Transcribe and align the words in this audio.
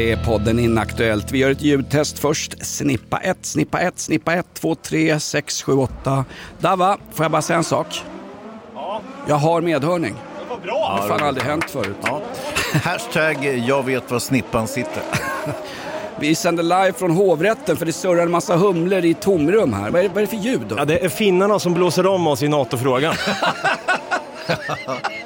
Det 0.00 0.12
är 0.12 0.16
podden 0.16 0.58
Inaktuellt. 0.58 1.32
Vi 1.32 1.38
gör 1.38 1.50
ett 1.50 1.62
ljudtest 1.62 2.18
först. 2.18 2.66
Snippa 2.66 3.18
1, 3.18 3.38
snippa 3.42 3.80
1, 3.80 3.98
snippa 3.98 4.34
1, 4.34 4.46
2, 4.54 4.74
3, 4.74 5.20
6, 5.20 5.62
7, 5.62 5.72
8. 5.72 6.24
Dava, 6.58 6.98
får 7.12 7.24
jag 7.24 7.30
bara 7.30 7.42
säga 7.42 7.56
en 7.56 7.64
sak? 7.64 8.04
Jag 9.28 9.36
har 9.36 9.60
medhörning. 9.60 10.14
Bra! 10.64 10.94
Det 10.96 11.02
har 11.02 11.08
fan 11.08 11.28
aldrig 11.28 11.46
hänt 11.46 11.70
förut. 11.70 11.96
Ja. 12.02 12.22
Hashtag 12.84 13.44
jag 13.66 13.84
vet 13.84 14.10
var 14.10 14.18
snippan 14.18 14.68
sitter. 14.68 15.02
Vi 16.20 16.34
sänder 16.34 16.62
live 16.62 16.92
från 16.92 17.10
hovrätten 17.10 17.76
för 17.76 17.86
det 17.86 17.92
surrar 17.92 18.22
en 18.22 18.30
massa 18.30 18.56
humlor 18.56 19.04
i 19.04 19.14
tomrum 19.14 19.72
här. 19.72 19.90
Vad 19.90 20.04
är, 20.04 20.08
vad 20.08 20.16
är 20.16 20.20
det 20.20 20.26
för 20.26 20.36
ljud? 20.36 20.62
Då? 20.68 20.74
Ja, 20.78 20.84
det 20.84 21.04
är 21.04 21.08
finnarna 21.08 21.58
som 21.58 21.74
blåser 21.74 22.06
om 22.06 22.26
oss 22.26 22.42
i 22.42 22.48
NATO-frågan. 22.48 23.14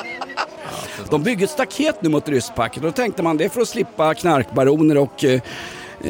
De 1.10 1.22
bygger 1.22 1.44
ett 1.44 1.50
staket 1.50 2.02
nu 2.02 2.08
mot 2.08 2.28
rysspacket 2.28 2.76
och 2.76 2.82
då 2.82 2.92
tänkte 2.92 3.22
man 3.22 3.36
det 3.36 3.44
är 3.44 3.48
för 3.48 3.60
att 3.60 3.68
slippa 3.68 4.14
knarkbaroner 4.14 4.98
och 4.98 5.24
eh, 5.24 5.40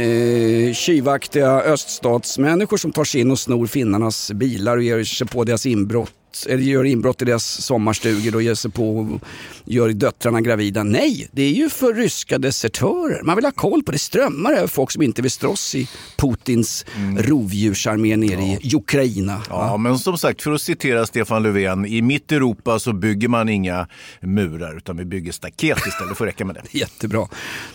eh, 0.00 0.72
tjuvaktiga 0.72 1.50
öststatsmänniskor 1.50 2.77
som 2.77 2.92
tar 2.92 3.05
sig 3.05 3.20
in 3.20 3.30
och 3.30 3.38
snor 3.38 3.66
finnarnas 3.66 4.32
bilar 4.32 4.77
och 4.77 4.82
ger 4.82 5.05
sig 5.05 5.27
på 5.27 5.44
deras 5.44 5.66
inbrott 5.66 6.12
eller 6.46 6.62
gör 6.62 6.84
inbrott 6.84 7.22
i 7.22 7.24
deras 7.24 7.44
sommarstugor 7.44 8.34
och 8.34 8.42
ger 8.42 8.54
sig 8.54 8.70
på 8.70 8.98
och 8.98 9.20
gör 9.64 9.88
döttrarna 9.88 10.40
gravida. 10.40 10.82
Nej, 10.82 11.28
det 11.32 11.42
är 11.42 11.52
ju 11.52 11.70
för 11.70 11.94
ryska 11.94 12.38
desertörer. 12.38 13.22
Man 13.22 13.36
vill 13.36 13.44
ha 13.44 13.52
koll 13.52 13.82
på 13.82 13.92
det. 13.92 13.98
strömmar 13.98 14.52
över 14.52 14.66
folk 14.66 14.90
som 14.90 15.02
inte 15.02 15.22
vill 15.22 15.30
slåss 15.30 15.74
i 15.74 15.88
Putins 16.16 16.84
rovdjursarmé 17.18 18.16
nere 18.16 18.58
i 18.62 18.74
Ukraina. 18.74 19.42
Ja, 19.48 19.77
men 19.77 19.98
som 19.98 20.18
sagt, 20.18 20.42
för 20.42 20.52
att 20.52 20.60
citera 20.60 21.06
Stefan 21.06 21.42
Löfven, 21.42 21.86
i 21.86 22.02
mitt 22.02 22.32
Europa 22.32 22.78
så 22.78 22.92
bygger 22.92 23.28
man 23.28 23.48
inga 23.48 23.86
murar 24.20 24.77
utan 24.77 24.96
vi 24.96 25.05
bygger 25.05 25.32
staket 25.32 25.78
istället. 25.86 26.08
Det 26.08 26.14
får 26.14 26.27
räcka 26.27 26.44
med 26.44 26.55
det. 26.55 26.78
Jättebra. 26.78 27.28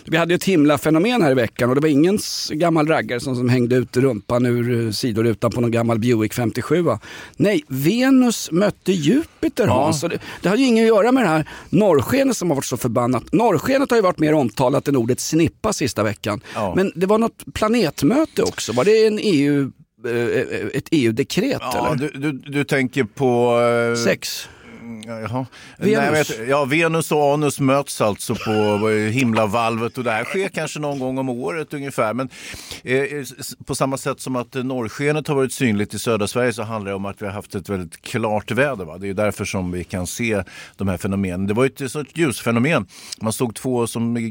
Vi 0.06 0.18
hade 0.18 0.34
ju 0.34 0.36
ett 0.36 0.44
himla 0.44 0.78
fenomen 0.78 1.22
här 1.22 1.32
i 1.32 1.36
veckan 1.36 1.70
och 1.70 1.76
det 1.76 1.82
var 1.82 1.90
ingen 1.90 2.20
gammal 2.52 2.88
raggare 2.88 3.20
som, 3.20 3.36
som 3.36 3.50
hängde 3.50 3.76
ut 3.76 3.98
rumpan 3.98 4.46
ur 4.46 4.86
eh, 4.86 4.92
sidorutan 4.92 5.52
på 5.52 5.62
någon 5.62 5.72
gammal 5.72 6.00
Buick 6.00 6.34
57. 6.34 6.82
va? 6.82 7.00
Nej, 7.38 7.64
Venus 7.68 8.49
mötte 8.52 8.92
Jupiter 8.92 9.68
Hans. 9.68 10.04
Och 10.04 10.10
Det, 10.10 10.20
det 10.42 10.50
hade 10.50 10.62
ju 10.62 10.68
inget 10.68 10.82
att 10.84 10.88
göra 10.88 11.12
med 11.12 11.24
det 11.24 11.28
här 11.30 11.50
norrskenet 11.70 12.38
som 12.38 12.50
har 12.50 12.56
varit 12.56 12.66
så 12.66 12.78
förbannat. 12.78 13.24
Norrskenet 13.34 13.90
har 13.90 13.98
ju 13.98 14.02
varit 14.04 14.20
mer 14.20 14.34
omtalat 14.34 14.88
än 14.88 14.96
ordet 14.96 15.20
snippa 15.20 15.74
sista 15.74 16.04
veckan. 16.04 16.42
Ja. 16.56 16.74
Men 16.76 16.92
det 16.96 17.06
var 17.06 17.18
något 17.18 17.44
planetmöte 17.54 18.44
också. 18.44 18.72
Var 18.74 18.86
det 18.86 19.08
en 19.08 19.20
EU, 19.22 19.72
eh, 20.08 20.68
ett 20.74 20.88
EU-dekret 20.92 21.58
Ja, 21.62 21.96
eller? 21.96 22.10
du, 22.10 22.20
du, 22.20 22.52
du 22.52 22.64
tänker 22.64 23.04
på... 23.04 23.60
eh, 23.92 24.04
Sex. 24.04 24.50
Ja, 25.08 25.20
Jaha. 25.20 25.46
Venus. 25.78 26.30
Nej, 26.30 26.40
vet, 26.40 26.50
ja, 26.50 26.66
Venus 26.66 27.12
och 27.12 27.34
anus 27.34 27.60
möts 27.60 28.02
alltså 28.02 28.36
på 28.36 28.90
eh, 28.90 28.96
himlavalvet 29.12 29.98
och 29.98 30.04
det 30.04 30.12
här 30.12 30.24
sker 30.24 30.50
kanske 30.50 30.80
någon 30.80 31.00
gång 31.00 31.18
om 31.18 31.30
året 31.30 31.74
ungefär. 31.74 32.14
Men 32.14 32.30
eh, 32.84 33.00
s- 33.02 33.56
på 33.66 33.76
samma 33.76 33.98
sätt 33.98 34.20
som 34.20 34.36
att 34.36 34.56
eh, 34.56 34.64
norrskenet 34.64 35.28
har 35.28 35.36
varit 35.36 35.54
synligt 35.54 35.94
i 35.94 36.00
södra 36.00 36.28
Sverige 36.28 36.54
så 36.54 36.64
handlar 36.64 36.92
det 36.92 36.96
om 36.96 37.06
att 37.06 37.22
vi 37.22 37.26
har 37.26 37.34
haft 37.34 37.56
ett 37.56 37.70
väldigt 37.70 38.02
klart 38.02 38.52
väder. 38.52 38.86
Va? 38.86 38.98
Det 38.98 39.10
är 39.10 39.14
därför 39.14 39.46
som 39.46 39.72
vi 39.72 39.84
kan 39.84 40.08
se 40.08 40.44
de 40.78 40.88
här 40.88 40.98
fenomenen. 40.98 41.48
Det 41.48 41.54
var 41.54 41.66
ett 41.66 41.92
sorts 41.92 42.12
ljusfenomen. 42.16 42.86
Man 43.22 43.34
såg 43.34 43.56
två 43.56 43.88
som 43.88 44.18
eh, 44.18 44.24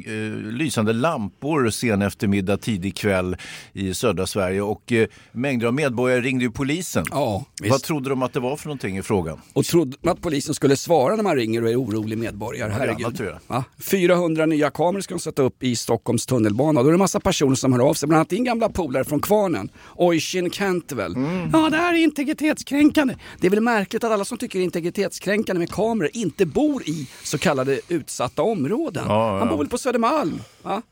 lysande 0.53 0.93
lampor 0.93 1.71
sen 1.71 2.03
eftermiddag, 2.03 2.57
tidig 2.57 2.97
kväll 2.97 3.37
i 3.73 3.95
södra 3.95 4.27
Sverige 4.27 4.61
och 4.63 4.93
eh, 4.93 5.07
mängder 5.33 5.67
av 5.67 5.75
medborgare 5.75 6.21
ringde 6.21 6.45
ju 6.45 6.51
polisen. 6.51 7.05
Ja. 7.11 7.45
Vad 7.71 7.83
trodde 7.83 8.11
de 8.11 8.23
att 8.23 8.33
det 8.33 8.41
var 8.41 8.57
för 8.57 8.67
någonting 8.67 8.99
i 8.99 9.03
frågan? 9.03 9.41
Och 9.53 9.65
trodde 9.65 9.97
man 10.03 10.13
att 10.13 10.21
polisen 10.23 10.55
skulle 10.59 10.77
svara 10.77 11.17
när 11.17 11.23
man 11.23 11.37
ringer 11.37 11.63
och 11.63 11.71
är 11.71 11.77
orolig 11.83 12.19
medborgare. 12.19 12.73
Herregud. 12.73 13.17
tror 13.17 13.29
jag. 13.29 13.39
Ja, 13.47 13.65
400 13.79 14.47
nya 14.47 14.71
kameror 14.71 15.01
ska 15.01 15.15
de 15.15 15.21
sätta 15.21 15.43
upp 15.43 15.63
i 15.63 15.77
Stockholms 15.77 16.27
tunnelbana. 16.27 16.83
Då 16.83 16.89
är 16.89 16.93
det 16.93 16.99
massa 16.99 17.21
personer 17.21 17.55
som 17.55 17.73
hör 17.73 17.81
av 17.81 17.95
sig, 17.95 18.07
bland 18.07 18.19
annat 18.19 18.29
din 18.29 18.45
gamla 18.45 18.69
polare 18.69 19.05
från 19.05 19.21
Kvarnen, 19.21 19.71
Oisin 19.97 20.51
Cantwell. 20.51 21.17
Mm. 21.17 21.51
Ja, 21.53 21.71
det 21.71 21.77
här 21.77 21.95
är 21.95 21.99
integritetskränkande. 21.99 23.15
Det 23.41 23.47
är 23.47 23.51
väl 23.51 23.61
märkligt 23.61 24.05
att 24.05 24.13
alla 24.13 24.25
som 24.25 24.39
tycker 24.39 24.59
det 24.59 24.63
är 24.63 24.65
integritetskränkande 24.65 25.59
med 25.59 25.71
kameror 25.71 26.11
inte 26.13 26.47
bor 26.47 26.83
i 26.89 27.09
så 27.23 27.39
kallade 27.39 27.81
utsatta 27.89 28.43
områden. 28.43 29.05
Ja, 29.09 29.33
ja. 29.33 29.39
Han 29.39 29.49
bor 29.49 29.59
väl 29.59 29.69
på 29.69 29.79
Södermalm? 29.79 30.41
Va? 30.63 30.83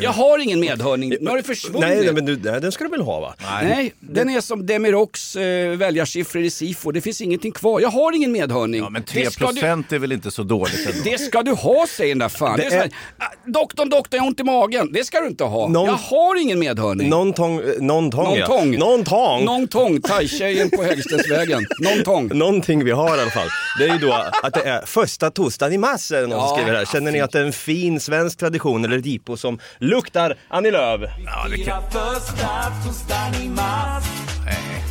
Jag 0.00 0.10
har 0.12 0.38
ingen 0.38 0.60
medhörning, 0.60 1.14
nu 1.20 1.30
har 1.30 1.36
det 1.36 1.42
försvunnit. 1.42 1.80
nej, 1.80 2.00
nej, 2.04 2.12
men 2.12 2.24
du, 2.26 2.36
nej, 2.42 2.60
den 2.60 2.72
ska 2.72 2.84
du 2.84 2.90
väl 2.90 3.00
ha 3.00 3.20
va? 3.20 3.34
Nej, 3.62 3.92
den 4.00 4.28
är 4.30 4.40
som 4.40 4.66
Demiroks 4.66 5.36
eh, 5.36 5.76
väljarsiffror 5.76 6.42
i 6.42 6.50
SIFO. 6.50 6.92
Det 6.92 7.00
finns 7.00 7.20
ingenting 7.20 7.52
kvar. 7.52 7.80
Jag 7.80 7.88
har 7.88 8.16
ingen 8.16 8.32
medhörning. 8.32 8.80
Ja, 8.80 8.90
men 8.90 9.02
3 9.02 9.24
Det 9.24 9.30
ska 9.30 9.46
du- 9.46 9.52
procent 9.52 9.92
är 9.92 9.98
väl 9.98 10.12
inte 10.12 10.30
så 10.30 10.42
dåligt 10.42 10.86
ändå? 10.86 10.98
Det 11.04 11.18
ska 11.18 11.42
du 11.42 11.52
ha 11.52 11.86
säger 11.96 12.08
den 12.10 12.18
där 12.18 12.28
fan. 12.28 12.56
Det 12.56 12.62
Det 12.62 12.66
är 12.66 12.70
så 12.70 12.76
här, 12.76 12.84
är- 12.84 12.90
"Ah, 13.18 13.32
doktorn, 13.46 13.88
doktorn, 13.90 14.16
jag 14.16 14.22
har 14.22 14.28
ont 14.28 14.40
i 14.40 14.44
magen. 14.44 14.92
Det 14.92 15.04
ska 15.04 15.20
du 15.20 15.26
inte 15.26 15.44
ha. 15.44 15.68
Någon- 15.68 15.86
Jag 15.86 15.92
har 15.94 16.40
ingen 16.42 16.58
medhörning. 16.58 17.08
Någon 17.08 17.32
tång, 17.32 17.58
eh, 17.60 17.64
någon 17.80 18.10
tång, 18.10 18.24
Någon 18.24 18.38
ja. 18.38 18.46
tång. 18.46 18.78
Någon 18.78 19.04
tång. 19.04 19.44
Någon 19.44 19.68
tång. 19.68 20.00
Thai-tjejen 20.00 20.70
på 20.70 20.82
Hägerstensvägen. 20.82 21.66
Någon 21.80 22.04
tång. 22.04 22.28
Någonting 22.38 22.84
vi 22.84 22.90
har 22.90 23.16
i 23.16 23.20
alla 23.20 23.30
fall. 23.30 23.48
Det 23.78 23.84
är 23.84 23.92
ju 23.92 23.98
då 23.98 24.12
att 24.42 24.54
det 24.54 24.60
är 24.62 24.86
första 24.86 25.30
torsdagen 25.30 25.72
i 25.72 25.78
mars 25.78 26.12
är 26.12 26.20
det 26.20 26.26
någon 26.26 26.40
som 26.40 26.48
Ja. 26.48 26.56
skriver 26.56 26.78
här. 26.78 26.84
Känner 26.84 27.12
ni 27.12 27.20
att 27.20 27.32
det 27.32 27.38
är 27.38 27.44
en 27.44 27.52
fin 27.52 28.00
svensk 28.00 28.38
tradition 28.38 28.84
eller 28.84 28.98
jippo 28.98 29.36
som 29.36 29.58
luktar 29.78 30.34
Annie 30.48 30.70
Lööf? 30.70 31.00
Ja, 31.26 31.46
det 31.50 31.64
kan... 31.64 31.82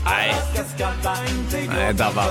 Nej. 0.05 0.33
Nej, 1.67 1.93
Dabba. 1.93 2.23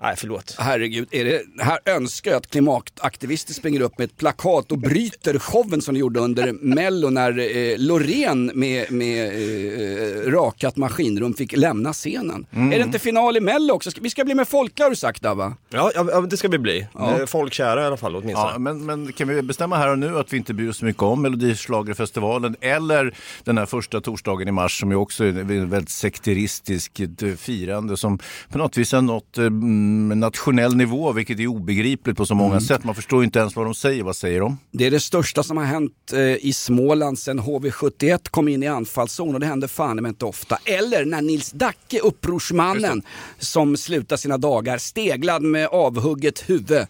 Nej, 0.00 0.14
förlåt. 0.16 0.56
Herregud, 0.58 1.08
är 1.10 1.24
det, 1.24 1.42
här 1.58 1.78
önskar 1.84 2.30
jag 2.30 2.38
att 2.38 2.50
klimataktivister 2.50 3.54
springer 3.54 3.80
upp 3.80 3.98
med 3.98 4.04
ett 4.04 4.16
plakat 4.16 4.72
och 4.72 4.78
bryter 4.78 5.38
showen 5.38 5.82
som 5.82 5.94
de 5.94 6.00
gjorde 6.00 6.20
under 6.20 6.52
mello 6.52 7.10
när 7.10 7.56
eh, 7.56 7.78
Loreen 7.78 8.50
med, 8.54 8.92
med 8.92 9.26
eh, 9.26 10.30
rakat 10.30 10.76
maskinrum 10.76 11.34
fick 11.34 11.56
lämna 11.56 11.92
scenen. 11.92 12.46
Mm. 12.52 12.72
Är 12.72 12.78
det 12.78 12.84
inte 12.84 12.98
final 12.98 13.36
i 13.36 13.40
mello 13.40 13.74
också? 13.74 13.90
Vi 14.00 14.10
ska 14.10 14.24
bli 14.24 14.34
med 14.34 14.48
Folke 14.48 14.82
har 14.82 14.90
du 14.90 14.96
sagt 14.96 15.22
Dabba. 15.22 15.54
Ja, 15.70 15.90
ja, 15.94 16.20
det 16.20 16.36
ska 16.36 16.48
vi 16.48 16.58
bli. 16.58 16.86
Ja. 16.94 17.26
Folkkära 17.26 17.82
i 17.82 17.86
alla 17.86 17.96
fall 17.96 18.16
åtminstone. 18.16 18.50
Ja, 18.52 18.58
men, 18.58 18.86
men 18.86 19.12
kan 19.12 19.28
vi 19.28 19.42
bestämma 19.42 19.76
här 19.76 19.88
och 19.88 19.98
nu 19.98 20.18
att 20.18 20.32
vi 20.32 20.36
inte 20.36 20.54
bryr 20.54 20.68
oss 20.70 20.78
så 20.78 20.84
mycket 20.84 21.02
om 21.02 21.22
Melodischlagerfestivalen 21.22 22.56
eller 22.60 23.14
den 23.44 23.58
här 23.58 23.66
första 23.66 24.00
torsdagen 24.00 24.48
i 24.48 24.52
mars 24.52 24.80
som 24.80 24.90
ju 24.90 24.96
också 24.96 25.17
är 25.24 25.28
ett 25.28 25.68
väldigt 25.68 25.90
sekteristiskt 25.90 27.22
eh, 27.22 27.34
firande 27.34 27.96
som 27.96 28.18
på 28.48 28.58
något 28.58 28.78
vis 28.78 28.92
har 28.92 29.02
nått 29.02 29.38
eh, 29.38 29.44
mm, 29.44 30.20
nationell 30.20 30.76
nivå 30.76 31.12
vilket 31.12 31.40
är 31.40 31.46
obegripligt 31.46 32.16
på 32.16 32.26
så 32.26 32.34
många 32.34 32.60
sätt. 32.60 32.84
Man 32.84 32.94
förstår 32.94 33.24
inte 33.24 33.38
ens 33.38 33.56
vad 33.56 33.66
de 33.66 33.74
säger. 33.74 34.02
Vad 34.02 34.16
säger 34.16 34.40
de? 34.40 34.58
Det 34.70 34.86
är 34.86 34.90
det 34.90 35.00
största 35.00 35.42
som 35.42 35.56
har 35.56 35.64
hänt 35.64 36.12
eh, 36.12 36.20
i 36.20 36.52
Småland 36.52 37.18
sedan 37.18 37.40
HV71 37.40 38.30
kom 38.30 38.48
in 38.48 38.62
i 38.62 38.66
anfallszon 38.66 39.34
och 39.34 39.40
det 39.40 39.46
händer 39.46 39.68
fan 39.68 40.06
inte 40.06 40.24
ofta. 40.24 40.58
Eller 40.64 41.04
när 41.04 41.22
Nils 41.22 41.50
Dacke, 41.50 41.98
upprorsmannen, 42.00 43.02
som 43.38 43.76
slutar 43.76 44.16
sina 44.16 44.38
dagar 44.38 44.78
steglad 44.78 45.42
med 45.42 45.66
avhugget 45.66 46.50
huvud 46.50 46.86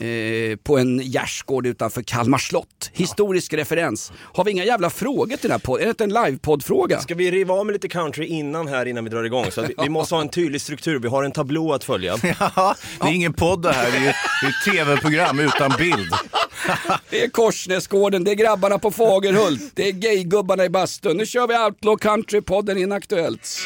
eh, 0.00 0.56
på 0.56 0.78
en 0.78 0.98
gärdsgård 0.98 1.66
utanför 1.66 2.02
Kalmar 2.02 2.38
slott. 2.38 2.90
Historisk 2.92 3.52
referens. 3.52 4.12
Har 4.34 4.44
vi 4.44 4.50
inga 4.50 4.64
jävla 4.64 4.90
frågor 4.90 5.36
till 5.36 5.38
den 5.42 5.50
här 5.50 5.58
podden? 5.58 5.82
Är 5.82 5.86
det 5.86 5.90
inte 5.90 6.04
en 6.04 6.12
livepodd-fråga? 6.24 7.00
Ska 7.00 7.14
vi 7.14 7.30
riva 7.30 7.54
av 7.54 7.66
med 7.66 7.72
lite 7.72 7.88
country 7.88 8.26
innan 8.26 8.68
här 8.68 8.86
innan 8.86 9.04
vi 9.04 9.10
drar 9.10 9.24
igång? 9.24 9.50
Så 9.50 9.62
vi, 9.62 9.74
vi 9.82 9.88
måste 9.88 10.14
ha 10.14 10.22
en 10.22 10.28
tydlig 10.28 10.60
struktur, 10.60 10.98
vi 10.98 11.08
har 11.08 11.24
en 11.24 11.32
tablå 11.32 11.72
att 11.72 11.84
följa. 11.84 12.16
Ja, 12.56 12.74
det 13.00 13.06
är 13.06 13.12
ingen 13.12 13.32
podd 13.32 13.62
det 13.62 13.72
här, 13.72 13.90
det 13.90 13.96
är 13.96 14.00
ju 14.00 14.06
det 14.06 14.46
är 14.46 14.48
ett 14.48 14.74
tv-program 14.76 15.38
utan 15.40 15.72
bild. 15.78 16.12
Det 17.10 17.24
är 17.24 17.28
Korsnäsgården, 17.28 18.24
det 18.24 18.30
är 18.30 18.34
grabbarna 18.34 18.78
på 18.78 18.90
Fagerhult, 18.90 19.72
det 19.74 19.88
är 19.88 19.92
gaygubbarna 19.92 20.64
i 20.64 20.68
bastun. 20.68 21.16
Nu 21.16 21.26
kör 21.26 21.46
vi 21.46 21.54
Outlaw 21.54 21.96
Country-podden 22.10 22.78
Inaktuellt. 22.78 23.58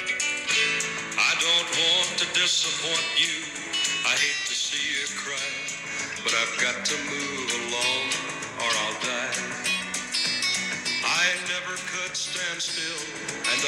I 1.16 1.32
don't 1.44 1.70
want 1.80 2.18
to 2.18 2.24
disappoint 2.40 3.04
you. 3.18 3.19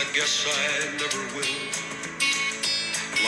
I 0.03 0.05
guess 0.19 0.47
I 0.47 0.93
never 1.01 1.23
will. 1.37 1.63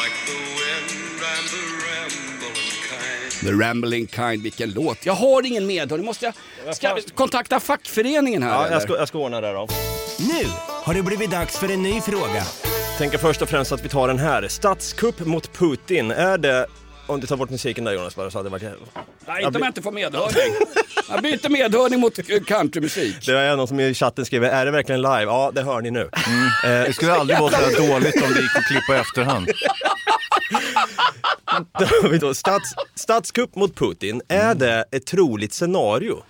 Like 0.00 0.17
the 0.26 0.38
wind 0.59 1.21
and 1.35 1.47
the 1.55 1.62
rambling 1.87 2.73
kind. 2.91 3.47
The 3.47 3.53
Rambling 3.65 4.06
Kind, 4.06 4.43
vilken 4.43 4.71
låt. 4.71 5.06
Jag 5.06 5.12
har 5.12 5.47
ingen 5.47 5.67
medhörning, 5.67 6.06
måste 6.06 6.32
jag 6.65 6.76
ska 6.76 6.88
jag 6.88 7.05
kontakta 7.15 7.61
fackföreningen 7.61 8.43
här 8.43 8.50
Ja, 8.50 8.62
eller? 8.65 8.73
jag 8.73 8.82
ska, 8.82 8.97
jag 8.97 9.09
ska 9.09 9.19
ordna 9.19 9.41
det 9.41 9.53
då. 9.53 9.69
Nu 10.19 10.47
har 10.69 10.94
det 10.94 11.03
blivit 11.03 11.31
dags 11.31 11.59
för 11.59 11.69
en 11.71 11.82
ny 11.82 12.00
fråga. 12.00 12.44
Tänker 12.99 13.19
först 13.19 13.43
och 13.43 13.49
främst 13.49 13.73
att 13.73 13.85
vi 13.85 13.88
tar 13.88 14.09
den 14.09 14.19
här. 14.19 14.49
Statskupp 14.49 15.20
mot 15.20 15.53
Putin. 15.53 16.11
Är 16.11 16.38
det, 16.38 16.67
om 17.06 17.20
du 17.20 17.27
tar 17.27 17.37
bort 17.37 17.50
musiken 17.50 17.85
där 17.85 17.93
Jonas 17.93 18.17
bara 18.17 18.31
så 18.31 18.38
hade 18.38 18.49
det 18.49 18.53
varit... 18.53 18.79
Nej, 19.26 19.44
inte 19.44 19.59
om 19.59 19.62
jag 19.62 19.69
inte 19.71 19.82
får 19.82 19.93
medhörning. 19.93 20.55
Jag 21.09 21.23
byter 21.23 21.49
medhörning 21.49 22.00
mot 22.00 22.19
countrymusik. 22.47 23.26
Det 23.26 23.32
är 23.38 23.56
någon 23.56 23.69
som 23.69 23.81
i 23.81 23.94
chatten 23.94 24.25
skriver, 24.25 24.49
är 24.49 24.65
det 24.65 24.71
verkligen 24.71 25.03
live? 25.03 25.23
Ja, 25.23 25.50
det 25.55 25.62
hör 25.62 25.81
ni 25.81 25.91
nu. 25.91 26.00
Eh, 26.00 26.09
Det 26.65 26.93
skulle 26.94 27.12
aldrig 27.15 27.38
vara 27.38 27.53
så 27.53 27.82
dåligt 27.87 28.23
om 28.23 28.32
det 28.35 28.41
gick 28.41 28.56
att 28.56 28.65
klippa 28.67 28.97
i 28.97 29.00
efterhand. 29.00 29.47
Då 31.79 31.85
har 32.03 32.09
vi 32.09 32.19
då 32.19 32.35
stats, 32.35 32.75
statskupp 32.94 33.55
mot 33.56 33.75
Putin. 33.76 34.23
Är 34.29 34.55
det 34.55 34.85
ett 34.91 35.06
troligt 35.06 35.53
scenario? 35.53 36.23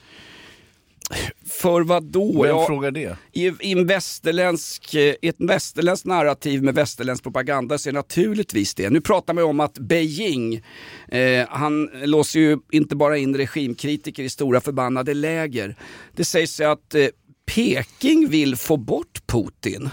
För 1.65 1.83
vad 1.83 2.05
då? 2.05 2.43
Vem 2.43 2.67
frågar 2.67 2.91
det? 2.91 3.17
I, 3.33 3.47
i, 3.47 3.73
en 3.73 3.87
västerländsk, 3.87 4.95
eh, 4.95 5.01
I 5.01 5.29
ett 5.29 5.37
västerländskt 5.39 6.07
narrativ 6.07 6.63
med 6.63 6.75
västerländsk 6.75 7.23
propaganda 7.23 7.79
så 7.79 7.89
är 7.89 7.93
det 7.93 7.99
naturligtvis 7.99 8.75
det. 8.75 8.91
Nu 8.91 9.01
pratar 9.01 9.35
man 9.35 9.45
om 9.45 9.61
att 9.61 9.79
Beijing, 9.79 10.63
eh, 11.09 11.47
han 11.49 11.91
låser 11.95 12.41
ju 12.41 12.59
inte 12.73 12.97
bara 12.97 13.19
in 13.19 13.37
regimkritiker 13.37 14.23
i 14.23 14.29
stora 14.29 14.61
förbannade 14.61 15.15
läger. 15.15 15.77
Det 16.17 16.25
sägs 16.25 16.61
ju 16.61 16.65
att 16.65 16.95
eh, 16.95 17.07
Peking 17.47 18.29
vill 18.29 18.57
få 18.57 18.77
bort 18.77 19.21
Putin 19.27 19.91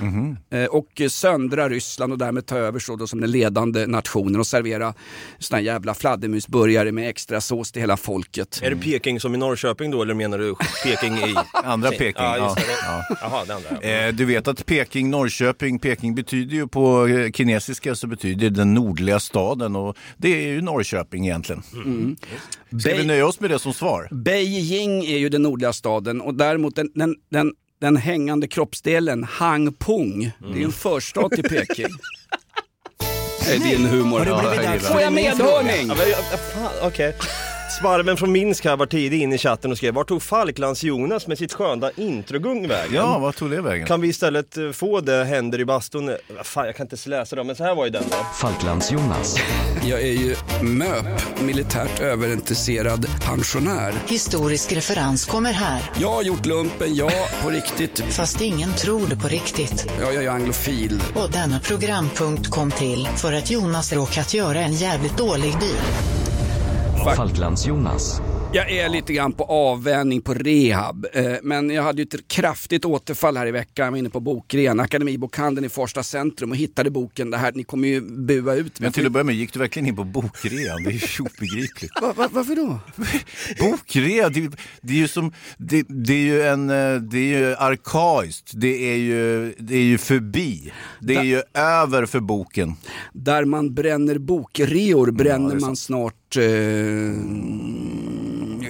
eh, 0.50 0.66
och 0.66 1.02
söndra 1.10 1.70
Ryssland 1.70 2.12
och 2.14 2.18
därmed 2.20 2.46
ta 2.46 2.58
över 2.58 2.80
så 2.80 2.96
då 2.96 3.08
som 3.08 3.22
den 3.22 3.32
ledande 3.32 3.88
nationen 3.88 4.40
och 4.40 4.48
servera 4.48 4.94
såna 5.40 5.62
jävla 5.62 5.94
fladdermusburgare 5.94 6.92
med 6.92 7.10
extra 7.10 7.42
sås 7.42 7.72
till 7.72 7.82
hela 7.82 7.98
folket. 7.98 8.60
Är 8.64 8.70
det 8.70 8.76
Peking 8.76 9.20
som 9.20 9.36
i 9.36 9.38
Norrköping 9.38 9.92
då, 9.92 10.02
eller 10.02 10.14
menar 10.14 10.38
du 10.38 10.56
Peking 10.84 11.14
i... 11.14 11.36
Andra 11.54 11.90
Peking. 11.90 12.14
Ja, 12.24 12.38
just 12.38 12.56
det. 12.56 12.74
Ja, 12.86 13.06
Jaha, 13.22 13.46
det 13.46 13.56
andra. 13.56 13.70
ja. 13.82 13.88
Eh, 14.08 14.14
Du 14.14 14.26
vet 14.26 14.48
att 14.48 14.66
Peking, 14.66 15.10
Norrköping, 15.10 15.80
Peking 15.80 16.16
betyder 16.16 16.56
ju 16.56 16.68
på 16.68 17.08
eh, 17.08 17.32
kinesiska 17.32 17.96
så 17.96 18.08
betyder 18.08 18.50
det 18.50 18.56
den 18.56 18.74
nordliga 18.74 19.20
staden 19.20 19.76
och 19.76 19.98
det 20.18 20.30
är 20.46 20.48
ju 20.54 20.62
Norrköping 20.62 21.26
egentligen. 21.26 21.64
Ska 22.80 22.90
vi 22.90 22.98
Bei- 22.98 23.06
nöja 23.06 23.26
oss 23.26 23.40
med 23.40 23.50
det 23.50 23.60
som 23.60 23.74
svar? 23.74 24.08
Beijing 24.12 25.06
är 25.06 25.18
ju 25.18 25.30
den 25.30 25.42
nordliga 25.42 25.74
staden 25.74 26.22
och 26.22 26.34
däremot 26.34 26.76
den, 26.76 26.90
den, 26.96 27.16
den, 27.32 27.52
den 27.82 27.98
hängande 27.98 28.48
kroppsdelen 28.48 29.24
Hangpung, 29.24 30.32
det 30.40 30.54
är 30.54 30.58
ju 30.58 30.64
en 30.64 30.72
förstad 30.72 31.30
till 31.30 31.44
Peking. 31.44 31.88
Det 33.46 33.56
är 33.56 33.60
din 33.60 33.86
humor. 33.86 34.26
Får 34.80 35.02
jag 35.02 35.14
medhörning? 35.14 35.88
Ja, 35.88 35.96
men, 35.96 36.10
ja, 36.10 36.88
Sparven 37.80 38.18
från 38.18 38.32
Minsk 38.32 38.66
här 38.66 38.78
var 38.78 38.86
tidig 38.86 39.22
in 39.22 39.34
i 39.34 39.38
chatten 39.38 39.72
och 39.72 39.78
skrev, 39.78 39.94
vart 39.94 40.08
tog 40.08 40.22
Falklands-Jonas 40.22 41.28
med 41.28 41.38
sitt 41.38 41.54
sköna 41.54 41.92
introgung 41.96 42.68
vägen? 42.68 42.94
Ja, 42.96 43.20
vad 43.20 43.36
tog 43.36 43.50
det 43.52 43.62
vägen? 43.62 43.88
Kan 43.88 44.02
vi 44.02 44.08
istället 44.08 44.58
eh, 44.58 44.72
få 44.72 45.02
det 45.02 45.24
händer 45.24 45.60
i 45.60 45.66
bastun? 45.66 46.16
Fan, 46.44 46.66
jag 46.66 46.76
kan 46.76 46.86
inte 46.92 47.10
läsa 47.10 47.36
det, 47.36 47.44
men 47.44 47.56
så 47.56 47.64
här 47.64 47.76
var 47.76 47.86
ju 47.86 47.92
den 47.92 48.04
då. 48.10 48.16
Falklands-Jonas. 48.36 49.36
Jag 49.84 50.02
är 50.02 50.06
ju 50.14 50.36
MÖP, 50.62 51.42
militärt 51.42 52.00
överintresserad 52.00 53.06
pensionär. 53.26 53.94
Historisk 54.08 54.72
referens 54.72 55.26
kommer 55.26 55.52
här, 55.54 55.82
Jag 56.00 56.12
har 56.12 56.24
gjort 56.24 56.46
lumpen, 56.46 56.96
ja, 56.96 57.12
på 57.44 57.50
riktigt. 57.50 58.00
fast 58.10 58.42
ingen 58.42 58.74
tror 58.74 59.08
det 59.08 59.16
på 59.16 59.28
riktigt. 59.28 59.88
Ja, 60.02 60.12
jag 60.12 60.24
är 60.24 60.30
anglofil. 60.30 61.02
Och 61.16 61.32
denna 61.32 61.60
programpunkt 61.60 62.48
kom 62.50 62.72
till 62.72 63.08
för 63.16 63.34
att 63.34 63.52
Jonas 63.52 63.94
råkat 63.94 64.34
göra 64.34 64.60
en 64.60 64.74
jävligt 64.74 65.18
dålig 65.18 65.52
deal. 65.52 66.31
Falklands-Jonas. 67.04 68.22
Jag 68.54 68.72
är 68.72 68.90
lite 68.90 69.14
grann 69.14 69.34
på 69.34 69.44
avvänjning 69.44 70.22
på 70.22 70.34
rehab, 70.34 71.06
eh, 71.14 71.34
men 71.44 71.70
jag 71.70 71.84
hade 71.84 72.02
ju 72.02 72.04
ett 72.04 72.28
kraftigt 72.28 72.86
återfall 72.86 73.38
här 73.38 73.48
i 73.48 73.52
veckan. 73.52 73.84
Jag 73.86 73.92
var 73.92 73.98
inne 73.98 74.10
på 74.10 74.20
bokrean, 74.20 74.80
Akademibokhandeln 74.80 75.66
i 75.66 75.70
Farsta 75.70 76.04
centrum 76.04 76.52
och 76.52 76.58
hittade 76.58 76.90
boken. 76.90 77.32
Det 77.32 77.38
här, 77.38 77.52
ni 77.56 77.64
kommer 77.64 77.88
ju 77.88 78.02
bua 78.02 78.56
ut 78.56 78.80
mig. 78.80 78.86
Men 78.86 78.92
till 78.92 79.06
att 79.06 79.12
börja 79.12 79.24
med, 79.24 79.36
gick 79.36 79.54
du 79.54 79.60
verkligen 79.60 79.88
in 79.88 79.96
på 79.96 80.04
bokrean? 80.04 80.84
Det 80.84 80.90
är 80.90 80.94
ju 80.94 81.24
obegripligt. 81.24 81.92
Va, 82.02 82.14
va, 82.18 82.30
varför 82.32 82.56
då? 82.56 82.80
Bokrea, 83.60 84.30
det, 84.30 84.50
det 84.82 84.94
är 84.94 84.98
ju 84.98 85.08
som, 85.08 85.34
det, 85.58 85.86
det 85.90 86.14
är 86.14 86.18
ju 86.24 86.42
en, 86.42 86.70
eh, 86.70 86.96
det 86.96 87.18
är 87.20 87.40
ju 87.40 87.56
arkaiskt, 87.56 88.52
det 88.56 88.92
är 88.94 88.98
ju, 88.98 89.54
det 89.60 89.76
är 89.76 89.84
ju 89.84 89.98
förbi, 89.98 90.72
det 91.00 91.14
är 91.14 91.18
Da- 91.18 91.24
ju 91.24 91.42
över 91.54 92.06
för 92.06 92.20
boken. 92.20 92.74
Där 93.14 93.46
man 93.46 93.74
bränner 93.74 94.18
bokreor 94.18 95.12
bränner 95.12 95.56
är 95.56 95.60
man 95.60 95.76
snart 95.76 96.38
eh, 96.38 96.42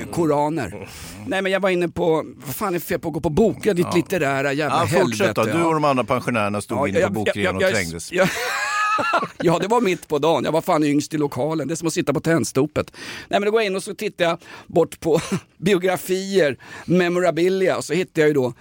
koraner. 0.06 0.90
Nej 1.28 1.42
men 1.42 1.52
jag 1.52 1.60
var 1.60 1.70
inne 1.70 1.90
på, 1.90 2.26
vad 2.46 2.56
fan 2.56 2.76
är 2.76 2.80
fel 2.80 3.00
på 3.00 3.08
att 3.08 3.14
gå 3.14 3.20
på 3.20 3.30
bokrean, 3.30 3.76
ditt 3.76 3.94
litterära 3.96 4.54
jävla 4.54 4.88
Ja, 4.92 5.00
fortsätt 5.02 5.38
helvete. 5.38 5.58
du 5.58 5.64
och 5.64 5.74
de 5.74 5.84
andra 5.86 6.04
pensionärerna 6.04 6.62
stod 6.62 6.90
inne 6.90 7.02
på 7.02 7.10
bokrean 7.14 7.56
och 7.56 7.62
jag- 7.62 7.72
trängdes. 7.74 8.12
jag- 8.12 8.30
ja, 9.42 9.60
det 9.60 9.68
var 9.68 9.82
mitt 9.82 10.08
på 10.08 10.20
dagen. 10.20 10.44
Jag 10.44 10.52
var 10.52 10.62
fan 10.62 10.84
yngst 10.84 11.14
i 11.14 11.18
lokalen. 11.18 11.68
Det 11.68 11.74
är 11.74 11.76
som 11.76 11.88
att 11.88 11.94
sitta 11.94 12.14
på 12.14 12.20
tändstopet. 12.20 12.92
Nej, 13.30 13.40
men 13.40 13.46
då 13.46 13.52
går 13.52 13.62
jag 13.62 13.66
in 13.66 13.76
och 13.76 13.84
så 13.84 13.94
tittar 13.96 14.26
jag 14.26 14.38
bort 14.68 15.00
på 15.00 15.20
biografier, 15.58 16.58
memorabilia 16.86 17.78
och 17.78 17.86
så 17.86 17.94
hittar 17.94 18.22
jag 18.22 18.28
ju 18.30 18.34
då 18.34 18.54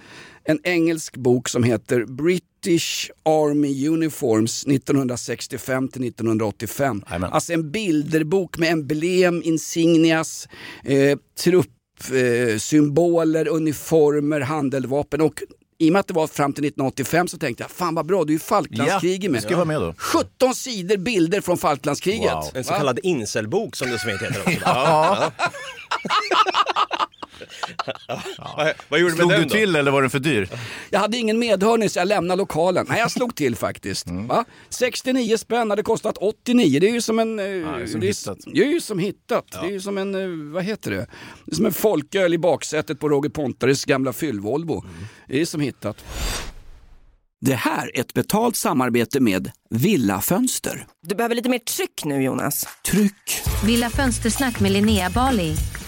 en 0.43 0.59
engelsk 0.63 1.17
bok 1.17 1.49
som 1.49 1.63
heter 1.63 2.05
British 2.65 3.09
Army 3.25 3.87
Uniforms 3.87 4.63
1965 4.67 5.87
till 5.87 6.07
1985. 6.07 7.03
Jajamän. 7.09 7.33
Alltså 7.33 7.53
en 7.53 7.71
bilderbok 7.71 8.57
med 8.57 8.71
emblem, 8.71 9.41
insignias, 9.45 10.47
eh, 10.83 11.17
trupp 11.39 11.67
eh, 12.51 12.57
symboler, 12.57 13.47
uniformer, 13.47 14.41
handeldvapen 14.41 15.21
och 15.21 15.33
i 15.77 15.89
och 15.89 15.93
med 15.93 15.99
att 15.99 16.07
det 16.07 16.13
var 16.13 16.27
fram 16.27 16.53
till 16.53 16.63
1985 16.65 17.27
så 17.27 17.37
tänkte 17.37 17.63
jag, 17.63 17.71
fan 17.71 17.95
vad 17.95 18.05
bra, 18.05 18.23
det 18.23 18.31
är 18.31 18.33
ju 18.33 18.39
Falklandskriget 18.39 19.31
med. 19.31 19.41
ska 19.43 19.55
vara 19.55 19.65
med 19.65 19.81
då. 19.81 19.93
17 19.97 20.55
sidor 20.55 20.97
bilder 20.97 21.41
från 21.41 21.57
Falklandskriget. 21.57 22.33
Wow. 22.33 22.49
En 22.53 22.63
så 22.63 22.73
kallad 22.73 22.99
incelbok 23.03 23.75
som 23.75 23.89
det 23.91 23.99
så 23.99 24.07
fint 24.07 24.21
heter 24.21 24.41
också. 24.41 24.59
Ja. 24.65 25.31
Vad, 28.57 28.73
vad 28.89 28.99
gjorde 28.99 29.11
du 29.11 29.15
Slog 29.17 29.27
med 29.29 29.37
du 29.37 29.41
den 29.41 29.47
då? 29.49 29.55
till 29.55 29.75
eller 29.75 29.91
var 29.91 30.01
den 30.01 30.09
för 30.11 30.19
dyr? 30.19 30.49
Jag 30.89 30.99
hade 30.99 31.17
ingen 31.17 31.39
medhörning 31.39 31.89
så 31.89 31.99
jag 31.99 32.07
lämnade 32.07 32.37
lokalen. 32.37 32.85
Nej, 32.89 32.99
jag 32.99 33.11
slog 33.11 33.35
till 33.35 33.55
faktiskt. 33.55 34.07
Mm. 34.07 34.27
Va? 34.27 34.45
69 34.69 35.37
spänn 35.37 35.69
hade 35.69 35.83
kostat 35.83 36.17
89. 36.17 36.79
Det 36.79 36.89
är 36.89 36.93
ju 36.93 37.01
som 37.01 37.19
en... 37.19 37.39
eh, 37.39 37.45
det 37.45 37.51
är 37.51 37.87
som 37.87 37.99
det, 38.01 38.07
hittat. 38.07 38.37
är, 38.47 38.51
det 38.53 38.61
är 38.63 38.71
ju 38.71 38.81
som 38.81 38.99
hittat. 38.99 39.45
Det 39.51 39.67
är 39.67 39.71
ju 39.71 39.79
som 39.81 39.97
en, 39.97 40.15
eh, 40.15 40.53
vad 40.53 40.63
heter 40.63 40.91
det? 40.91 41.07
Det 41.45 41.51
är 41.51 41.55
som 41.55 41.65
en 41.65 41.73
folköl 41.73 42.33
i 42.33 42.37
baksätet 42.37 42.99
på 42.99 43.09
Roger 43.09 43.29
Pontares 43.29 43.85
gamla 43.85 44.11
fyll-Volvo. 44.11 44.83
Mm. 44.83 45.05
Det 45.27 45.41
är 45.41 45.45
som 45.45 45.61
hittat. 45.61 45.97
Det 47.45 47.53
här 47.55 47.91
är 47.97 48.01
ett 48.01 48.13
betalt 48.13 48.55
samarbete 48.55 49.19
med 49.19 49.51
Villa 49.69 50.21
Fönster. 50.21 50.85
Du 51.07 51.15
behöver 51.15 51.35
lite 51.35 51.49
mer 51.49 51.59
tryck 51.59 52.01
nu 52.05 52.23
Jonas. 52.23 52.67
Tryck! 52.91 53.41
Villa 53.65 53.89
Fönstersnack 53.89 54.59
med 54.59 54.71
Linnea 54.71 55.09
Bali. 55.09 55.55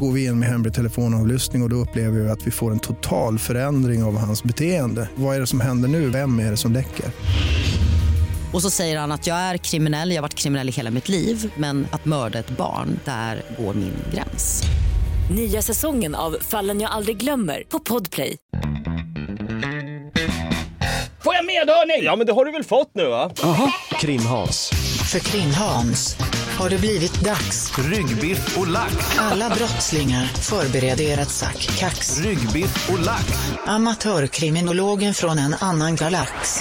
Går 0.00 0.12
vi 0.12 0.24
in 0.24 0.38
med 0.38 0.48
hemlig 0.48 0.74
telefonavlyssning 0.74 1.62
och, 1.62 1.66
och 1.66 1.70
då 1.70 1.76
upplever 1.76 2.20
vi 2.20 2.30
att 2.30 2.46
vi 2.46 2.50
får 2.50 2.70
en 2.70 2.78
total 2.78 3.38
förändring 3.38 4.02
av 4.04 4.18
hans 4.18 4.42
beteende. 4.42 5.08
Vad 5.14 5.36
är 5.36 5.40
det 5.40 5.46
som 5.46 5.60
händer 5.60 5.88
nu? 5.88 6.08
Vem 6.10 6.38
är 6.38 6.50
det 6.50 6.56
som 6.56 6.72
läcker? 6.72 7.06
Och 8.52 8.62
så 8.62 8.70
säger 8.70 8.98
han 8.98 9.12
att 9.12 9.26
jag 9.26 9.36
är 9.36 9.56
kriminell, 9.56 10.10
jag 10.10 10.16
har 10.16 10.22
varit 10.22 10.34
kriminell 10.34 10.68
i 10.68 10.72
hela 10.72 10.90
mitt 10.90 11.08
liv 11.08 11.52
men 11.56 11.86
att 11.90 12.04
mörda 12.04 12.38
ett 12.38 12.50
barn, 12.50 13.00
där 13.04 13.42
går 13.58 13.74
min 13.74 13.92
gräns. 14.14 14.62
Nya 15.34 15.62
säsongen 15.62 16.14
av 16.14 16.36
Fallen 16.40 16.80
jag 16.80 16.90
aldrig 16.90 17.16
glömmer 17.16 17.62
på 17.68 17.78
Podplay. 17.78 18.36
Får 21.24 21.34
jag 21.34 21.46
medhörning? 21.46 22.04
Ja 22.04 22.16
men 22.16 22.26
det 22.26 22.32
har 22.32 22.44
du 22.44 22.52
väl 22.52 22.64
fått 22.64 22.90
nu 22.94 23.06
va? 23.06 23.30
Jaha. 23.42 23.72
Krim-Hans. 24.00 24.70
För 25.12 25.18
Krim-Hans 25.18 26.16
har 26.60 26.70
det 26.70 26.78
blivit 26.80 27.20
dags. 27.24 27.78
Ryggbiff 27.78 28.58
och 28.58 28.68
lax. 28.68 29.18
Alla 29.18 29.48
brottslingar 29.48 30.24
förbereder 30.24 31.04
er 31.04 31.18
att 31.18 31.30
sack 31.30 31.68
kax. 31.78 32.20
Ryggbiff 32.20 32.90
och 32.90 32.98
lax. 32.98 33.24
Amatörkriminologen 33.66 35.14
från 35.14 35.38
en 35.38 35.54
annan 35.60 35.96
galax. 35.96 36.60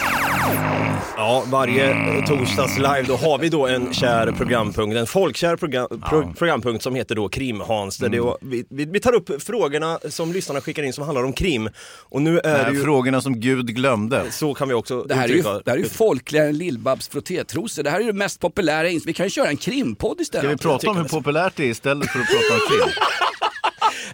Ja, 1.17 1.43
varje 1.47 1.93
torsdags 2.27 2.77
live 2.77 3.03
då 3.07 3.15
har 3.15 3.37
vi 3.37 3.49
då 3.49 3.67
en 3.67 3.93
kär 3.93 4.31
programpunkt, 4.31 4.97
en 4.97 5.07
folkkär 5.07 5.55
program, 5.55 5.87
pro, 6.09 6.33
programpunkt 6.37 6.83
som 6.83 6.95
heter 6.95 7.15
då 7.15 7.29
Krim-Hans. 7.29 7.97
Där 7.97 8.09
det, 8.09 8.33
vi, 8.41 8.85
vi, 8.85 8.99
tar 8.99 9.13
upp 9.13 9.43
frågorna 9.43 9.99
som 10.09 10.33
lyssnarna 10.33 10.61
skickar 10.61 10.83
in 10.83 10.93
som 10.93 11.03
handlar 11.03 11.23
om 11.23 11.33
krim. 11.33 11.69
Och 12.09 12.21
nu 12.21 12.39
är 12.39 12.65
det 12.65 12.77
ju... 12.77 12.83
Frågorna 12.83 13.21
som 13.21 13.39
Gud 13.39 13.75
glömde. 13.75 14.31
Så 14.31 14.53
kan 14.53 14.67
vi 14.67 14.73
också 14.73 15.03
Det 15.03 15.15
här 15.15 15.23
är 15.23 15.27
ju, 15.27 15.33
uttrycka 15.33 15.61
det 15.65 15.71
här 15.71 15.77
är 15.77 15.81
ju 15.83 15.89
folkligare 15.89 16.47
än 16.47 16.97
frottétrosor. 17.11 17.83
Det 17.83 17.89
här 17.89 17.99
är 17.99 18.03
ju 18.03 18.11
det 18.11 18.17
mest 18.17 18.39
populära. 18.39 18.89
ins- 18.89 19.03
Vi 19.05 19.13
kan 19.13 19.25
ju 19.25 19.29
köra 19.29 19.49
en 19.49 19.57
krimpodd 19.89 20.21
istället. 20.21 20.43
Ska 20.43 20.49
vi 20.49 20.57
prata 20.57 20.89
om 20.89 20.97
hur 20.97 21.03
populärt 21.03 21.53
det 21.55 21.63
är 21.63 21.67
istället 21.67 22.09
för 22.09 22.19
att 22.19 22.25
prata 22.25 22.53
om 22.53 22.59
krim? 22.69 22.93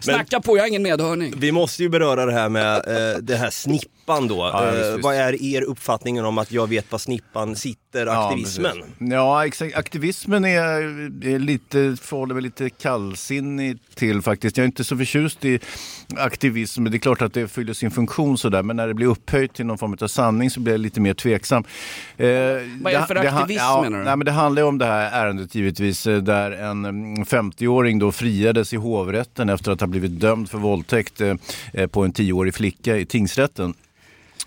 Snacka 0.00 0.40
på, 0.40 0.56
jag 0.56 0.62
har 0.62 0.68
ingen 0.68 0.82
medhörning. 0.82 1.34
Vi 1.36 1.52
måste 1.52 1.82
ju 1.82 1.88
beröra 1.88 2.26
det 2.26 2.32
här 2.32 2.48
med 2.48 2.76
eh, 2.76 3.18
det 3.18 3.36
här 3.36 3.50
snippan 4.06 4.28
då. 4.28 4.36
Ja, 4.36 4.70
visst, 4.70 4.84
eh, 4.86 4.92
visst. 4.92 5.04
vad 5.04 5.14
är 5.14 5.42
er 5.42 5.62
uppfattning 5.62 6.24
om 6.24 6.38
att 6.38 6.52
jag 6.52 6.66
vet 6.68 6.86
vad 6.92 7.00
snippan 7.00 7.56
sitter, 7.56 8.06
aktivismen? 8.06 8.72
precis. 8.72 8.94
Ja, 8.98 9.46
exakt. 9.46 9.76
Aktivismen 9.76 10.44
är, 10.44 10.60
är 11.28 11.38
lite, 11.38 11.96
förhåller 12.02 12.34
mig 12.34 12.42
lite 12.42 12.70
kallsinnig 12.70 13.78
till 13.94 14.22
faktiskt. 14.22 14.56
Jag 14.56 14.62
är 14.64 14.66
inte 14.66 14.84
så 14.84 14.96
förtjust 14.96 15.44
i 15.44 15.58
aktivism. 16.16 16.84
Det 16.84 16.96
är 16.96 16.98
klart 16.98 17.22
att 17.22 17.32
det 17.34 17.48
fyller 17.48 17.72
sin 17.72 17.90
funktion 17.90 18.38
sådär, 18.38 18.62
men 18.62 18.76
när 18.76 18.88
det 18.88 18.94
blir 18.94 19.06
upphöjt 19.06 19.54
till 19.54 19.66
någon 19.66 19.78
form 19.78 19.96
av 20.00 20.08
sanning 20.08 20.50
så 20.50 20.60
blir 20.60 20.72
jag 20.72 20.80
lite 20.80 21.00
mer 21.00 21.14
tveksam. 21.14 21.64
Eh, 22.16 22.26
Vad 22.26 22.32
är 22.92 23.00
det 23.00 23.06
för 23.06 23.14
ha- 23.14 23.40
aktivism, 23.40 23.58
ja, 23.64 23.82
menar 23.82 23.98
du? 23.98 24.04
Nej, 24.04 24.16
men 24.16 24.24
det 24.24 24.32
handlar 24.32 24.62
ju 24.62 24.68
om 24.68 24.78
det 24.78 24.86
här 24.86 25.24
ärendet 25.24 25.54
givetvis, 25.54 26.06
eh, 26.06 26.18
där 26.18 26.50
en 26.50 26.84
mm, 26.84 27.24
50-åring 27.24 27.98
då 27.98 28.12
friades 28.12 28.72
i 28.72 28.76
hovrätten 28.76 29.48
efter 29.48 29.72
att 29.72 29.80
ha 29.80 29.86
blivit 29.86 30.20
dömd 30.20 30.50
för 30.50 30.58
våldtäkt 30.58 31.20
på 31.90 32.04
en 32.04 32.12
10-årig 32.12 32.54
flicka 32.54 32.96
i 32.96 33.06
tingsrätten. 33.06 33.74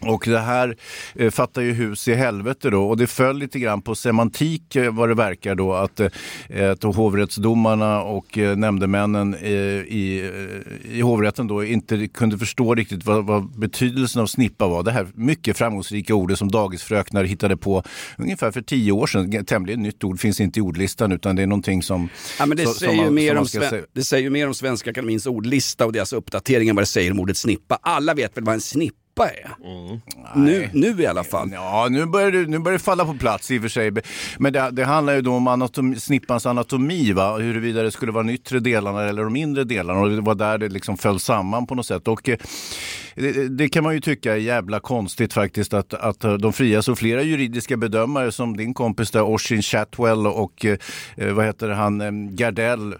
Och 0.01 0.23
det 0.27 0.39
här 0.39 0.75
eh, 1.15 1.31
fattar 1.31 1.61
ju 1.61 1.73
hus 1.73 2.07
i 2.07 2.13
helvete 2.13 2.69
då 2.69 2.89
och 2.89 2.97
det 2.97 3.07
föll 3.07 3.37
lite 3.37 3.59
grann 3.59 3.81
på 3.81 3.95
semantik 3.95 4.75
eh, 4.75 4.93
vad 4.93 5.09
det 5.09 5.15
verkar 5.15 5.55
då 5.55 5.73
att, 5.73 5.99
eh, 5.99 6.71
att 6.71 6.83
hovrättsdomarna 6.83 8.01
och 8.01 8.37
eh, 8.37 8.57
nämndemännen 8.57 9.33
eh, 9.33 9.51
i, 9.51 10.31
eh, 10.85 10.97
i 10.97 11.01
hovrätten 11.01 11.47
då 11.47 11.63
inte 11.65 12.07
kunde 12.07 12.37
förstå 12.37 12.75
riktigt 12.75 13.05
vad, 13.05 13.25
vad 13.25 13.59
betydelsen 13.59 14.21
av 14.21 14.25
snippa 14.27 14.67
var. 14.67 14.83
Det 14.83 14.91
här 14.91 15.07
mycket 15.13 15.57
framgångsrika 15.57 16.15
ordet 16.15 16.37
som 16.39 16.51
dagisfröknar 16.51 17.23
hittade 17.23 17.57
på 17.57 17.83
ungefär 18.17 18.51
för 18.51 18.61
tio 18.61 18.91
år 18.91 19.07
sedan. 19.07 19.45
Tämligen 19.45 19.83
nytt 19.83 20.03
ord, 20.03 20.19
finns 20.19 20.39
inte 20.39 20.59
i 20.59 20.61
ordlistan 20.61 21.11
utan 21.11 21.35
det 21.35 21.41
är 21.41 21.47
någonting 21.47 21.83
som... 21.83 22.09
Ja, 22.39 22.45
men 22.45 22.57
det, 22.57 22.63
så- 22.65 22.73
säger 22.73 22.95
som 22.95 23.05
man- 23.05 23.13
mer 23.13 23.35
om 23.37 23.45
säga. 23.45 23.83
det 23.93 24.03
säger 24.03 24.23
ju 24.23 24.29
mer 24.29 24.47
om 24.47 24.53
Svenska 24.53 24.89
Akademins 24.89 25.25
ordlista 25.25 25.85
och 25.85 25.93
deras 25.93 26.13
uppdatering 26.13 26.69
än 26.69 26.75
vad 26.75 26.81
det 26.81 26.87
säger 26.87 27.11
om 27.11 27.19
ordet 27.19 27.37
snippa. 27.37 27.79
Alla 27.81 28.13
vet 28.13 28.37
väl 28.37 28.43
vad 28.43 28.55
en 28.55 28.61
snippa 28.61 28.95
är? 29.25 29.55
Nu, 30.35 30.69
nu 30.73 31.01
i 31.01 31.05
alla 31.05 31.23
fall. 31.23 31.49
Ja, 31.53 31.87
nu 31.91 32.05
börjar, 32.05 32.31
det, 32.31 32.47
nu 32.47 32.59
börjar 32.59 32.77
det 32.77 32.83
falla 32.83 33.05
på 33.05 33.13
plats 33.13 33.51
i 33.51 33.57
och 33.57 33.61
för 33.61 33.69
sig. 33.69 33.91
Men 34.37 34.53
det, 34.53 34.69
det 34.71 34.85
handlar 34.85 35.13
ju 35.13 35.21
då 35.21 35.33
om 35.33 35.47
anatom, 35.47 35.95
snippans 35.95 36.45
anatomi, 36.45 37.11
va? 37.11 37.37
huruvida 37.37 37.83
det 37.83 37.91
skulle 37.91 38.11
vara 38.11 38.23
de 38.23 38.33
yttre 38.33 38.59
delarna 38.59 39.03
eller 39.03 39.23
de 39.23 39.35
inre 39.35 39.63
delarna. 39.63 39.99
Och 39.99 40.09
det 40.09 40.21
var 40.21 40.35
där 40.35 40.57
det 40.57 40.69
liksom 40.69 40.97
föll 40.97 41.19
samman 41.19 41.67
på 41.67 41.75
något 41.75 41.85
sätt. 41.85 42.07
Och, 42.07 42.29
eh, 42.29 42.37
det, 43.15 43.47
det 43.47 43.69
kan 43.69 43.83
man 43.83 43.93
ju 43.93 44.01
tycka 44.01 44.33
är 44.33 44.37
jävla 44.37 44.79
konstigt 44.79 45.33
faktiskt 45.33 45.73
att, 45.73 45.93
att 45.93 46.23
eh, 46.23 46.33
de 46.33 46.53
frias 46.53 46.87
och 46.87 46.97
flera 46.97 47.21
juridiska 47.21 47.77
bedömare 47.77 48.31
som 48.31 48.57
din 48.57 48.73
kompis 48.73 49.11
där, 49.11 49.23
Oshin 49.23 49.61
Chatwell 49.61 50.27
och 50.27 50.65
eh, 50.65 50.77
vad 51.33 51.45
heter 51.45 51.69
han, 51.69 52.35
Gardell. 52.35 52.95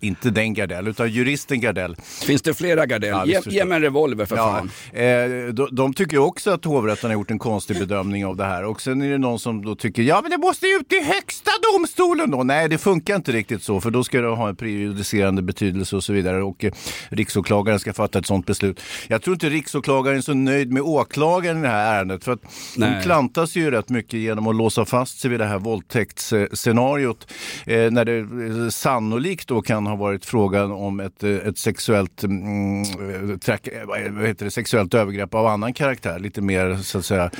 Inte 0.00 0.30
den 0.30 0.54
Gardell, 0.54 0.88
utan 0.88 1.10
juristen 1.10 1.60
Gardell. 1.60 1.96
Finns 2.26 2.42
det 2.42 2.54
flera 2.54 2.86
Gardell? 2.86 3.10
Ja, 3.10 3.26
ge, 3.26 3.40
ge 3.46 3.64
mig 3.64 3.76
en 3.76 3.82
revolver 3.82 4.26
för 4.26 4.36
Ja, 4.36 4.52
fan. 4.52 4.70
eh, 5.00 5.52
de, 5.54 5.68
de 5.72 5.94
tycker 5.94 6.18
också 6.18 6.50
att 6.50 6.64
hovrätten 6.64 7.10
har 7.10 7.14
gjort 7.14 7.30
en 7.30 7.38
konstig 7.38 7.78
bedömning 7.78 8.26
av 8.26 8.36
det 8.36 8.44
här. 8.44 8.64
Och 8.64 8.80
sen 8.80 9.02
är 9.02 9.10
det 9.10 9.18
någon 9.18 9.38
som 9.38 9.64
då 9.64 9.74
tycker, 9.74 10.02
ja 10.02 10.20
men 10.22 10.30
det 10.30 10.38
måste 10.38 10.66
ju 10.66 10.76
ut 10.76 10.92
i 10.92 11.00
högsta 11.04 11.50
domstolen 11.72 12.30
då. 12.30 12.42
Nej, 12.42 12.68
det 12.68 12.78
funkar 12.78 13.16
inte 13.16 13.32
riktigt 13.32 13.62
så, 13.62 13.80
för 13.80 13.90
då 13.90 14.04
ska 14.04 14.20
det 14.20 14.28
ha 14.28 14.48
en 14.48 14.56
prejudicerande 14.56 15.42
betydelse 15.42 15.96
och 15.96 16.04
så 16.04 16.12
vidare. 16.12 16.42
Och 16.42 16.64
eh, 16.64 16.72
riksåklagaren 17.08 17.78
ska 17.80 17.92
fatta 17.92 18.18
ett 18.18 18.26
sådant 18.26 18.46
beslut. 18.46 18.80
Jag 19.08 19.22
tror 19.22 19.34
inte 19.34 19.48
riksåklagaren 19.48 20.18
är 20.18 20.22
så 20.22 20.34
nöjd 20.34 20.72
med 20.72 20.82
åklagaren 20.82 21.58
i 21.58 21.62
det 21.62 21.68
här 21.68 21.98
ärendet. 21.98 22.24
För 22.24 22.32
att 22.32 22.42
de 22.76 22.80
Nej. 22.80 23.02
klantas 23.02 23.56
ju 23.56 23.70
rätt 23.70 23.88
mycket 23.88 24.20
genom 24.20 24.46
att 24.46 24.56
låsa 24.56 24.84
fast 24.84 25.20
sig 25.20 25.30
vid 25.30 25.40
det 25.40 25.46
här 25.46 25.58
våldtäktsscenariot. 25.58 27.32
Eh, 27.66 27.90
när 27.90 28.04
det 28.04 28.18
eh, 28.18 28.68
sannolikt 28.70 29.48
då 29.48 29.59
kan 29.62 29.86
ha 29.86 29.96
varit 29.96 30.24
frågan 30.24 30.72
om 30.72 31.00
ett, 31.00 31.22
eh, 31.24 31.30
ett 31.30 31.58
sexuellt, 31.58 32.24
mm, 32.24 32.82
eh, 32.82 33.38
track, 33.38 33.66
eh, 33.66 33.86
vad 33.86 34.26
heter 34.26 34.44
det, 34.44 34.50
sexuellt 34.50 34.94
övergrepp 34.94 35.34
av 35.34 35.46
annan 35.46 35.72
karaktär. 35.72 36.18
Lite 36.18 36.40
mer 36.40 36.76
så 36.76 36.98
att 36.98 37.04
säga. 37.04 37.30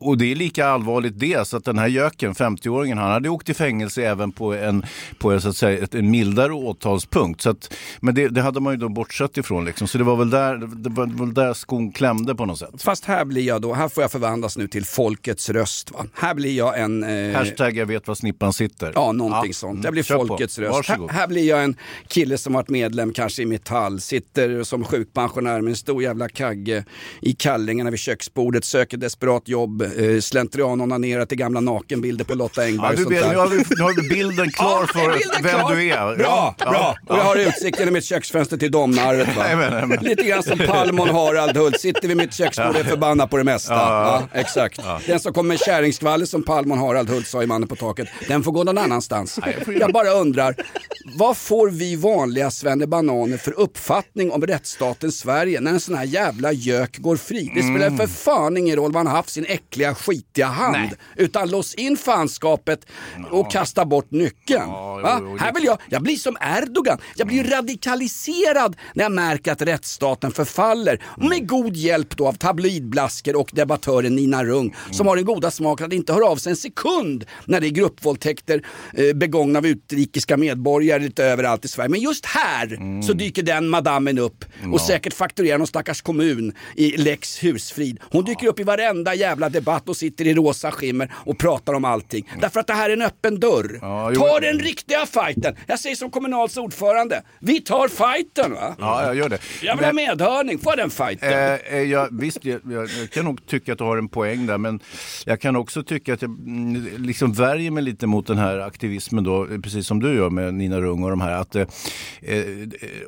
Och 0.00 0.18
det 0.18 0.32
är 0.32 0.36
lika 0.36 0.66
allvarligt 0.66 1.18
det. 1.20 1.48
Så 1.48 1.56
att 1.56 1.64
den 1.64 1.78
här 1.78 1.86
göken, 1.88 2.34
50-åringen, 2.34 2.98
han 2.98 3.10
hade 3.10 3.28
åkt 3.28 3.48
i 3.48 3.54
fängelse 3.54 4.02
även 4.02 4.32
på 4.32 4.54
en, 4.54 4.84
på 5.18 5.40
så 5.40 5.48
att 5.48 5.56
säga, 5.56 5.84
ett, 5.84 5.94
en 5.94 6.10
mildare 6.10 6.52
åtalspunkt. 6.52 7.40
Så 7.40 7.50
att, 7.50 7.74
men 8.00 8.14
det, 8.14 8.28
det 8.28 8.42
hade 8.42 8.60
man 8.60 8.72
ju 8.72 8.76
då 8.76 8.88
bortsett 8.88 9.36
ifrån. 9.36 9.64
Liksom. 9.64 9.88
Så 9.88 9.98
det 9.98 10.04
var 10.04 10.16
väl 10.16 10.30
där, 10.30 10.56
det 10.56 10.90
var 10.90 11.06
väl 11.06 11.34
där 11.34 11.54
skon 11.54 11.92
klämde 11.92 12.34
på 12.34 12.46
något 12.46 12.58
sätt. 12.58 12.82
Fast 12.82 13.04
här 13.04 13.24
blir 13.24 13.42
jag 13.42 13.62
då, 13.62 13.74
här 13.74 13.88
får 13.88 14.02
jag 14.02 14.10
förvandlas 14.12 14.56
nu 14.58 14.68
till 14.68 14.84
folkets 14.84 15.50
röst. 15.50 15.90
Va? 15.90 16.04
Här 16.14 16.34
blir 16.34 16.56
jag 16.56 16.80
en... 16.80 17.02
Eh, 17.04 17.36
Hashtag 17.36 17.76
jag 17.76 17.86
vet 17.86 18.08
var 18.08 18.14
snippan 18.14 18.52
sitter. 18.52 18.92
Ja, 18.94 19.12
någonting 19.12 19.48
Ja, 19.50 19.54
sånt. 19.54 19.72
mm, 19.72 19.84
Jag 19.84 19.92
blir 19.92 20.02
kör 20.02 20.18
på. 20.18 20.26
folkets 20.26 20.58
röst. 20.58 20.70
Här, 20.72 20.76
Varsågod. 20.96 21.10
här 21.10 21.26
blir 21.28 21.48
jag 21.48 21.57
jag 21.58 21.64
en 21.64 21.76
kille 22.08 22.38
som 22.38 22.52
varit 22.52 22.68
medlem 22.68 23.12
kanske 23.12 23.42
i 23.42 23.46
Metall, 23.46 24.00
sitter 24.00 24.62
som 24.62 24.84
sjukpensionär 24.84 25.60
med 25.60 25.70
en 25.70 25.76
stor 25.76 26.02
jävla 26.02 26.28
kagge 26.28 26.84
i 27.22 27.32
kallingarna 27.32 27.90
vid 27.90 28.00
köksbordet, 28.00 28.64
söker 28.64 28.96
desperat 28.96 29.48
jobb, 29.48 29.82
eh, 29.82 30.20
slentrian 30.20 30.80
onanerar 30.80 31.26
till 31.26 31.38
gamla 31.38 31.60
nakenbilder 31.60 32.24
på 32.24 32.34
Lotta 32.34 32.62
Engberg 32.64 32.90
Ja, 32.90 33.04
du 33.04 33.14
vet, 33.14 33.22
där. 33.22 33.30
nu, 33.30 33.36
har 33.36 33.46
vi, 33.48 33.56
nu 33.76 33.82
har 33.82 34.02
vi 34.02 34.08
bilden 34.08 34.50
klar 34.50 34.86
för 34.86 35.12
bilden 35.12 35.42
vem 35.42 35.58
klar? 35.60 35.74
du 35.76 35.90
är. 35.90 36.16
Bra, 36.16 36.54
Ja, 36.58 36.64
bra. 36.70 36.96
ja. 37.06 37.14
Och 37.14 37.18
jag 37.18 37.24
har 37.24 37.36
utsikt 37.36 37.78
genom 37.78 37.94
mitt 37.94 38.04
köksfönster 38.04 38.56
till 38.56 38.70
Domnarvet. 38.70 39.36
Va? 39.36 39.42
Jajamän, 39.44 39.72
jajamän. 39.72 39.98
Lite 40.02 40.22
grann 40.22 40.42
som 40.42 40.58
Palmon 40.58 41.08
Harald 41.08 41.56
Hult, 41.56 41.80
sitter 41.80 42.08
vid 42.08 42.16
mitt 42.16 42.34
köksbord 42.34 42.66
och 42.68 42.76
är 42.76 42.84
förbannad 42.84 43.30
på 43.30 43.36
det 43.36 43.44
mesta. 43.44 43.74
Ja, 43.74 44.28
exakt. 44.32 44.80
Den 45.06 45.20
som 45.20 45.32
kommer 45.32 45.48
med 45.48 45.58
kärringskvaller 45.60 46.26
som 46.26 46.42
Palmon 46.42 46.78
Harald 46.78 47.10
Hult 47.10 47.26
sa 47.26 47.42
i 47.42 47.46
Mannen 47.46 47.68
på 47.68 47.76
taket, 47.76 48.08
den 48.28 48.42
får 48.42 48.52
gå 48.52 48.64
någon 48.64 48.78
annanstans. 48.78 49.38
Jag 49.80 49.92
bara 49.92 50.10
undrar, 50.10 50.54
vad 51.16 51.36
får 51.48 51.70
vi 51.70 51.96
vanliga 51.96 52.50
svennebananer 52.50 53.36
för 53.36 53.60
uppfattning 53.60 54.30
om 54.32 54.42
rättsstaten 54.46 55.12
Sverige 55.12 55.60
när 55.60 55.70
en 55.70 55.80
sån 55.80 55.94
här 55.94 56.04
jävla 56.04 56.52
gök 56.52 56.98
går 56.98 57.16
fri? 57.16 57.52
Det 57.54 57.62
spelar 57.62 57.86
Mm. 57.86 57.96
för 57.98 58.06
fan 58.06 58.56
ingen 58.56 58.76
roll 58.76 58.92
vad 58.92 59.06
han 59.06 59.16
haft 59.16 59.30
sin 59.30 59.44
äckliga 59.48 59.94
skitiga 59.94 60.46
hand. 60.46 60.90
Utan 61.16 61.50
lås 61.50 61.74
in 61.74 61.96
fanskapet 61.96 62.86
och 63.30 63.50
kasta 63.52 63.84
bort 63.84 64.10
nyckeln. 64.10 64.70
Va? 64.70 65.18
jo, 65.20 65.28
jo, 65.30 65.36
Här 65.36 65.52
vill 65.54 65.64
jag, 65.64 65.78
jag 65.88 66.02
blir 66.02 66.16
som 66.16 66.36
Erdogan. 66.40 66.98
Jag 67.16 67.26
blir 67.26 67.36
ju 67.36 67.50
radikaliserad 67.50 68.76
när 68.94 69.04
jag 69.04 69.12
märker 69.12 69.52
att 69.52 69.62
rättsstaten 69.62 70.30
förfaller. 70.30 71.02
Med 71.16 71.48
god 71.48 71.76
hjälp 71.76 72.16
då 72.16 72.28
av 72.28 72.32
tabloidblaskor 72.32 73.36
och 73.36 73.50
debattören 73.52 74.14
Nina 74.16 74.44
Rung 74.44 74.76
som 74.90 75.06
har 75.06 75.16
den 75.16 75.24
goda 75.24 75.50
smaken 75.50 75.86
att 75.86 75.92
inte 75.92 76.12
höra 76.12 76.24
av 76.26 76.36
sig 76.36 76.50
en 76.50 76.56
sekund 76.56 77.24
när 77.44 77.60
det 77.60 77.66
är 77.66 77.70
gruppvåldtäkter 77.70 78.62
eh, 78.94 79.14
begångna 79.16 79.58
av 79.58 79.66
utrikiska 79.66 80.36
medborgare 80.36 81.02
lite 81.02 81.37
överallt 81.38 81.64
i 81.64 81.68
Sverige. 81.68 81.88
Men 81.88 82.00
just 82.00 82.26
här 82.26 83.02
så 83.02 83.12
dyker 83.12 83.42
den 83.42 83.68
madammen 83.68 84.18
upp 84.18 84.44
och 84.72 84.80
säkert 84.80 85.12
fakturerar 85.14 85.58
någon 85.58 85.66
stackars 85.66 86.02
kommun 86.02 86.52
i 86.76 86.96
lex 86.96 87.44
husfrid. 87.44 87.98
Hon 88.10 88.24
dyker 88.24 88.46
upp 88.46 88.60
i 88.60 88.62
varenda 88.62 89.14
jävla 89.14 89.48
debatt 89.48 89.88
och 89.88 89.96
sitter 89.96 90.26
i 90.26 90.34
rosa 90.34 90.70
skimmer 90.70 91.12
och 91.14 91.38
pratar 91.38 91.72
om 91.74 91.84
allting. 91.84 92.30
Därför 92.40 92.60
att 92.60 92.66
det 92.66 92.72
här 92.72 92.90
är 92.90 92.92
en 92.92 93.02
öppen 93.02 93.40
dörr. 93.40 93.80
jo. 94.14 94.20
Ta 94.20 94.40
den 94.40 94.58
riktiga 94.58 95.06
fighten. 95.06 95.54
Jag 95.66 95.78
säger 95.80 95.96
som 95.96 96.10
Kommunals 96.10 96.56
ordförande, 96.56 97.22
vi 97.40 97.60
tar 97.60 97.88
fighten 97.88 98.52
va. 98.52 98.74
Ja, 98.78 99.02
jag 99.06 99.14
gör 99.16 99.28
det. 99.28 99.38
Jag 99.62 99.76
vill 99.76 99.84
ha 99.84 99.92
Men- 99.92 99.96
medhörning, 100.08 100.58
få 100.58 100.74
den 100.76 100.90
fighten. 100.90 101.32
Eh, 101.32 101.54
eh, 101.74 101.78
jag, 101.82 102.08
visst, 102.20 102.44
jag, 102.44 102.60
jag, 102.70 102.88
jag 103.00 103.10
kan 103.10 103.24
nog 103.24 103.46
tycka 103.46 103.72
att 103.72 103.78
du 103.78 103.84
har 103.84 103.96
en 103.96 104.08
poäng 104.08 104.46
där, 104.46 104.58
men 104.58 104.80
jag 105.26 105.40
kan 105.40 105.56
också 105.56 105.82
tycka 105.82 106.14
att 106.14 106.22
jag 106.22 106.30
mm, 106.30 106.88
liksom 106.98 107.32
värjer 107.32 107.70
mig 107.70 107.82
lite 107.82 108.06
mot 108.06 108.26
den 108.26 108.38
här 108.38 108.58
aktivismen 108.58 109.24
då, 109.24 109.46
precis 109.62 109.86
som 109.86 110.00
du 110.00 110.14
gör 110.14 110.30
med 110.30 110.54
Nina 110.54 110.80
Rung 110.80 111.02
och 111.04 111.10
de 111.10 111.17
här. 111.20 111.32
Att, 111.32 111.54
eh, 111.54 111.66
eh 112.22 112.44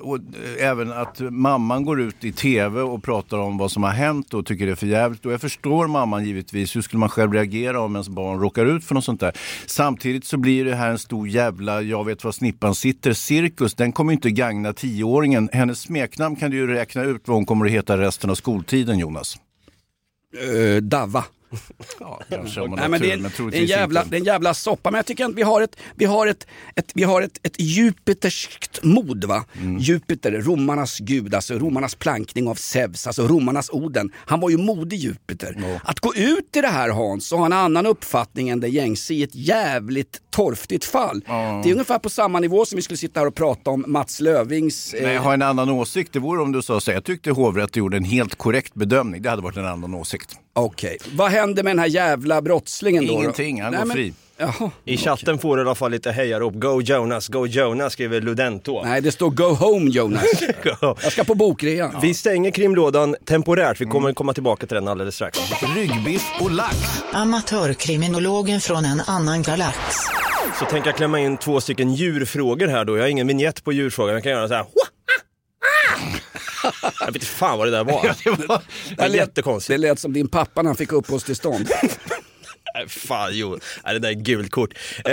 och, 0.01 0.17
eh, 0.17 0.67
även 0.69 0.93
att 0.93 1.21
mamman 1.21 1.85
går 1.85 2.01
ut 2.01 2.25
i 2.25 2.33
tv 2.33 2.81
och 2.81 3.03
pratar 3.03 3.39
om 3.39 3.59
vad 3.59 3.73
som 3.73 3.83
har 3.83 3.91
hänt 3.91 4.35
och 4.35 4.47
tycker 4.47 4.67
det 4.67 4.73
är 4.73 4.77
för 4.77 4.87
jävligt. 4.87 5.27
Och 5.27 5.33
jag 5.33 5.41
förstår 5.41 5.87
mamman 5.87 6.25
givetvis, 6.25 6.77
hur 6.77 6.83
skulle 6.83 7.01
man 7.01 7.09
själv 7.09 7.33
reagera 7.33 7.81
om 7.81 7.95
ens 7.95 8.09
barn 8.09 8.41
råkar 8.41 8.67
ut 8.67 8.85
för 8.85 8.95
något 8.95 9.05
sånt 9.05 9.21
där? 9.21 9.33
Samtidigt 9.67 10.25
så 10.25 10.37
blir 10.37 10.65
det 10.65 10.75
här 10.75 10.91
en 10.91 10.99
stor 10.99 11.29
jävla, 11.29 11.83
jag 11.83 12.05
vet 12.05 12.25
var 12.25 12.33
snippan 12.33 12.75
sitter, 12.75 13.13
cirkus. 13.13 13.75
Den 13.75 13.93
kommer 13.93 14.13
ju 14.13 14.15
inte 14.15 14.31
gagna 14.31 14.73
tioåringen. 14.73 15.49
Hennes 15.53 15.81
smeknamn 15.81 16.37
kan 16.37 16.51
du 16.51 16.57
ju 16.57 16.67
räkna 16.67 17.03
ut 17.03 17.23
vad 17.29 17.37
hon 17.37 17.47
kommer 17.47 17.67
att 17.67 17.73
heta 17.73 17.99
resten 17.99 18.31
av 18.31 18.35
skoltiden 18.35 18.99
Jonas. 18.99 19.37
Uh, 20.55 20.77
Dava. 20.77 21.25
Ja, 22.01 22.21
kanske 22.29 22.61
om 22.61 22.71
man 22.71 22.79
Nej, 22.79 22.89
men 22.89 23.01
det, 23.01 23.13
är, 23.13 23.17
men 23.17 23.33
en, 23.39 23.51
det, 23.51 23.57
är 23.57 23.61
en 23.61 23.67
jävla, 23.67 24.01
inte. 24.01 24.11
det 24.11 24.17
är 24.17 24.21
en 24.21 24.27
jävla 24.27 24.55
soppa, 24.55 24.91
men 24.91 24.99
jag 24.99 25.07
tycker 25.07 25.25
att 25.25 25.35
vi 25.35 25.43
har 25.43 25.61
ett, 25.61 25.77
vi 25.95 26.05
har 26.05 26.27
ett, 26.27 26.47
ett, 26.77 26.93
vi 26.95 27.03
har 27.03 27.23
ett, 27.23 27.41
ett 27.43 27.61
Jupiterskt 27.61 28.83
mod. 28.83 29.25
Va? 29.25 29.45
Mm. 29.57 29.79
Jupiter, 29.79 30.33
romarnas 30.33 30.99
gud, 30.99 31.35
alltså 31.35 31.55
romarnas 31.55 31.95
plankning 31.95 32.49
av 32.49 32.55
Zeus, 32.55 33.07
alltså 33.07 33.29
romarnas 33.29 33.71
Oden. 33.71 34.13
Han 34.17 34.41
var 34.41 34.51
ju 34.51 34.57
modig 34.57 34.97
Jupiter. 34.97 35.81
Att 35.85 36.01
gå 36.01 36.15
ut 36.15 36.57
i 36.57 36.61
det 36.61 36.69
här 36.69 36.89
Hans 36.89 37.33
och 37.33 37.39
ha 37.39 37.47
en 37.47 37.53
annan 37.53 37.87
uppfattning 37.87 38.49
än 38.49 38.61
det 38.61 38.69
gängse 38.69 39.15
i 39.15 39.23
ett 39.23 39.35
jävligt 39.35 40.21
torftigt 40.31 40.85
fall. 40.85 41.21
Det 41.27 41.69
är 41.69 41.73
ungefär 41.73 41.99
på 41.99 42.11
samma 42.11 42.41
nivå 42.41 42.65
som 42.65 42.77
vi 42.77 42.83
skulle 42.83 42.97
sitta 42.97 43.21
här 43.21 43.27
och 43.27 43.35
prata 43.35 43.71
om 43.71 43.85
Mats 43.87 44.21
Lövings... 44.21 44.95
Men 45.03 45.13
jag 45.13 45.23
har 45.23 45.35
en 45.35 45.43
annan 45.43 45.71
åsikt. 45.71 46.13
Det 46.13 46.19
vore 46.19 46.43
om 46.43 46.53
du 46.53 46.63
sa 46.63 46.81
så. 46.81 46.91
Jag 46.91 47.05
tyckte 47.05 47.31
hovrätten 47.31 47.81
gjorde 47.81 47.97
en 47.97 48.05
helt 48.05 48.35
korrekt 48.35 48.75
bedömning. 48.75 49.23
Det 49.23 49.31
hade 49.31 49.43
varit 49.43 49.57
en 49.57 49.67
annan 49.67 49.95
åsikt. 49.95 50.39
Okej, 50.53 50.99
vad 51.13 51.31
händer 51.41 51.63
med 51.63 51.71
den 51.71 51.79
här 51.79 51.87
jävla 51.87 52.43
brottslingen 52.43 53.07
då? 53.07 53.13
Ingenting, 53.13 53.63
han 53.63 53.71
Nej, 53.73 53.79
går 53.81 53.87
men- 53.87 53.95
fri. 53.97 54.13
Jaha. 54.37 54.71
I 54.85 54.97
chatten 54.97 55.39
får 55.39 55.57
du 55.57 55.63
i 55.63 55.67
alla 55.67 55.75
fall 55.75 55.91
lite 55.91 56.13
hejarop. 56.13 56.55
Go 56.55 56.81
Jonas, 56.83 57.29
go 57.29 57.47
Jonas 57.47 57.93
skriver 57.93 58.21
Ludento. 58.21 58.83
Nej, 58.85 59.01
det 59.01 59.13
står 59.13 59.31
Go 59.31 59.45
Home 59.45 59.91
Jonas. 59.91 60.25
Jag 60.81 61.13
ska 61.13 61.25
på 61.25 61.35
bokrea. 61.35 61.93
Vi 62.03 62.15
stänger 62.15 62.51
krimlådan 62.51 63.17
temporärt. 63.25 63.81
Vi 63.81 63.85
kommer 63.85 64.13
komma 64.13 64.33
tillbaka 64.33 64.67
till 64.67 64.75
den 64.75 64.89
alldeles 64.89 65.15
strax. 65.15 65.39
Ryggbiff 65.77 66.25
och 66.41 66.51
lax. 66.51 66.77
Amatörkriminologen 67.13 68.61
från 68.61 68.85
en 68.85 69.01
annan 69.07 69.43
galax. 69.43 69.79
Så 70.59 70.65
tänker 70.65 70.89
jag 70.89 70.97
klämma 70.97 71.21
in 71.21 71.37
två 71.37 71.61
stycken 71.61 71.95
djurfrågor 71.95 72.69
här 72.69 72.85
då. 72.85 72.97
Jag 72.97 73.03
har 73.05 73.09
ingen 73.09 73.27
vignett 73.27 73.65
på 73.65 73.73
djurfrågan. 73.73 74.15
Jag 74.15 74.23
kan 74.23 74.33
göra 74.33 74.49
så 74.49 74.55
här. 74.55 74.65
Jag 77.01 77.07
vet 77.07 77.15
inte 77.15 77.27
fan 77.27 77.59
vad 77.59 77.67
det 77.67 77.71
där 77.71 77.85
var. 77.85 78.15
Det 78.97 79.09
var 79.09 79.09
jättekonstigt. 79.09 79.69
Det 79.69 79.79
lät 79.89 79.99
som 79.99 80.13
din 80.13 80.29
pappa 80.29 80.63
när 80.63 80.69
han 80.69 80.77
fick 80.77 80.93
uppehållstillstånd. 80.93 81.69
Nej, 82.75 82.89
Fan 82.89 83.31
jo, 83.33 83.59
Nej, 83.85 83.93
det 83.95 83.99
där 83.99 84.09
är 84.09 84.13
gult 84.13 84.51
kort. 84.51 84.75
Eh, 85.05 85.13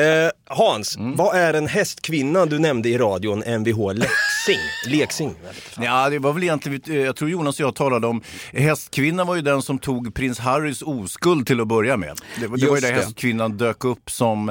Hans, 0.50 0.98
Mm. 0.98 1.16
vad 1.16 1.36
är 1.38 1.54
en 1.54 1.68
hästkvinna 1.68 2.46
du 2.46 2.60
nämnde 2.60 2.90
i 2.90 2.98
radion 2.98 3.40
Mvh 3.48 3.94
Leksing? 3.94 4.60
Leksing? 4.88 5.34
Ja, 5.80 6.10
det 6.10 6.20
var 6.20 6.34
väl 6.34 6.44
egentligen, 6.44 6.82
eh, 6.88 6.96
jag 6.96 7.16
tror 7.16 7.30
Jonas 7.30 7.60
och 7.60 7.66
jag 7.66 7.76
talade 7.76 8.08
om, 8.08 8.22
hästkvinnan 8.54 9.28
var 9.28 9.36
ju 9.36 9.42
den 9.42 9.62
som 9.62 9.80
tog 9.80 10.14
prins 10.14 10.40
Harrys 10.40 10.82
oskuld 10.82 11.48
till 11.48 11.62
att 11.62 11.68
börja 11.68 11.98
med. 11.98 12.18
Det, 12.40 12.48
var- 12.48 12.58
det 12.58 12.66
var 12.66 12.76
ju 12.78 12.82
Just 12.82 12.88
där 12.88 12.94
det. 12.96 13.00
hästkvinnan 13.02 13.58
dök 13.58 13.86
upp 13.86 14.12
som 14.12 14.50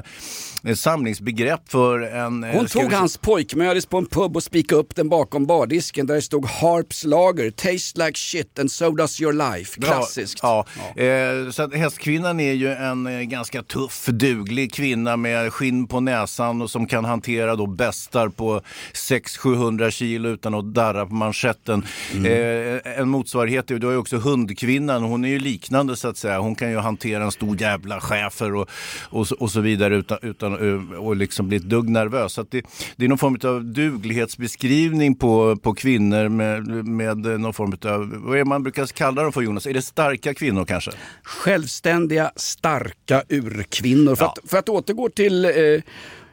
eh, 0.64 0.74
samlingsbegrepp 0.74 1.60
för 1.68 2.00
en... 2.00 2.44
eh, 2.44 2.50
Hon 2.50 2.62
vi 2.64 2.68
tog 2.70 2.90
se- 2.90 2.96
hans 2.96 3.18
pojkmöris 3.18 3.86
på 3.86 3.98
en 3.98 4.06
pub 4.06 4.36
och 4.36 4.42
spikade 4.42 4.80
upp 4.80 4.94
den 4.96 5.08
bakom 5.08 5.46
bardisken 5.46 6.06
där 6.06 6.14
det 6.14 6.22
stod 6.22 6.46
Harps 6.46 7.04
lager, 7.04 7.50
taste 7.50 8.06
like 8.06 8.18
shit 8.18 8.58
and 8.58 8.72
so 8.72 8.90
does 8.90 9.20
your 9.20 9.32
life. 9.32 9.80
Klassiskt. 9.80 10.38
Ja, 10.42 10.66
Eh, 10.96 11.50
så 11.50 11.62
att 11.62 11.74
hästkvinnan 11.74 12.40
är 12.40 12.52
ju 12.52 12.68
en 12.72 13.28
ganska 13.28 13.62
tuff, 13.62 14.06
duglig 14.06 14.72
kvinna 14.74 15.16
med 15.16 15.52
skinn 15.52 15.85
på 15.86 16.00
näsan 16.00 16.62
och 16.62 16.70
som 16.70 16.86
kan 16.86 17.04
hantera 17.04 17.56
då 17.56 17.66
bästar 17.66 18.28
på 18.28 18.60
600-700 18.94 19.90
kilo 19.90 20.28
utan 20.28 20.54
att 20.54 20.74
darra 20.74 21.06
på 21.06 21.14
manschetten. 21.14 21.82
Eh, 22.26 22.98
en 23.00 23.08
motsvarighet, 23.08 23.70
är- 23.70 23.78
du 23.78 23.86
har 23.86 23.92
ju 23.92 23.98
också 23.98 24.16
hundkvinnan, 24.16 25.02
hon 25.02 25.24
är 25.24 25.28
ju 25.28 25.38
liknande 25.38 25.96
så 25.96 26.08
att 26.08 26.16
säga. 26.16 26.38
Hon 26.38 26.54
kan 26.54 26.70
ju 26.70 26.78
hantera 26.78 27.24
en 27.24 27.32
stor 27.32 27.60
jävla 27.60 28.00
schäfer 28.00 28.54
och, 28.54 28.68
och, 29.02 29.28
så- 29.28 29.34
och 29.34 29.50
så 29.50 29.60
vidare 29.60 29.96
utan, 29.96 30.18
utan 30.22 30.52
eh, 30.92 30.98
och 30.98 31.16
liksom 31.16 31.48
bli 31.48 31.56
ett 31.56 31.62
dugg 31.68 31.88
nervös. 31.88 32.32
Så 32.32 32.40
att 32.40 32.50
det, 32.50 32.62
det 32.96 33.04
är 33.04 33.08
någon 33.08 33.18
form 33.18 33.38
av 33.44 33.64
duglighetsbeskrivning 33.64 35.14
på, 35.14 35.56
på 35.56 35.74
kvinnor 35.74 36.28
med, 36.28 36.66
med 36.86 37.16
någon 37.40 37.52
form 37.54 37.72
av, 37.84 38.12
vad 38.24 38.38
är 38.38 38.44
man 38.44 38.62
brukar 38.62 38.86
kalla 38.86 39.22
dem 39.22 39.32
för 39.32 39.40
Jonas? 39.42 39.66
Är 39.66 39.74
det 39.74 39.82
starka 39.82 40.34
kvinnor 40.34 40.64
kanske? 40.64 40.90
Självständiga, 41.22 42.30
starka 42.36 43.22
urkvinnor. 43.28 44.14
För, 44.16 44.24
att, 44.26 44.38
för 44.48 44.58
att 44.58 44.68
återgå 44.68 45.08
till 45.08 45.44
eh, 45.44 45.50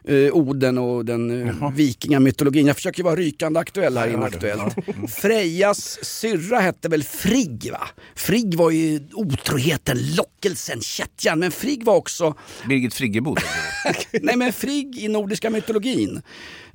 eh, 0.03 0.33
Oden 0.33 0.77
och 0.77 1.05
den 1.05 1.47
eh, 1.47 1.71
vikingamytologin. 1.71 2.67
Jag 2.67 2.75
försöker 2.75 3.03
vara 3.03 3.15
rykande 3.15 3.59
aktuell 3.59 3.97
här 3.97 4.07
Inaktuellt. 4.07 4.75
Frejas 5.09 6.05
syrra 6.05 6.59
hette 6.59 6.89
väl 6.89 7.03
Frigg 7.03 7.69
va? 7.71 7.87
Frigg 8.15 8.55
var 8.55 8.71
ju 8.71 8.99
otroheten, 9.13 9.97
lockelsen, 10.15 10.81
kättjan. 10.81 11.39
Men 11.39 11.51
Frigg 11.51 11.83
var 11.83 11.95
också... 11.95 12.35
Birgit 12.67 12.93
Friggebo? 12.93 13.35
Nej 14.21 14.35
men 14.35 14.53
Frigg 14.53 14.97
i 14.97 15.07
nordiska 15.07 15.49
mytologin. 15.49 16.21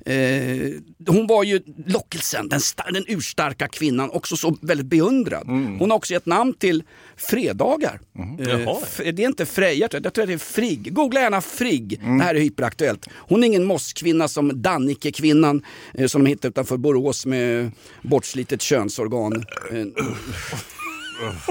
Eh, 0.05 0.71
hon 1.07 1.27
var 1.27 1.43
ju 1.43 1.61
lockelsen, 1.85 2.49
den, 2.49 2.59
den 2.93 3.03
urstarka 3.07 3.67
kvinnan, 3.67 4.09
också 4.09 4.37
så 4.37 4.57
väldigt 4.61 4.85
beundrad. 4.87 5.47
Hon 5.79 5.91
har 5.91 5.97
också 5.97 6.13
gett 6.13 6.25
namn 6.25 6.53
till 6.53 6.83
fredagar. 7.17 7.99
Eh, 8.39 8.49
Jaha. 8.49 8.77
f- 8.83 9.01
det 9.03 9.23
är 9.23 9.27
inte 9.27 9.45
Freja, 9.45 9.87
tror 9.87 9.99
jag, 9.99 10.05
jag 10.05 10.13
tror 10.13 10.23
att 10.23 10.27
det 10.27 10.33
är 10.33 10.37
Frigg. 10.37 10.93
Googla 10.93 11.19
gärna 11.21 11.41
Frigg, 11.41 11.99
det 12.01 12.23
här 12.23 12.35
är 12.35 12.39
hyperaktuellt. 12.39 13.07
Hon 13.15 13.43
är 13.43 13.47
ingen 13.47 13.65
mosskvinna 13.65 14.27
som 14.27 14.61
Dannike-kvinnan 14.61 15.63
eh, 15.93 16.07
som 16.07 16.23
de 16.23 16.29
hittade 16.29 16.47
utanför 16.49 16.77
Borås 16.77 17.25
med 17.25 17.71
bortslitet 18.01 18.61
könsorgan. 18.61 19.45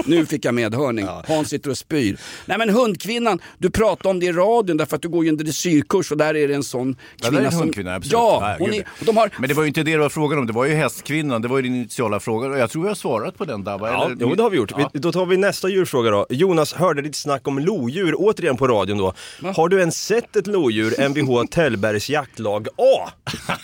Nu 0.05 0.25
fick 0.25 0.45
jag 0.45 0.53
medhörning. 0.53 1.07
Hans 1.27 1.49
sitter 1.49 1.69
och 1.69 1.77
spyr. 1.77 2.17
Nej 2.45 2.57
men 2.57 2.69
hundkvinnan, 2.69 3.39
du 3.57 3.69
pratade 3.69 4.09
om 4.09 4.19
det 4.19 4.25
i 4.25 4.31
radion 4.31 4.77
därför 4.77 4.95
att 4.95 5.01
du 5.01 5.09
går 5.09 5.23
ju 5.23 5.29
en 5.29 5.37
dressyrkurs 5.37 6.11
och 6.11 6.17
där 6.17 6.35
är 6.35 6.47
det 6.47 6.53
en 6.53 6.63
sån 6.63 6.95
Ja, 7.17 7.27
kvinna 7.29 7.39
det 7.39 7.43
är 7.43 7.45
en 7.45 7.51
som... 7.51 7.59
hundkvinna, 7.61 7.95
absolut. 7.95 8.11
Ja, 8.13 8.55
hon 8.59 8.73
är, 8.73 8.79
och 8.99 9.05
de 9.05 9.17
har... 9.17 9.29
Men 9.39 9.49
det 9.49 9.53
var 9.55 9.63
ju 9.63 9.67
inte 9.67 9.83
det 9.83 9.91
det 9.91 9.97
var 9.97 10.09
frågan 10.09 10.39
om, 10.39 10.47
det 10.47 10.53
var 10.53 10.65
ju 10.65 10.73
hästkvinnan, 10.73 11.41
det 11.41 11.47
var 11.47 11.57
ju 11.57 11.61
din 11.63 11.75
initiala 11.75 12.19
fråga 12.19 12.47
och 12.49 12.57
jag 12.59 12.69
tror 12.69 12.85
jag 12.85 12.89
har 12.89 12.95
svarat 12.95 13.37
på 13.37 13.45
den 13.45 13.63
Dabba. 13.63 13.87
Ja, 13.91 14.05
eller? 14.05 14.17
jo, 14.19 14.35
det 14.35 14.43
har 14.43 14.49
vi 14.49 14.57
gjort. 14.57 14.71
Ja. 14.77 14.89
Vi, 14.93 14.99
då 14.99 15.11
tar 15.11 15.25
vi 15.25 15.37
nästa 15.37 15.69
djurfråga 15.69 16.11
då. 16.11 16.25
Jonas 16.29 16.73
hörde 16.73 17.01
ditt 17.01 17.15
snack 17.15 17.47
om 17.47 17.59
lodjur 17.59 18.13
återigen 18.17 18.57
på 18.57 18.67
radion 18.67 18.97
då. 18.97 19.13
Har 19.55 19.69
du 19.69 19.79
ens 19.79 20.05
sett 20.05 20.35
ett 20.35 20.47
lodjur, 20.47 21.01
Mvh 21.09 21.43
Tällbergs 21.51 22.09
jaktlag 22.09 22.67
A? 22.77 23.09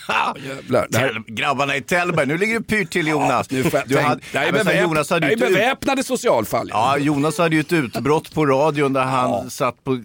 Jävlar, 0.48 0.88
här- 0.94 1.22
Grabbarna 1.26 1.76
i 1.76 1.80
Tällberg, 1.82 2.26
nu 2.26 2.38
ligger 2.38 2.54
det 2.58 2.64
pyrt 2.64 2.90
till 2.90 3.06
Jonas. 3.06 3.50
Nu 3.50 3.62
får 3.64 3.78
jag 3.80 3.88
Du 3.88 3.98
hade- 3.98 4.20
här 4.32 4.42
är 4.42 4.46
Ja, 4.46 4.52
men 4.52 4.64
så 4.64 4.70
beväp- 4.70 4.82
Jonas 4.82 5.10
hade 5.10 5.26
det 5.26 5.32
ju 5.48 5.56
här 5.56 5.68
är 5.68 5.72
ett 5.72 5.80
beväpnade 5.96 6.02
socialfall. 6.02 6.68
Ja, 6.72 6.98
Jonas 6.98 7.38
hade 7.38 7.54
ju 7.54 7.60
ett 7.60 7.72
utbrott 7.72 8.34
på 8.34 8.46
radion 8.46 8.92
där 8.92 9.04
han 9.04 9.50
satt 9.50 9.84
på, 9.84 9.98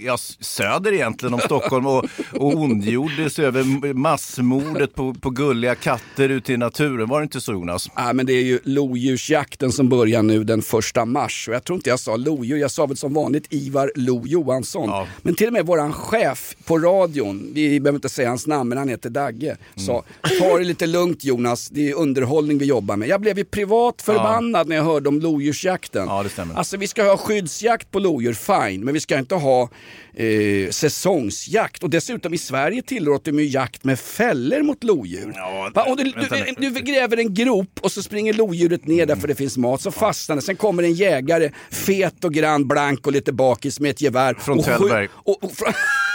ja, 0.00 0.16
söder 0.40 0.92
egentligen 0.92 1.34
om 1.34 1.40
Stockholm 1.40 1.86
och, 1.86 2.04
och 2.32 2.54
ondgjorde 2.54 3.30
sig 3.30 3.44
över 3.44 3.94
massmordet 3.94 4.94
på, 4.94 5.14
på 5.14 5.30
gulliga 5.30 5.74
katter 5.74 6.28
ute 6.28 6.52
i 6.52 6.56
naturen. 6.56 7.08
Var 7.08 7.20
det 7.20 7.22
inte 7.22 7.40
så 7.40 7.52
Jonas? 7.52 7.90
Ja, 7.96 8.12
men 8.12 8.26
det 8.26 8.32
är 8.32 8.42
ju 8.42 8.58
lodjursjakten 8.64 9.72
som 9.72 9.88
börjar 9.88 10.22
nu 10.22 10.44
den 10.44 10.62
första 10.62 11.04
mars. 11.04 11.48
Och 11.48 11.54
jag 11.54 11.64
tror 11.64 11.76
inte 11.76 11.90
jag 11.90 12.00
sa 12.00 12.16
lodjur, 12.16 12.56
jag 12.56 12.70
sa 12.70 12.86
väl 12.86 12.96
som 12.96 13.14
vanligt 13.14 13.46
Ivar 13.50 13.92
Lo 13.94 14.26
Johansson. 14.26 15.06
Men 15.22 15.34
till 15.34 15.46
och 15.46 15.52
med 15.52 15.66
våran 15.66 15.92
chef 15.92 16.54
på 16.64 16.78
radion, 16.78 17.50
vi 17.54 17.80
behöver 17.80 17.96
inte 17.96 18.08
säga 18.08 18.28
hans 18.28 18.46
namn 18.46 18.68
men 18.68 18.78
han 18.78 18.88
heter 18.88 19.10
Dagge, 19.10 19.56
sa 19.76 20.04
ta 20.40 20.58
det 20.58 20.64
lite 20.64 20.86
lugnt 20.86 21.24
Jonas, 21.24 21.68
det 21.68 21.90
är 21.90 21.94
underhållning 21.94 22.58
vi 22.58 22.64
jobbar 22.64 22.96
med. 22.96 23.08
Jag 23.08 23.20
blev 23.20 23.38
ju 23.38 23.44
privat 23.44 24.02
förbannad 24.02 24.68
när 24.68 24.76
jag 24.76 24.84
hörde 24.84 25.08
om 25.08 25.20
lodjursjakten. 25.28 26.06
Ja, 26.08 26.22
det 26.22 26.28
stämmer. 26.28 26.54
Alltså 26.54 26.76
vi 26.76 26.88
ska 26.88 27.02
ha 27.02 27.16
skyddsjakt 27.16 27.90
på 27.90 27.98
lodjur, 27.98 28.32
fine, 28.32 28.84
men 28.84 28.94
vi 28.94 29.00
ska 29.00 29.18
inte 29.18 29.34
ha 29.34 29.68
eh, 30.14 30.70
säsongsjakt. 30.70 31.82
Och 31.82 31.90
dessutom 31.90 32.34
i 32.34 32.38
Sverige 32.38 32.82
tillåter 32.82 33.32
ju 33.32 33.46
jakt 33.46 33.84
med 33.84 33.98
fällor 34.00 34.62
mot 34.62 34.84
lodjur. 34.84 35.34
Va? 35.74 35.82
Och 35.82 35.96
du, 35.96 36.04
du, 36.04 36.70
du 36.70 36.80
gräver 36.80 37.16
en 37.16 37.34
grop 37.34 37.80
och 37.80 37.92
så 37.92 38.02
springer 38.02 38.32
lodjuret 38.32 38.86
ner 38.86 39.06
där 39.06 39.16
för 39.16 39.28
det 39.28 39.34
finns 39.34 39.56
mat, 39.56 39.80
så 39.80 39.90
fastnar 39.90 40.36
det. 40.36 40.42
Sen 40.42 40.56
kommer 40.56 40.82
en 40.82 40.94
jägare, 40.94 41.50
fet 41.70 42.24
och 42.24 42.34
grann, 42.34 42.68
blank 42.68 43.06
och 43.06 43.12
lite 43.12 43.32
bakis 43.32 43.80
med 43.80 43.90
ett 43.90 44.00
gevär. 44.00 44.34
Från 44.34 44.62
Tällberg. 44.62 45.08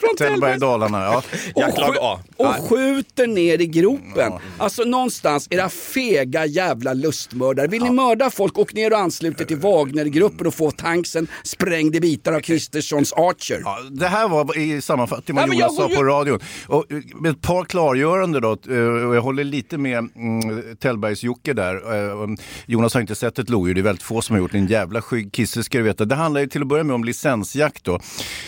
Från, 0.00 0.16
Tällberg 0.16 0.54
i 0.54 0.58
Dalarna, 0.58 1.02
ja. 1.04 1.22
och, 1.54 1.62
Jaktlag 1.62 1.96
A. 2.00 2.20
och 2.36 2.54
skjuter 2.68 3.26
ner 3.26 3.60
i 3.60 3.66
gropen. 3.66 4.32
Alltså 4.58 4.82
någonstans, 4.84 5.48
era 5.50 5.68
fega 5.68 6.46
jävla 6.46 6.92
lustmördare. 6.92 7.66
Vill 7.66 7.82
ni 7.82 7.90
mörda 7.90 8.30
folk, 8.30 8.58
åk 8.58 8.74
ner 8.74 8.92
och 8.92 8.98
anslut 8.98 9.40
er 9.40 9.44
till 9.44 9.56
Wagnergruppen 9.56 10.46
och 10.46 10.54
få 10.54 10.70
tanksen 10.70 11.26
sprängd 11.44 11.96
i 11.96 12.00
bitar 12.00 12.32
av 12.32 12.40
Kristerssons 12.40 13.12
Archer. 13.12 13.60
Ja, 13.64 13.78
det 13.90 14.06
här 14.08 14.28
var 14.28 14.58
i 14.58 14.80
sammanfattning 14.80 15.36
vad 15.36 15.54
Jonas 15.54 15.76
sa 15.76 15.88
på 15.88 15.94
ju- 15.94 16.02
radion. 16.02 16.40
Och, 16.66 16.92
eh, 16.92 16.98
med 17.20 17.30
ett 17.30 17.40
par 17.40 17.64
klargörande 17.64 18.40
då, 18.40 18.50
eh, 18.50 19.08
och 19.08 19.16
jag 19.16 19.22
håller 19.22 19.44
lite 19.44 19.78
med 19.78 19.98
mm, 19.98 20.76
Tällbergs-Jocke 20.76 21.52
där. 21.52 21.74
Eh, 21.94 22.22
um, 22.22 22.36
Jonas 22.66 22.94
har 22.94 23.00
inte 23.00 23.14
sett 23.14 23.38
ett 23.38 23.50
lodjur, 23.50 23.74
det 23.74 23.80
är 23.80 23.82
väldigt 23.82 24.02
få 24.02 24.22
som 24.22 24.34
har 24.34 24.40
gjort. 24.40 24.54
En 24.54 24.66
jävla 24.66 25.02
skygg 25.02 25.32
kisse 25.32 25.62
ska 25.64 25.78
du 25.78 25.84
veta. 25.84 26.04
Det 26.04 26.14
handlar 26.14 26.40
ju 26.40 26.46
till 26.46 26.60
att 26.62 26.68
börja 26.68 26.84
med 26.84 26.94
om 26.94 27.04
licensjakt 27.04 27.84
då, 27.84 28.00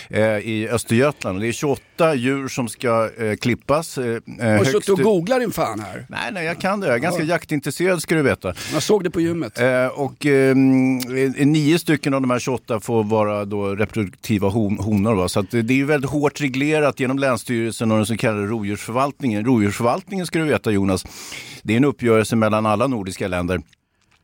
eh, 0.09 0.21
i 0.23 0.69
Östergötland. 0.75 1.41
Det 1.41 1.47
är 1.47 1.51
28 1.51 2.15
djur 2.15 2.47
som 2.47 2.67
ska 2.67 3.09
eh, 3.17 3.35
klippas. 3.35 3.97
Eh, 3.97 4.03
Har 4.03 4.59
du 4.59 4.65
suttit 4.65 4.89
och 4.89 4.99
googlat 4.99 5.39
din 5.39 5.51
fan 5.51 5.79
här? 5.79 6.05
Nej, 6.09 6.31
nej, 6.31 6.45
jag 6.45 6.61
kan 6.61 6.79
det. 6.79 6.87
Jag 6.87 6.95
är 6.95 6.99
ganska 6.99 7.23
jaktintresserad 7.23 8.01
ska 8.01 8.15
du 8.15 8.21
veta. 8.21 8.53
Jag 8.73 8.83
såg 8.83 9.03
det 9.03 9.09
på 9.09 9.21
gymmet. 9.21 9.59
Eh, 9.59 9.87
och 9.87 10.25
eh, 10.25 10.55
nio 10.55 11.79
stycken 11.79 12.13
av 12.13 12.21
de 12.21 12.29
här 12.29 12.39
28 12.39 12.79
får 12.79 13.03
vara 13.03 13.45
då 13.45 13.75
reproduktiva 13.75 14.49
hon, 14.49 14.77
honor. 14.77 15.15
Va? 15.15 15.29
Så 15.29 15.39
att 15.39 15.51
det 15.51 15.57
är 15.57 15.71
ju 15.71 15.85
väldigt 15.85 16.11
hårt 16.11 16.41
reglerat 16.41 16.99
genom 16.99 17.19
Länsstyrelsen 17.19 17.91
och 17.91 17.97
den 17.97 18.05
så 18.05 18.17
kallade 18.17 18.45
rovdjursförvaltningen. 18.47 19.45
Rovdjursförvaltningen 19.45 20.25
ska 20.25 20.39
du 20.39 20.45
veta 20.45 20.71
Jonas, 20.71 21.05
det 21.63 21.73
är 21.73 21.77
en 21.77 21.85
uppgörelse 21.85 22.35
mellan 22.35 22.65
alla 22.65 22.87
nordiska 22.87 23.27
länder 23.27 23.61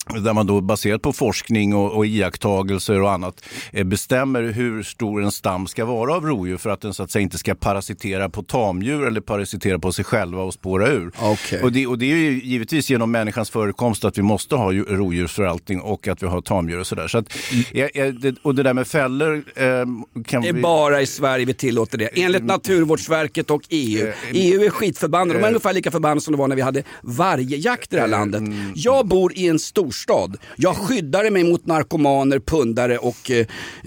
där 0.10 0.34
man 0.34 0.48
då 0.48 0.62
baserat 0.62 1.02
på 1.02 1.14
forskning 1.14 1.76
och, 1.76 1.92
och 1.92 2.06
iakttagelser 2.06 3.02
och 3.02 3.12
annat 3.12 3.46
eh, 3.72 3.84
bestämmer 3.84 4.44
hur 4.44 4.84
stor 4.84 5.24
en 5.24 5.32
stam 5.32 5.68
ska 5.68 5.86
vara 5.86 6.14
av 6.16 6.26
rovdjur 6.26 6.58
för 6.58 6.70
att 6.70 6.82
den 6.82 6.94
så 6.94 7.04
att 7.04 7.12
säga 7.12 7.24
inte 7.24 7.38
ska 7.38 7.56
parasitera 7.56 8.30
på 8.30 8.44
tamdjur 8.44 9.08
eller 9.08 9.22
parasitera 9.22 9.80
på 9.80 9.92
sig 9.92 10.06
själva 10.06 10.42
och 10.44 10.54
spåra 10.54 10.88
ur. 10.88 11.12
Okej. 11.22 11.62
Och, 11.64 11.72
det, 11.72 11.88
och 11.88 11.98
det 11.98 12.06
är 12.12 12.16
ju 12.16 12.42
givetvis 12.44 12.90
genom 12.90 13.12
människans 13.12 13.50
förekomst 13.50 14.06
att 14.06 14.18
vi 14.18 14.22
måste 14.22 14.56
ha 14.56 14.72
ju- 14.72 14.84
rovdjursförvaltning 14.84 15.82
och 15.82 16.08
att 16.08 16.24
vi 16.24 16.28
har 16.28 16.42
tamdjur 16.42 16.80
och 16.80 16.88
sådär. 16.88 17.08
Så 17.08 17.18
att, 17.18 17.26
eh, 17.72 17.86
eh, 17.86 18.08
det, 18.14 18.36
och 18.42 18.56
det 18.56 18.64
där 18.64 18.74
med 18.74 18.88
fällor 18.88 19.44
eh, 19.56 19.66
kan 20.26 20.42
Det 20.42 20.50
är 20.50 20.54
vi... 20.54 20.62
bara 20.62 21.02
i 21.02 21.06
Sverige 21.06 21.46
vi 21.46 21.54
tillåter 21.54 21.98
det. 21.98 22.22
Enligt 22.22 22.44
Naturvårdsverket 22.44 23.50
och 23.52 23.62
EU. 23.70 24.12
EU 24.34 24.62
är 24.64 24.70
skitförbannade. 24.70 25.40
De 25.40 25.44
är 25.44 25.48
ungefär 25.48 25.74
lika 25.74 25.92
förbannade 25.92 26.22
som 26.22 26.32
det 26.32 26.38
var 26.38 26.48
när 26.48 26.56
vi 26.56 26.62
hade 26.62 26.84
vargjakt 27.02 27.94
i 27.94 27.96
det 27.96 28.02
här 28.02 28.08
landet. 28.08 28.44
Jag 28.76 29.08
bor 29.08 29.34
i 29.38 29.48
en 29.48 29.60
storstad. 30.02 30.38
Jag 30.56 30.76
skyddar 30.76 31.30
mig 31.30 31.44
mot 31.44 31.66
narkomaner, 31.66 32.40
pundare 32.40 32.98
och 32.98 33.32
eh, 33.32 33.46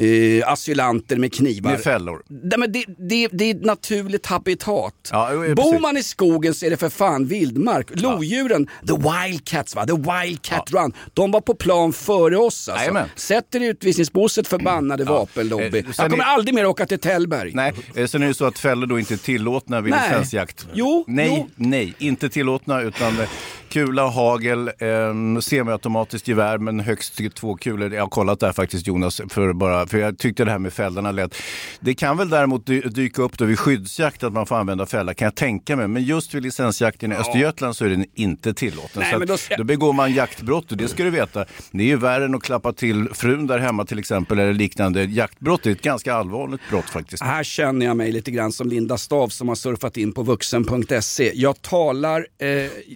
eh, 0.08 0.48
asylanter 0.52 1.16
med 1.16 1.34
knivar. 1.34 1.70
Med 1.70 1.80
fällor. 1.80 2.22
Nej, 2.28 2.58
men 2.58 2.72
det, 2.72 2.84
det, 2.98 3.28
det 3.32 3.44
är 3.50 3.54
ett 3.54 3.64
naturligt 3.64 4.26
habitat. 4.26 4.94
Ja, 5.12 5.32
ja, 5.32 5.54
Bor 5.54 5.62
precis. 5.64 5.80
man 5.80 5.96
i 5.96 6.02
skogen 6.02 6.54
så 6.54 6.66
är 6.66 6.70
det 6.70 6.76
för 6.76 6.88
fan 6.88 7.26
vildmark. 7.26 8.00
Lodjuren, 8.00 8.66
the 8.66 8.92
wildcats 8.92 9.76
va, 9.76 9.86
the 9.86 9.92
wildcat 9.92 10.70
run. 10.72 10.92
De 11.14 11.30
var 11.30 11.40
på 11.40 11.54
plan 11.54 11.92
före 11.92 12.36
oss 12.36 12.68
alltså. 12.68 13.04
Sätter 13.16 13.62
i 13.62 13.66
utvisningsbåset 13.66 14.48
förbannade 14.48 15.04
vapenlobby. 15.04 15.78
Eh, 15.78 15.84
sen 15.84 15.92
Jag 15.96 16.10
kommer 16.10 16.24
är- 16.24 16.28
aldrig 16.28 16.54
mer 16.54 16.66
åka 16.66 16.86
till 16.86 16.98
Tällberg. 16.98 17.50
Nej, 17.54 17.72
eh, 17.94 18.06
sen 18.06 18.22
är 18.22 18.26
det 18.26 18.34
så 18.34 18.44
att 18.44 18.58
fällor 18.58 18.86
då 18.86 18.98
inte 18.98 19.14
är 19.14 19.18
tillåtna 19.18 19.80
vid 19.80 19.94
licensjakt. 19.94 20.66
Jo, 20.72 21.04
nej, 21.08 21.34
jo. 21.38 21.48
nej, 21.56 21.94
inte 21.98 22.28
tillåtna 22.28 22.80
utan 22.82 23.20
eh, 23.20 23.28
kula, 23.74 24.06
hagel, 24.08 24.68
eh, 24.68 25.40
semiautomatiskt 25.40 26.28
gevär 26.28 26.58
men 26.58 26.80
högst 26.80 27.20
två 27.34 27.56
kulor. 27.56 27.94
Jag 27.94 28.02
har 28.02 28.08
kollat 28.08 28.40
där 28.40 28.52
faktiskt 28.52 28.86
Jonas, 28.86 29.20
för, 29.28 29.52
bara, 29.52 29.86
för 29.86 29.98
jag 29.98 30.18
tyckte 30.18 30.44
det 30.44 30.50
här 30.50 30.58
med 30.58 30.72
fällorna 30.72 31.12
lät. 31.12 31.34
Det 31.80 31.94
kan 31.94 32.16
väl 32.16 32.28
däremot 32.30 32.66
dy- 32.66 32.88
dyka 32.88 33.22
upp 33.22 33.38
då 33.38 33.44
vid 33.44 33.58
skyddsjakt 33.58 34.22
att 34.22 34.32
man 34.32 34.46
får 34.46 34.56
använda 34.56 34.86
fälla 34.86 35.14
kan 35.14 35.26
jag 35.26 35.34
tänka 35.34 35.76
mig. 35.76 35.88
Men 35.88 36.02
just 36.04 36.34
vid 36.34 36.42
licensjakten 36.42 37.12
i 37.12 37.14
Östergötland 37.14 37.76
så 37.76 37.84
är 37.84 37.88
den 37.88 38.04
inte 38.14 38.54
tillåten. 38.54 39.02
Nej, 39.02 39.12
så 39.12 39.18
då 39.18 39.36
ska- 39.36 39.56
då 39.56 39.64
begår 39.64 39.92
man 39.92 40.12
jaktbrott 40.14 40.70
och 40.72 40.76
det 40.78 40.88
ska 40.88 41.04
du 41.04 41.10
veta. 41.10 41.44
Det 41.72 41.82
är 41.82 41.86
ju 41.86 41.96
värre 41.96 42.24
än 42.24 42.34
att 42.34 42.42
klappa 42.42 42.72
till 42.72 43.08
frun 43.14 43.46
där 43.46 43.58
hemma 43.58 43.84
till 43.84 43.98
exempel 43.98 44.38
eller 44.38 44.52
liknande. 44.52 45.04
Jaktbrott 45.04 45.66
är 45.66 45.70
ett 45.70 45.82
ganska 45.82 46.14
allvarligt 46.14 46.60
brott 46.70 46.90
faktiskt. 46.90 47.22
Här 47.22 47.44
känner 47.44 47.86
jag 47.86 47.96
mig 47.96 48.12
lite 48.12 48.30
grann 48.30 48.52
som 48.52 48.68
Linda 48.68 48.98
Stav 48.98 49.28
som 49.28 49.48
har 49.48 49.54
surfat 49.54 49.96
in 49.96 50.12
på 50.12 50.22
vuxen.se. 50.22 51.32
Jag 51.34 51.62
talar, 51.62 52.18
eh, 52.18 52.46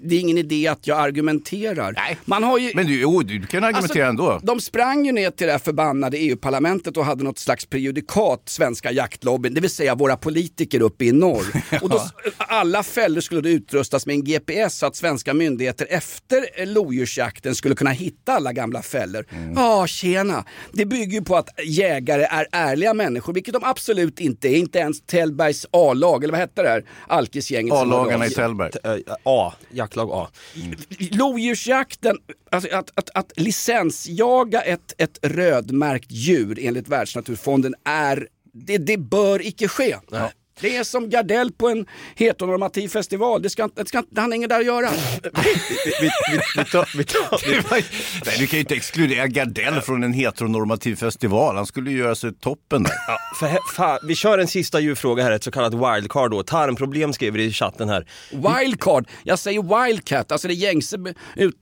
det 0.02 0.14
är 0.16 0.20
ingen 0.20 0.38
idé 0.38 0.67
att 0.68 0.86
jag 0.86 0.98
argumenterar. 0.98 2.16
Man 2.24 2.42
har 2.42 2.58
ju, 2.58 2.72
Men 2.74 2.86
du, 2.86 3.00
jo, 3.00 3.22
du 3.22 3.46
kan 3.46 3.64
argumentera 3.64 4.08
Alltså, 4.08 4.24
ändå. 4.24 4.40
De 4.42 4.60
sprang 4.60 5.06
ju 5.06 5.12
ner 5.12 5.30
till 5.30 5.46
det 5.46 5.52
här 5.52 5.58
förbannade 5.58 6.18
EU-parlamentet 6.18 6.96
och 6.96 7.04
hade 7.04 7.24
något 7.24 7.38
slags 7.38 7.66
prejudikat, 7.66 8.42
svenska 8.44 8.92
jaktlobbyn, 8.92 9.54
det 9.54 9.60
vill 9.60 9.70
säga 9.70 9.94
våra 9.94 10.16
politiker 10.16 10.82
uppe 10.82 11.04
i 11.04 11.12
norr. 11.12 11.44
Och 11.82 11.88
då, 11.88 12.02
alla 12.38 12.82
fällor 12.82 13.20
skulle 13.20 13.40
då 13.40 13.48
utrustas 13.48 14.06
med 14.06 14.14
en 14.14 14.24
GPS 14.24 14.78
så 14.78 14.86
att 14.86 14.96
svenska 14.96 15.34
myndigheter 15.34 15.86
efter 15.90 16.46
eh, 16.54 16.66
lodjursjakten 16.66 17.54
skulle 17.54 17.74
kunna 17.74 17.90
hitta 17.90 18.32
alla 18.32 18.52
gamla 18.52 18.82
fällor. 18.82 19.24
Ja, 19.56 19.86
tjena. 19.86 20.44
Det 20.72 20.86
bygger 20.86 21.18
ju 21.18 21.24
på 21.24 21.36
att 21.36 21.48
jägare 21.64 22.22
är 22.22 22.46
ärliga 22.52 22.94
människor, 22.94 23.32
vilket 23.32 23.54
de 23.54 23.64
absolut 23.64 24.20
inte 24.20 24.48
är. 24.48 24.56
Inte 24.56 24.78
ens 24.78 25.00
Tällbergs 25.00 25.66
A-lag, 25.70 26.24
eller 26.24 26.32
vad 26.32 26.40
hette 26.40 26.62
det 26.62 26.68
här? 26.68 26.84
Alkisgänget. 27.06 27.74
A-lagarna 27.74 28.26
i. 28.26 28.30
Tällberg. 28.30 28.70
A, 29.24 29.52
jaktlag 29.70 30.10
A. 30.12 30.28
Lodjursjakten, 31.10 32.16
alltså 32.50 32.76
att, 32.76 32.92
att, 32.94 33.10
att 33.14 33.32
licensjaga 33.36 34.60
ett, 34.60 34.94
ett 34.98 35.18
rödmärkt 35.22 36.10
djur 36.10 36.58
enligt 36.62 36.88
Världsnaturfonden 36.88 37.74
är, 37.84 38.28
det, 38.52 38.78
det 38.78 38.96
bör 38.96 39.46
icke 39.46 39.68
ske. 39.68 39.96
Det 40.60 40.76
är 40.76 40.84
som 40.84 41.10
Gardell 41.10 41.52
på 41.52 41.68
en 41.68 41.86
heteronormativ 42.16 42.88
festival, 42.88 43.42
det, 43.42 43.50
ska, 43.50 43.68
det, 43.74 43.88
ska, 43.88 44.02
det 44.10 44.20
har 44.20 44.34
inget 44.34 44.48
där 44.50 44.60
att 44.60 44.66
göra. 44.66 44.90
Vi, 45.22 45.30
vi, 46.00 46.10
vi 46.56 46.64
tar, 46.64 46.96
vi 46.98 47.04
tar, 47.04 47.70
Nej, 48.26 48.34
du 48.38 48.46
kan 48.46 48.56
ju 48.56 48.60
inte 48.60 48.74
exkludera 48.74 49.26
Gardell 49.26 49.80
från 49.80 50.02
en 50.02 50.12
heteronormativ 50.12 50.96
festival. 50.96 51.56
Han 51.56 51.66
skulle 51.66 51.90
ju 51.90 51.98
göra 51.98 52.14
sig 52.14 52.34
toppen 52.34 52.82
där. 52.82 52.92
Ja, 53.08 53.18
för, 53.40 53.74
fa, 53.74 53.98
vi 54.02 54.14
kör 54.14 54.38
en 54.38 54.48
sista 54.48 54.80
djurfråga 54.80 55.22
här, 55.24 55.30
ett 55.32 55.44
så 55.44 55.50
kallat 55.50 55.74
wildcard 55.74 56.30
då. 56.30 56.42
Tarmproblem 56.42 57.12
skriver 57.12 57.38
i 57.38 57.52
chatten 57.52 57.88
här. 57.88 58.06
Wildcard, 58.30 59.08
jag 59.22 59.38
säger 59.38 59.86
wildcat, 59.86 60.32
alltså 60.32 60.48
det 60.48 60.54
gängse 60.54 60.98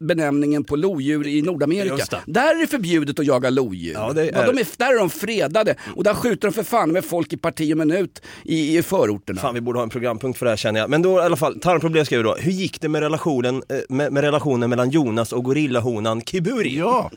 benämningen 0.01 0.65
på 0.65 0.77
lodjur 0.77 1.27
i 1.27 1.43
Nordamerika. 1.43 2.21
Där 2.27 2.55
är 2.57 2.61
det 2.61 2.67
förbjudet 2.67 3.19
att 3.19 3.27
jaga 3.27 3.51
lodjur. 3.51 3.93
Ja, 3.95 4.13
det 4.13 4.25
Ja, 4.25 4.31
är- 4.43 4.47
de 4.53 4.59
är, 4.61 4.67
där 4.77 4.95
är 4.95 4.99
de 4.99 5.11
fredade 5.11 5.75
och 5.97 6.05
där 6.05 6.15
skjuter 6.15 6.49
de 6.49 6.55
för 6.55 6.63
fan 6.63 6.93
med 6.93 7.05
folk 7.05 7.33
i 7.33 7.37
parti 7.37 7.73
och 7.75 7.79
minut 7.79 8.23
i, 8.45 8.77
i 8.79 8.83
förorterna. 8.87 9.41
Fan 9.41 9.55
vi 9.55 9.61
borde 9.61 9.79
ha 9.79 9.83
en 9.83 9.91
programpunkt 9.91 10.39
för 10.39 10.47
det 10.47 10.51
här 10.51 10.57
känner 10.57 10.81
jag. 10.81 10.91
Men 10.91 11.03
då 11.03 11.19
i 11.19 11.23
alla 11.23 11.37
fall, 11.37 11.61
tarmproblem 11.61 12.05
skrev 12.05 12.19
vi 12.19 12.25
då. 12.25 12.35
Hur 12.35 12.53
gick 12.53 12.81
det 12.81 12.89
med 12.89 13.03
relationen, 13.03 13.63
eh, 13.69 13.79
med, 13.89 14.13
med 14.13 14.25
relationen 14.25 14.71
mellan 14.71 14.91
Jonas 14.91 15.33
och 15.33 15.45
gorillahonan 15.45 16.23
Kiburi? 16.23 16.79
Ja. 16.79 17.11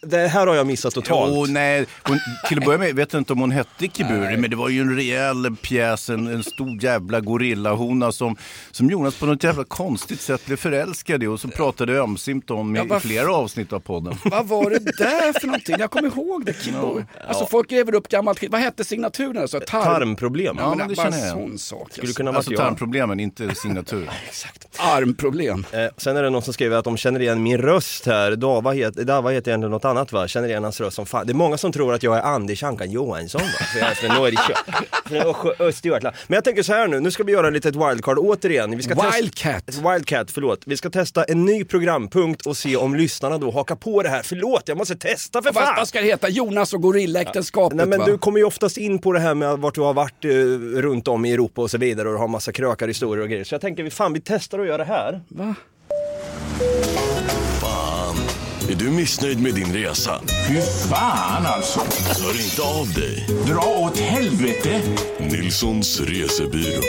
Det 0.00 0.28
här 0.28 0.46
har 0.46 0.54
jag 0.54 0.66
missat 0.66 0.94
totalt. 0.94 1.32
Jo, 1.34 1.46
nej. 1.48 1.86
Hon, 2.02 2.18
till 2.48 2.58
att 2.58 2.64
börja 2.64 2.78
med 2.78 2.94
vet 2.94 3.12
jag 3.12 3.20
inte 3.20 3.32
om 3.32 3.40
hon 3.40 3.50
hette 3.50 3.88
Kiburi, 3.88 4.36
men 4.36 4.50
det 4.50 4.56
var 4.56 4.68
ju 4.68 4.80
en 4.80 4.96
rejäl 4.96 5.56
pjäs, 5.62 6.10
en, 6.10 6.26
en 6.26 6.42
stor 6.44 6.84
jävla 6.84 7.20
gorillahona 7.20 8.12
som, 8.12 8.36
som 8.70 8.90
Jonas 8.90 9.18
på 9.18 9.26
något 9.26 9.44
jävla 9.44 9.64
konstigt 9.64 10.20
sätt 10.20 10.46
blev 10.46 10.56
förälskad 10.56 11.22
i 11.22 11.26
och 11.26 11.40
så 11.40 11.48
pratade 11.48 11.92
ömsimt 12.00 12.50
om 12.50 12.76
i, 12.76 12.78
Ja, 12.88 12.96
i 12.96 13.00
flera 13.00 13.32
avsnitt 13.34 13.72
av 13.72 13.80
podden. 13.80 14.14
Vad 14.24 14.46
var 14.46 14.70
det 14.70 14.78
där 14.78 15.40
för 15.40 15.46
någonting? 15.46 15.76
Jag 15.78 15.90
kommer 15.90 16.08
ihåg 16.08 16.44
det. 16.44 16.62
Kibbo. 16.62 17.02
Alltså 17.28 17.46
folk 17.46 17.70
gräver 17.70 17.94
upp 17.94 18.08
gammalt 18.08 18.38
skit. 18.38 18.52
Vad 18.52 18.60
hette 18.60 18.84
signaturen? 18.84 19.42
Alltså, 19.42 19.60
tarm... 19.60 19.84
Tarmproblem. 19.84 20.56
Ja, 20.58 20.74
men 20.74 20.88
det 20.88 20.94
känner 20.96 21.18
jag 21.18 21.28
en 21.28 21.38
igen. 21.38 21.48
sån 21.48 21.58
sak. 21.58 21.88
Skulle 21.92 22.02
alltså. 22.06 22.16
kunna 22.16 22.30
vara 22.30 22.38
Alltså 22.38 22.52
jag. 22.52 22.60
tarmproblemen, 22.60 23.20
inte 23.20 23.54
signatur. 23.54 24.10
Armproblem. 24.78 25.64
Eh, 25.72 25.86
sen 25.96 26.16
är 26.16 26.22
det 26.22 26.30
någon 26.30 26.42
som 26.42 26.52
skriver 26.52 26.76
att 26.76 26.84
de 26.84 26.96
känner 26.96 27.20
igen 27.20 27.42
min 27.42 27.58
röst 27.58 28.06
här. 28.06 28.36
Dava 28.36 28.72
heter, 28.72 29.04
Dava 29.04 29.30
heter 29.30 29.52
egentligen 29.66 29.70
något 29.70 29.84
annat 29.84 30.12
va? 30.12 30.28
Känner 30.28 30.48
igen 30.48 30.62
hans 30.64 30.80
röst 30.80 30.96
som 30.96 31.06
fan. 31.06 31.26
Det 31.26 31.32
är 31.32 31.34
många 31.34 31.58
som 31.58 31.72
tror 31.72 31.94
att 31.94 32.02
jag 32.02 32.16
är 32.16 32.22
Anders 32.22 32.62
Ankan 32.62 32.90
Johansson 32.90 33.40
va? 33.40 33.66
För 33.72 33.78
jag 33.78 33.90
är 33.90 33.94
från 33.94 34.10
Norrköping. 34.16 34.74
Från 35.06 35.18
Östgö- 35.20 35.62
Östergötland. 35.68 36.16
Men 36.26 36.34
jag 36.34 36.44
tänker 36.44 36.62
så 36.62 36.72
här 36.72 36.88
nu, 36.88 37.00
nu 37.00 37.10
ska 37.10 37.22
vi 37.24 37.32
göra 37.32 37.46
ett 37.48 37.52
litet 37.52 37.76
wildcard 37.76 38.18
återigen. 38.18 38.76
Vi 38.76 38.82
ska 38.82 38.94
testa- 38.94 39.16
Wildcat. 39.16 39.68
Ett 39.68 39.76
Wildcat, 39.76 40.30
förlåt. 40.30 40.60
Vi 40.66 40.76
ska 40.76 40.90
testa 40.90 41.24
en 41.24 41.44
ny 41.44 41.64
programpunkt 41.64 42.46
och 42.46 42.56
se 42.56 42.76
om 42.76 42.94
lyssnarna 42.94 43.38
då 43.38 43.50
hakar 43.50 43.76
på 43.76 44.02
det 44.02 44.08
här. 44.08 44.22
Förlåt, 44.22 44.62
jag 44.66 44.78
måste 44.78 44.96
testa 44.96 45.42
för 45.42 45.52
fan! 45.52 45.74
vad 45.76 45.88
ska 45.88 46.00
det 46.00 46.06
heta? 46.06 46.28
Jonas 46.28 46.72
och 46.74 46.82
gorillaäktenskapet 46.82 47.76
Nej 47.76 47.86
men 47.86 47.98
va? 47.98 48.06
du 48.06 48.18
kommer 48.18 48.38
ju 48.38 48.44
oftast 48.44 48.76
in 48.76 48.98
på 48.98 49.12
det 49.12 49.20
här 49.20 49.34
med 49.34 49.58
vart 49.58 49.74
du 49.74 49.80
har 49.80 49.94
varit 49.94 50.24
eh, 50.24 50.30
runt 50.80 51.08
om 51.08 51.24
i 51.24 51.32
Europa 51.32 51.62
och 51.62 51.70
så 51.70 51.78
vidare 51.78 52.08
och 52.08 52.14
du 52.14 52.18
har 52.18 52.28
massa 52.28 52.52
krökar 52.52 52.88
historier 52.88 53.22
och 53.22 53.30
grejer. 53.30 53.44
Så 53.44 53.54
jag 53.54 53.60
tänker, 53.60 53.90
fan 53.90 54.12
vi 54.12 54.20
testar 54.24 54.58
att 54.58 54.66
göra 54.66 54.78
det 54.78 54.84
här. 54.84 55.20
Va? 55.28 55.54
Är 58.70 58.74
du 58.74 58.90
missnöjd 58.90 59.40
med 59.40 59.54
din 59.54 59.72
resa? 59.72 60.20
Fy 60.48 60.60
fan 60.90 61.46
alltså. 61.46 61.80
Hör 62.22 62.44
inte 62.44 62.62
av 62.62 62.92
dig. 62.92 63.26
Dra 63.46 63.62
åt 63.62 63.98
helvete. 63.98 64.80
Nilssons 65.18 66.00
resebyrå. 66.00 66.82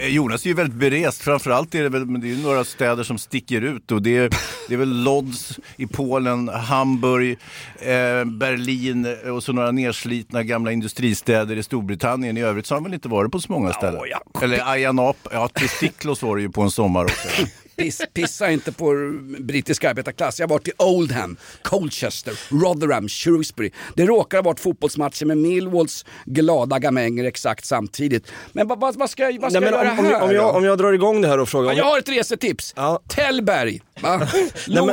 Eh, 0.00 0.08
Jonas 0.08 0.44
är 0.44 0.48
ju 0.48 0.54
väldigt 0.54 0.78
berest, 0.78 1.22
framförallt 1.22 1.74
är 1.74 1.82
det 1.82 1.88
väl 1.88 2.20
det 2.20 2.32
är 2.32 2.36
några 2.36 2.64
städer 2.64 3.02
som 3.02 3.18
sticker 3.18 3.60
ut 3.60 3.92
och 3.92 4.02
det 4.02 4.16
är, 4.16 4.30
det 4.68 4.74
är 4.74 4.78
väl 4.78 5.02
Lodz 5.02 5.58
i 5.76 5.86
Polen, 5.86 6.48
Hamburg, 6.48 7.38
eh, 7.80 8.24
Berlin 8.24 9.16
och 9.32 9.42
så 9.42 9.52
några 9.52 9.70
nerslitna 9.70 10.42
gamla 10.42 10.72
industristäder 10.72 11.56
i 11.56 11.62
Storbritannien. 11.62 12.36
I 12.36 12.40
övrigt 12.40 12.66
så 12.66 12.74
har 12.74 12.76
han 12.76 12.84
väl 12.84 12.94
inte 12.94 13.08
varit 13.08 13.32
på 13.32 13.40
så 13.40 13.52
många 13.52 13.72
ställen. 13.72 14.00
Eller 14.42 14.72
Ayia 14.72 14.92
Napa, 14.92 15.30
ja 15.32 15.48
Testiklos 15.48 16.22
var 16.22 16.36
det 16.36 16.42
ju 16.42 16.50
på 16.50 16.62
en 16.62 16.70
sommar 16.70 17.04
också. 17.04 17.28
Piss, 17.78 18.02
pissa 18.12 18.50
inte 18.50 18.72
på 18.72 18.94
brittisk 19.38 19.84
arbetarklass. 19.84 20.38
Jag 20.40 20.46
har 20.48 20.54
varit 20.54 20.68
i 20.68 20.72
Oldham, 20.78 21.36
Colchester, 21.62 22.34
Rotherham, 22.62 23.08
Shrewsbury. 23.08 23.70
Det 23.94 24.06
råkar 24.06 24.38
ha 24.38 24.42
varit 24.42 24.60
fotbollsmatcher 24.60 25.26
med 25.26 25.38
Millwalls 25.38 26.04
glada 26.24 26.78
gamänger 26.78 27.24
exakt 27.24 27.64
samtidigt. 27.64 28.32
Men 28.52 28.68
vad, 28.68 28.80
vad, 28.96 29.10
ska, 29.10 29.22
jag- 29.30 29.40
vad 29.40 29.50
ska 29.52 29.60
Nej, 29.60 29.70
jag 29.70 29.84
göra 29.84 29.90
om, 29.92 29.98
här 30.04 30.12
jag, 30.12 30.22
om, 30.22 30.30
jag, 30.34 30.56
om 30.56 30.64
jag 30.64 30.78
drar 30.78 30.92
igång 30.92 31.20
det 31.22 31.28
här 31.28 31.38
och 31.38 31.48
frågar... 31.48 31.70
Ja, 31.72 31.76
jag 31.78 31.84
har 31.84 31.98
ett 31.98 32.08
resetips. 32.08 32.72
Ja. 32.76 33.00
Tällberg. 33.08 33.80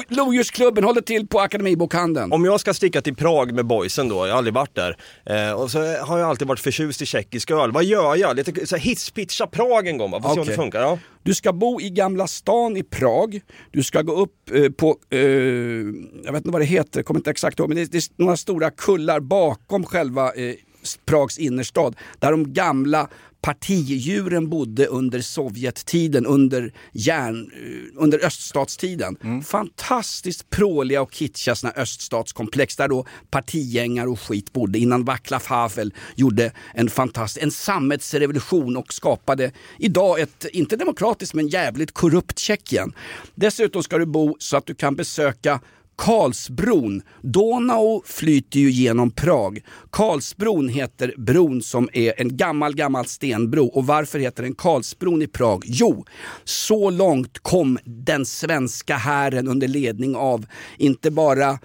Lodjursklubben 0.10 0.84
håller 0.84 1.02
till 1.02 1.28
på 1.28 1.40
Akademibokhandeln. 1.40 2.32
Om 2.32 2.46
jag 2.46 2.60
ska 2.60 2.74
sticka 2.74 3.02
till 3.02 3.16
Prag 3.16 3.54
med 3.54 3.66
boysen 3.66 4.10
då, 4.10 4.16
jag 4.16 4.34
har 4.34 4.38
aldrig 4.38 4.54
varit 4.54 4.76
där. 4.76 4.98
Eh, 5.26 5.52
och 5.52 5.72
så 5.72 5.80
har 5.98 6.18
jag 6.20 6.30
alltid 6.30 6.48
varit 6.48 6.60
förtjust 6.60 7.02
i 7.02 7.06
tjeckisk 7.06 7.52
öl. 7.52 7.72
Vad 7.72 7.84
gör 7.84 8.16
jag? 8.16 8.36
Lite 8.36 8.68
så 8.68 8.76
här 8.76 8.84
hisspitcha 8.84 9.48
Prag 9.48 9.88
en 9.88 9.98
gång 9.98 10.12
va? 10.12 10.22
Får 10.22 10.34
se 10.34 10.40
om 10.40 10.48
det 10.48 10.56
funkar. 10.56 10.82
Ja. 10.82 11.00
Du 11.24 11.34
ska 11.34 11.54
bo 11.54 11.82
i 11.82 11.90
Gamla 11.90 12.28
stan 12.28 12.78
i 12.78 12.84
Prag. 12.84 13.42
Du 13.72 13.84
ska 13.84 14.02
gå 14.02 14.16
upp 14.16 14.52
eh, 14.52 14.70
på, 14.70 14.98
eh, 15.10 15.20
jag 16.24 16.32
vet 16.32 16.36
inte 16.36 16.50
vad 16.50 16.62
det 16.62 16.66
heter, 16.66 17.04
kommer 17.04 17.20
inte 17.20 17.32
exakt 17.32 17.60
ihåg, 17.60 17.70
men 17.70 17.76
det 17.76 17.84
är, 17.84 17.88
det 17.88 17.98
är 17.98 18.24
några 18.24 18.38
stora 18.38 18.72
kullar 18.72 19.20
bakom 19.20 19.86
själva 19.86 20.34
eh, 20.34 20.56
Prags 21.06 21.38
innerstad. 21.38 21.96
Där 22.20 22.32
de 22.32 22.54
gamla 22.54 23.10
partidjuren 23.46 24.50
bodde 24.50 24.86
under 24.86 25.22
Sovjettiden, 25.22 26.26
under, 26.26 26.74
järn, 26.92 27.52
eh, 27.54 28.04
under 28.04 28.26
öststatstiden. 28.26 29.18
Fantastiskt 29.46 30.50
pråliga 30.50 31.02
och 31.02 31.12
kitschiga 31.14 31.56
såna 31.56 31.74
öststatskomplex 31.76 32.76
där 32.76 32.88
då 32.88 33.06
partigängar 33.30 34.08
och 34.08 34.20
skit 34.20 34.54
bodde 34.54 34.80
innan 34.80 35.06
Václav 35.06 35.46
Havel 35.46 35.94
gjorde 36.16 36.52
en 36.74 36.90
fantastisk, 36.90 37.44
en 37.44 37.52
sammetsrevolution 37.52 38.78
och 38.78 38.94
skapade 38.94 39.52
idag 39.80 40.20
ett, 40.20 40.46
inte 40.52 40.76
demokratiskt 40.76 41.34
men 41.34 41.48
jävligt 41.48 41.92
korrupt 41.92 42.40
Tjeckien. 42.40 42.94
Dessutom 43.36 43.84
ska 43.84 43.98
du 43.98 44.06
bo 44.06 44.36
så 44.40 44.58
att 44.58 44.66
du 44.66 44.76
kan 44.76 44.96
besöka 44.96 45.60
Karlsbron. 45.98 47.02
Donau 47.22 48.02
flyter 48.06 48.60
ju 48.60 48.72
genom 48.72 49.12
Prag. 49.12 49.62
Karlsbron 49.90 50.70
heter 50.70 51.14
bron 51.18 51.62
som 51.62 51.90
är 51.94 52.22
en 52.22 52.38
gammal, 52.38 52.76
gammal 52.76 53.06
stenbro. 53.06 53.66
Och 53.66 53.88
varför 53.88 54.20
heter 54.20 54.44
den 54.44 54.56
Karlsbron 54.56 55.22
i 55.22 55.28
Prag? 55.28 55.64
Jo, 55.66 56.06
så 56.44 56.90
långt 56.90 57.40
kom 57.40 57.80
den 57.86 58.26
svenska 58.26 58.96
hären 58.96 59.48
under 59.48 59.68
ledning 59.68 60.16
av 60.16 60.46
inte 60.78 61.12
bara 61.12 61.50
eh, 61.50 61.58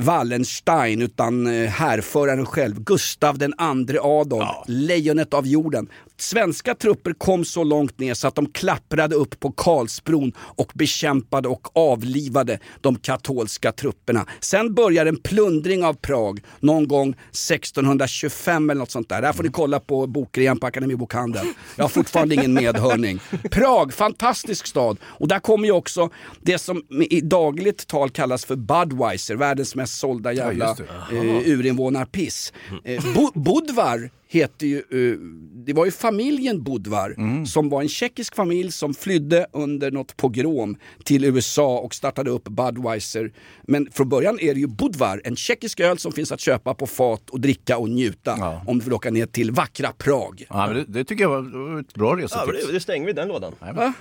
Wallenstein 0.00 1.02
utan 1.02 1.46
eh, 1.46 1.68
härföraren 1.68 2.46
själv, 2.46 2.80
Gustav 2.84 3.38
den 3.38 3.54
andre 3.58 3.98
Adolf, 4.00 4.48
lejonet 4.66 5.34
av 5.34 5.46
jorden. 5.46 5.88
Svenska 6.16 6.74
trupper 6.74 7.12
kom 7.12 7.44
så 7.44 7.64
långt 7.64 7.98
ner 7.98 8.14
så 8.14 8.28
att 8.28 8.34
de 8.34 8.46
klapprade 8.46 9.14
upp 9.16 9.40
på 9.40 9.52
Karlsbron 9.52 10.32
och 10.38 10.72
bekämpade 10.74 11.48
och 11.48 11.76
avlivade 11.76 12.58
de 12.80 12.96
katolska 12.96 13.72
trupperna. 13.72 14.26
Sen 14.40 14.74
började 14.74 15.10
en 15.10 15.16
plundring 15.16 15.84
av 15.84 15.94
Prag 15.94 16.40
någon 16.60 16.88
gång 16.88 17.08
1625 17.08 18.70
eller 18.70 18.78
något 18.78 18.90
sånt 18.90 19.08
där. 19.08 19.22
Där 19.22 19.32
får 19.32 19.42
ni 19.42 19.48
kolla 19.48 19.80
på 19.80 20.06
bokrean 20.06 20.58
på 20.58 20.66
Akademibokhandeln. 20.66 21.54
Jag 21.76 21.84
har 21.84 21.88
fortfarande 21.88 22.34
ingen 22.34 22.54
medhörning. 22.54 23.20
Prag, 23.50 23.94
fantastisk 23.94 24.66
stad. 24.66 24.98
Och 25.04 25.28
där 25.28 25.38
kommer 25.38 25.66
ju 25.66 25.72
också 25.72 26.10
det 26.40 26.58
som 26.58 26.82
i 27.10 27.20
dagligt 27.20 27.86
tal 27.86 28.10
kallas 28.10 28.44
för 28.44 28.56
Budweiser, 28.56 29.34
världens 29.36 29.74
mest 29.74 29.98
sålda 29.98 30.32
jävla 30.32 30.74
det. 31.10 31.16
eh, 31.16 31.48
urinvånarpiss. 31.48 32.52
Eh, 32.84 33.14
Bo- 33.14 33.40
Budvar 33.40 34.10
heter 34.34 34.66
ju, 34.66 34.76
eh, 34.78 35.18
det 35.66 35.72
var 35.72 35.84
ju 35.84 35.90
familjen 35.90 36.62
Budvar 36.62 37.14
som 37.46 37.68
var 37.68 37.82
en 37.82 37.88
tjeckisk 37.88 38.34
familj 38.34 38.72
som 38.72 38.94
flydde 38.94 39.46
under 39.52 39.90
något 39.90 40.16
pogrom 40.16 40.76
till 41.04 41.24
USA 41.24 41.78
och 41.78 41.94
startade 41.94 42.30
upp 42.30 42.44
Budweiser. 42.48 43.32
Men 43.62 43.88
från 43.92 44.08
början 44.08 44.38
är 44.40 44.54
det 44.54 44.60
ju 44.60 44.66
Budvar, 44.66 45.20
en 45.24 45.36
tjeckisk 45.36 45.80
öl 45.80 45.98
som 45.98 46.12
finns 46.12 46.32
att 46.32 46.40
köpa 46.40 46.74
på 46.74 46.86
fat 46.86 47.30
och 47.30 47.40
dricka 47.40 47.78
och 47.78 47.88
njuta 47.88 48.60
om 48.66 48.78
du 48.78 48.84
vill 48.84 48.92
åka 48.94 49.10
ner 49.10 49.26
till 49.26 49.50
vackra 49.50 49.92
Prag. 49.98 50.44
Ja, 50.48 50.66
men 50.66 50.76
det, 50.76 50.84
det 50.88 51.04
tycker 51.04 51.24
jag 51.24 51.30
var 51.42 51.80
ett 51.80 51.94
bra 51.94 52.18
Ja, 52.20 52.24
resetips. 52.24 52.66
det, 52.66 52.72
det 52.72 52.80
stänger 52.80 53.06
vi 53.06 53.12
den 53.12 53.28
lådan. 53.28 53.52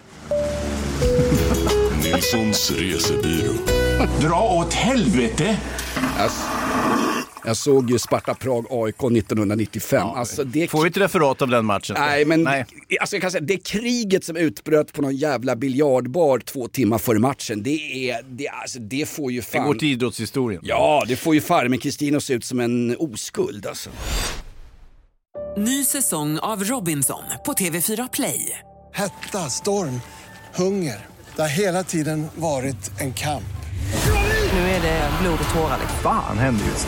Nilssons 2.03 2.71
resebyrå. 2.71 3.53
Dra 4.21 4.59
åt 4.59 4.73
helvete. 4.73 5.57
Jag, 6.17 6.31
jag 7.45 7.57
såg 7.57 7.91
ju 7.91 7.99
Sparta 7.99 8.33
Prag 8.33 8.65
AIK 8.69 8.95
1995. 9.03 10.07
alltså 10.07 10.43
det 10.43 10.67
Får 10.67 10.83
vi 10.83 10.89
ett 10.89 10.97
referat 10.97 11.41
av 11.41 11.47
den 11.47 11.65
matchen? 11.65 11.95
Nej, 11.99 12.25
men 12.25 12.43
Nej. 12.43 12.65
Alltså 12.99 13.15
jag 13.15 13.21
kan 13.21 13.31
säga, 13.31 13.41
det 13.41 13.57
kriget 13.57 14.23
som 14.23 14.35
utbröt 14.37 14.93
på 14.93 15.01
någon 15.01 15.15
jävla 15.15 15.55
biljardbar 15.55 16.39
två 16.39 16.67
timmar 16.67 16.97
före 16.97 17.19
matchen, 17.19 17.63
det, 17.63 18.09
är, 18.09 18.21
det, 18.29 18.47
alltså, 18.47 18.79
det 18.79 19.09
får 19.09 19.31
ju 19.31 19.39
Det 19.39 19.45
fan... 19.45 19.67
går 19.67 19.75
till 19.75 19.91
idrottshistorien. 19.91 20.61
Ja, 20.65 21.03
det 21.07 21.15
får 21.15 21.35
ju 21.35 21.41
farmen 21.41 21.79
Kristina 21.79 22.17
att 22.17 22.23
se 22.23 22.33
ut 22.33 22.45
som 22.45 22.59
en 22.59 22.95
oskuld 22.99 23.67
alltså. 23.67 23.89
Ny 25.57 25.83
säsong 25.83 26.39
av 26.39 26.63
Robinson 26.63 27.23
på 27.45 27.53
TV4 27.53 28.09
Play. 28.13 28.59
Hetta, 28.93 29.49
storm, 29.49 30.01
hunger. 30.55 31.05
Det 31.35 31.41
har 31.41 31.49
hela 31.49 31.83
tiden 31.83 32.27
varit 32.35 32.91
en 32.99 33.13
kamp. 33.13 33.43
Nu 34.53 34.59
är 34.59 34.81
det 34.81 35.09
blod 35.21 35.39
och 35.47 35.53
tårar. 35.55 35.77
liksom. 35.81 35.99
Fan 36.03 36.37
händer 36.37 36.65
just 36.65 36.87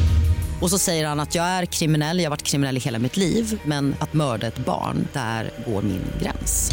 Och 0.61 0.69
så 0.69 0.79
säger 0.79 1.07
han 1.07 1.19
att 1.19 1.35
jag 1.35 1.45
är 1.45 1.65
kriminell, 1.65 2.17
jag 2.17 2.25
har 2.25 2.29
varit 2.29 2.43
kriminell 2.43 2.77
i 2.77 2.79
hela 2.79 2.99
mitt 2.99 3.17
liv 3.17 3.61
men 3.65 3.95
att 3.99 4.13
mörda 4.13 4.47
ett 4.47 4.57
barn, 4.57 5.07
där 5.13 5.51
går 5.67 5.81
min 5.81 6.03
gräns. 6.21 6.71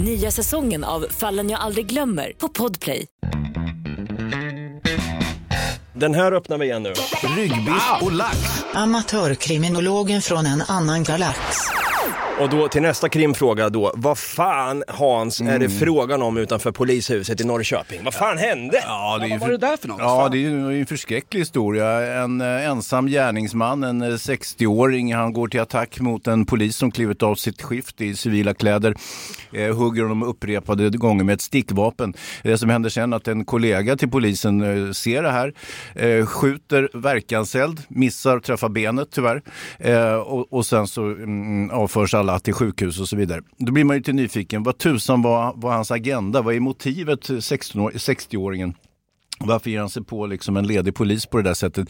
Nya 0.00 0.30
säsongen 0.30 0.84
av 0.84 1.06
Fallen 1.10 1.50
jag 1.50 1.60
aldrig 1.60 1.86
glömmer 1.86 2.32
på 2.38 2.48
Podplay. 2.48 3.06
Den 5.94 6.14
här 6.14 6.32
öppnar 6.32 6.58
vi 6.58 6.66
igen 6.66 6.82
nu. 6.82 6.92
Ryggbiff 7.36 8.02
och 8.02 8.12
lax. 8.12 8.64
Amatörkriminologen 8.74 10.22
från 10.22 10.46
en 10.46 10.62
annan 10.62 11.04
galax. 11.04 11.38
Och 12.42 12.50
då 12.50 12.68
till 12.68 12.82
nästa 12.82 13.08
krimfråga 13.08 13.70
då. 13.70 13.92
Vad 13.94 14.18
fan 14.18 14.84
Hans 14.88 15.40
är 15.40 15.58
det 15.58 15.68
frågan 15.68 16.22
om 16.22 16.36
utanför 16.36 16.72
polishuset 16.72 17.40
i 17.40 17.44
Norrköping? 17.44 18.00
Vad 18.04 18.14
fan 18.14 18.38
hände? 18.38 18.82
Ja, 18.86 19.18
det 19.18 19.24
är 19.24 19.28
ju 19.28 19.32
Vad 19.32 19.40
var 19.40 19.48
det 19.48 19.56
där 19.56 19.76
för 19.76 19.88
något? 19.88 19.98
Ja, 20.00 20.28
det 20.32 20.38
är 20.38 20.40
ju 20.40 20.80
en 20.80 20.86
förskräcklig 20.86 21.40
historia. 21.40 22.22
En 22.22 22.40
eh, 22.40 22.68
ensam 22.68 23.06
gärningsman, 23.06 23.84
en 23.84 24.02
eh, 24.02 24.06
60-åring, 24.08 25.14
han 25.14 25.32
går 25.32 25.48
till 25.48 25.60
attack 25.60 26.00
mot 26.00 26.26
en 26.26 26.46
polis 26.46 26.76
som 26.76 26.90
klivit 26.90 27.22
av 27.22 27.34
sitt 27.34 27.62
skift 27.62 28.00
i 28.00 28.16
civila 28.16 28.54
kläder. 28.54 28.94
Eh, 29.52 29.76
hugger 29.76 30.02
honom 30.02 30.22
upprepade 30.22 30.90
gånger 30.90 31.24
med 31.24 31.32
ett 31.32 31.40
stickvapen. 31.40 32.14
Det 32.42 32.58
som 32.58 32.70
händer 32.70 32.90
sen 32.90 33.12
är 33.12 33.16
att 33.16 33.28
en 33.28 33.44
kollega 33.44 33.96
till 33.96 34.10
polisen 34.10 34.86
eh, 34.86 34.92
ser 34.92 35.22
det 35.22 35.30
här, 35.30 35.54
eh, 35.94 36.26
skjuter 36.26 36.90
verkanseld, 36.94 37.80
missar 37.88 38.36
och 38.36 38.44
träffar 38.44 38.68
benet 38.68 39.08
tyvärr. 39.10 39.42
Eh, 39.78 40.14
och, 40.14 40.52
och 40.52 40.66
sen 40.66 40.86
så 40.86 41.02
mm, 41.02 41.70
avförs 41.70 42.14
alla 42.14 42.31
till 42.38 42.54
sjukhus 42.54 43.00
och 43.00 43.08
så 43.08 43.16
vidare. 43.16 43.40
Då 43.58 43.72
blir 43.72 43.84
man 43.84 43.96
ju 43.96 44.00
lite 44.00 44.12
nyfiken. 44.12 44.62
Vad 44.62 44.78
tusan 44.78 45.22
var, 45.22 45.52
var 45.56 45.72
hans 45.72 45.90
agenda? 45.90 46.42
Vad 46.42 46.54
är 46.54 46.60
motivet 46.60 47.28
16-år 47.28 47.90
60-åringen? 47.90 48.74
Varför 49.44 49.70
ger 49.70 49.80
han 49.80 49.90
sig 49.90 50.04
på 50.04 50.26
liksom 50.26 50.56
en 50.56 50.66
ledig 50.66 50.94
polis 50.94 51.26
på 51.26 51.36
det 51.36 51.42
där 51.42 51.54
sättet? 51.54 51.88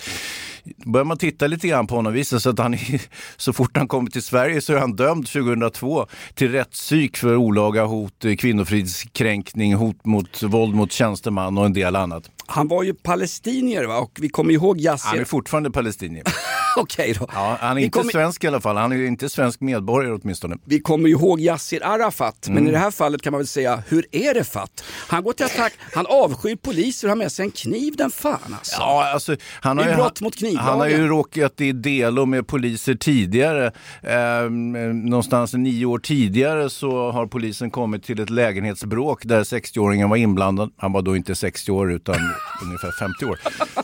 Börjar 0.87 1.05
man 1.05 1.17
titta 1.19 1.47
lite 1.47 1.69
grann 1.69 1.87
på 1.87 1.95
honom 1.95 2.13
visar 2.13 2.39
sig 2.39 2.51
att 2.51 2.59
han 2.59 2.75
är- 2.75 3.03
så 3.37 3.53
fort 3.53 3.77
han 3.77 3.89
kommer 3.89 4.11
till 4.11 4.23
Sverige 4.23 4.61
så 4.61 4.73
är 4.73 4.79
han 4.79 4.97
dömd 4.97 5.27
2002 5.27 6.07
till 6.35 6.53
rättspsyk 6.53 7.17
för 7.17 7.37
olaga 7.37 7.85
hot, 7.85 8.25
eh, 8.25 8.35
kvinnofridskränkning, 8.37 9.75
hot 9.75 10.05
mot 10.05 10.43
våld 10.43 10.75
mot 10.75 10.93
tjänsteman 10.93 11.59
och 11.59 11.67
en 11.67 11.73
del 11.73 11.97
annat. 11.97 12.31
Han 12.47 12.69
var 12.69 12.83
ju 12.83 12.95
palestinier 12.95 13.85
va? 13.85 13.99
och 13.99 14.19
vi 14.23 14.29
kommer 14.29 14.53
ihåg 14.53 14.81
Yassir. 14.81 15.09
Han 15.09 15.19
är 15.19 15.25
fortfarande 15.25 15.71
palestinier. 15.71 16.25
Okej 16.83 17.15
då. 17.21 17.27
Ja, 17.35 17.57
han 17.61 17.79
är 17.79 17.83
inte 17.83 17.99
kommer- 17.99 18.13
svensk 18.13 18.45
i 18.45 18.47
alla 18.47 18.61
fall. 18.61 18.77
Han 18.77 18.93
är 18.93 19.07
inte 19.07 19.29
svensk 19.29 19.61
medborgare 19.61 20.19
åtminstone. 20.23 20.57
Vi 20.65 20.81
kommer 20.81 21.09
ju 21.09 21.15
ihåg 21.15 21.41
Yassir 21.41 21.85
Arafat, 21.87 22.37
men 22.49 22.57
Mm. 22.57 22.69
i 22.69 22.71
det 22.73 22.79
här 22.79 22.91
fallet 22.91 23.23
kan 23.23 23.31
man 23.31 23.39
väl 23.39 23.47
säga, 23.47 23.83
hur 23.89 24.07
är 24.13 24.35
det 24.35 24.45
fatt? 24.45 24.85
Han 25.09 25.23
går 25.23 25.33
till 25.33 25.47
attack, 25.47 25.73
han 25.95 26.07
avskyr 26.07 26.57
poliser 26.57 27.07
och 27.07 27.11
har 27.11 27.17
med 27.17 27.33
sig 27.33 27.45
en 27.45 27.51
kniv, 27.51 27.97
den 27.97 28.11
fan 28.11 28.39
alltså. 28.59 28.77
Ja, 28.79 29.11
alltså, 29.13 29.37
han 29.61 29.77
Det 29.77 29.83
har 29.83 29.89
är 29.91 29.95
ju, 29.95 29.97
brott 30.03 30.21
mot 30.21 30.37
knivlagen. 30.37 30.69
Han 30.69 30.81
har 30.81 30.89
ju 30.89 31.07
råkat 31.09 31.61
i 31.61 31.73
delo 31.73 32.27
med 32.27 32.47
poliser 32.47 32.95
tidigare. 32.95 33.73
Ehm, 34.03 34.73
någonstans 35.05 35.53
nio 35.55 35.87
år 35.87 35.99
tidigare 35.99 36.71
så 36.71 37.11
har 37.11 37.27
polisen 37.27 37.71
kommit 37.71 38.05
till 38.05 38.21
ett 38.21 38.31
lägenhetsbråk 38.31 39.23
där 39.25 39.45
60-åringen 39.45 40.09
var 40.09 40.17
inblandad. 40.17 40.71
Han 40.77 40.93
var 40.93 41.03
då 41.03 41.17
inte 41.17 41.35
60 41.35 41.71
år 41.73 41.93
utan 41.93 42.17
ungefär 42.63 42.93
50 42.93 43.25
år. 43.25 43.39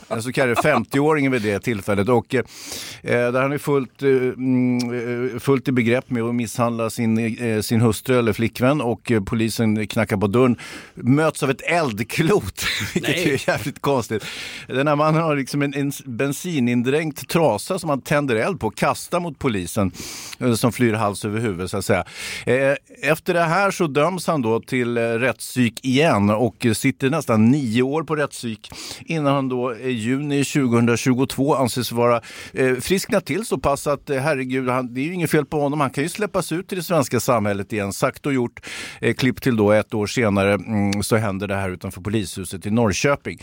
Den 0.07 0.23
så 0.23 0.31
kallade 0.31 0.55
50-åringen 0.61 1.31
vid 1.31 1.41
det 1.41 1.59
tillfället. 1.59 2.09
Och, 2.09 2.35
eh, 2.35 2.43
där 3.03 3.41
han 3.41 3.51
är 3.51 3.57
fullt, 3.57 4.03
eh, 4.03 4.09
mm, 4.09 5.33
eh, 5.33 5.39
fullt 5.39 5.67
i 5.67 5.71
begrepp 5.71 6.09
med 6.09 6.23
att 6.23 6.35
misshandla 6.35 6.89
sin, 6.89 7.37
eh, 7.37 7.61
sin 7.61 7.81
hustru 7.81 8.19
eller 8.19 8.33
flickvän 8.33 8.81
och 8.81 9.11
eh, 9.11 9.23
polisen 9.23 9.87
knackar 9.87 10.17
på 10.17 10.27
dörren. 10.27 10.55
Möts 10.93 11.43
av 11.43 11.49
ett 11.49 11.61
eldklot, 11.61 12.65
vilket 12.93 13.15
Nej. 13.15 13.33
är 13.33 13.49
jävligt 13.49 13.81
konstigt. 13.81 14.25
Den 14.67 14.87
här 14.87 14.95
mannen 14.95 15.21
har 15.21 15.35
liksom 15.35 15.61
en, 15.61 15.73
en 15.73 15.91
bensinindränkt 16.05 17.29
trasa 17.29 17.79
som 17.79 17.89
han 17.89 18.01
tänder 18.01 18.35
eld 18.35 18.59
på 18.59 18.67
och 18.67 18.75
kastar 18.75 19.19
mot 19.19 19.39
polisen 19.39 19.91
eh, 20.39 20.53
som 20.53 20.71
flyr 20.71 20.93
hals 20.93 21.25
över 21.25 21.39
huvud 21.39 21.69
så 21.69 21.77
att 21.77 21.85
säga. 21.85 22.03
Eh, 22.45 22.75
Efter 23.01 23.33
det 23.33 23.43
här 23.43 23.71
så 23.71 23.87
döms 23.87 24.27
han 24.27 24.41
då 24.41 24.59
till 24.59 24.97
eh, 24.97 25.01
rättspsyk 25.01 25.85
igen 25.85 26.29
och 26.29 26.65
eh, 26.65 26.73
sitter 26.73 27.09
nästan 27.09 27.51
nio 27.51 27.81
år 27.81 28.03
på 28.03 28.15
rättspsyk 28.15 28.68
innan 29.05 29.33
han 29.33 29.49
då 29.49 29.75
i 29.75 29.91
juni 29.91 30.43
2022 30.43 31.55
anses 31.55 31.91
vara 31.91 32.21
eh, 32.53 32.75
frisknat 32.75 33.25
till 33.25 33.45
så 33.45 33.57
pass 33.57 33.87
att 33.87 34.09
eh, 34.09 34.17
herregud, 34.17 34.69
han, 34.69 34.93
det 34.93 35.01
är 35.01 35.05
ju 35.05 35.13
inget 35.13 35.31
fel 35.31 35.45
på 35.45 35.61
honom. 35.61 35.79
Han 35.79 35.89
kan 35.89 36.03
ju 36.03 36.09
släppas 36.09 36.51
ut 36.51 36.73
i 36.73 36.75
det 36.75 36.83
svenska 36.83 37.19
samhället 37.19 37.73
igen. 37.73 37.93
Sagt 37.93 38.25
och 38.25 38.33
gjort. 38.33 38.59
Eh, 39.01 39.13
klipp 39.13 39.41
till 39.41 39.55
då 39.55 39.71
ett 39.71 39.93
år 39.93 40.07
senare 40.07 40.53
mm, 40.53 41.03
så 41.03 41.15
händer 41.15 41.47
det 41.47 41.55
här 41.55 41.69
utanför 41.69 42.01
polishuset 42.01 42.65
i 42.65 42.71
Norrköping. 42.71 43.39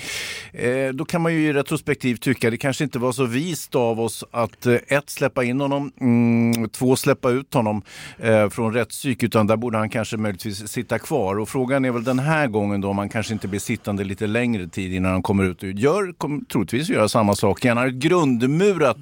Eh, 0.52 0.88
då 0.88 1.04
kan 1.04 1.22
man 1.22 1.34
ju 1.34 1.48
i 1.48 1.52
retrospektiv 1.52 2.16
tycka 2.16 2.50
det 2.50 2.56
kanske 2.56 2.84
inte 2.84 2.98
var 2.98 3.12
så 3.12 3.24
vist 3.24 3.74
av 3.74 4.00
oss 4.00 4.24
att 4.30 4.66
eh, 4.66 4.74
ett 4.88 5.10
släppa 5.10 5.44
in 5.44 5.60
honom, 5.60 5.92
mm, 6.00 6.68
två 6.68 6.96
släppa 6.96 7.30
ut 7.30 7.54
honom 7.54 7.82
eh, 8.18 8.48
från 8.48 8.72
rättspsyk 8.72 9.22
utan 9.22 9.46
där 9.46 9.56
borde 9.56 9.78
han 9.78 9.88
kanske 9.88 10.16
möjligtvis 10.16 10.68
sitta 10.68 10.98
kvar. 10.98 11.38
Och 11.38 11.48
frågan 11.48 11.84
är 11.84 11.90
väl 11.90 12.04
den 12.04 12.18
här 12.18 12.46
gången 12.46 12.80
då 12.80 12.88
om 12.88 12.98
han 12.98 13.08
kanske 13.08 13.32
inte 13.32 13.48
blir 13.48 13.60
sittande 13.60 14.04
lite 14.04 14.26
längre 14.26 14.68
tid 14.68 14.94
innan 14.94 15.15
han 15.16 15.22
kommer 15.22 15.44
ut 15.44 15.62
och 15.62 15.68
gör, 15.70 16.12
kommer 16.18 16.40
troligtvis 16.52 16.88
göra 16.88 17.08
samma 17.08 17.34
sak. 17.34 17.64
Han 17.64 17.76
har 17.76 17.86
ett 17.86 17.94
grundmurat 17.94 18.98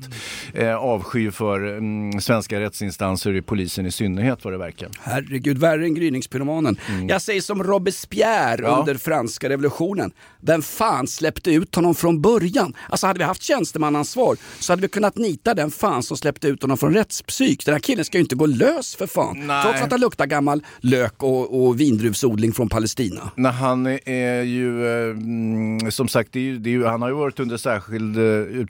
eh, 0.55 0.75
avsky 0.77 1.31
för 1.31 1.77
mm, 1.77 2.21
svenska 2.21 2.61
rättsinstanser, 2.61 3.35
i 3.37 3.43
polisen 3.43 3.87
i 3.87 3.91
synnerhet 3.91 4.45
vad 4.45 4.53
det 4.53 4.59
verkar. 4.59 4.89
Herregud, 5.01 5.59
värre 5.59 5.85
än 5.85 5.95
gryningspyromanen. 5.95 6.77
Jag 7.09 7.23
säger 7.23 7.41
som 7.41 7.63
Robespierre 7.65 8.63
Ja. 8.63 8.77
under 8.81 8.95
franska 8.95 9.49
revolutionen. 9.49 10.11
Vem 10.41 10.63
fan 10.63 11.07
släppte 11.07 11.51
ut 11.51 11.75
honom 11.75 11.95
från 11.95 12.21
början? 12.23 12.75
Alltså 12.89 13.07
hade 13.07 13.19
vi 13.19 13.25
haft 13.25 13.43
tjänstemannaansvar 13.43 14.37
så 14.61 14.73
hade 14.73 14.83
vi 14.83 14.89
kunnat 14.89 15.17
nita 15.17 15.55
den 15.55 15.71
fan 15.71 16.03
som 16.03 16.17
släppte 16.17 16.49
ut 16.49 16.63
honom 16.63 16.79
från 16.79 16.95
rättspsyk. 16.95 17.65
Den 17.65 17.75
här 17.75 17.81
killen 17.81 18.05
ska 18.05 18.19
ju 18.19 18.23
inte 18.23 18.35
gå 18.35 18.47
lös 18.47 18.97
för 18.97 19.07
fan. 19.07 19.47
Nej. 19.47 19.63
Trots 19.65 19.83
att 19.83 19.91
han 19.91 20.01
luktar 20.01 20.27
gammal 20.27 20.63
lök 20.81 21.23
och, 21.23 21.67
och 21.67 21.81
vindruvsodling 21.81 22.53
från 22.53 22.69
Palestina. 22.69 23.31
när 23.37 23.51
han 23.53 23.87
är 24.05 24.43
ju, 24.43 24.87
eh, 24.87 25.11
mm, 25.11 25.91
som 25.95 26.09
sagt, 26.09 26.33
det 26.33 26.39
är 26.39 26.43
ju, 26.43 26.59
det 26.59 26.71
är 26.71 26.73
ju, 26.73 26.85
han 26.85 27.03
har 27.03 27.09
ju 27.09 27.15
varit 27.15 27.41
under 27.41 27.57
särskild 27.57 28.17
eh, 28.17 28.23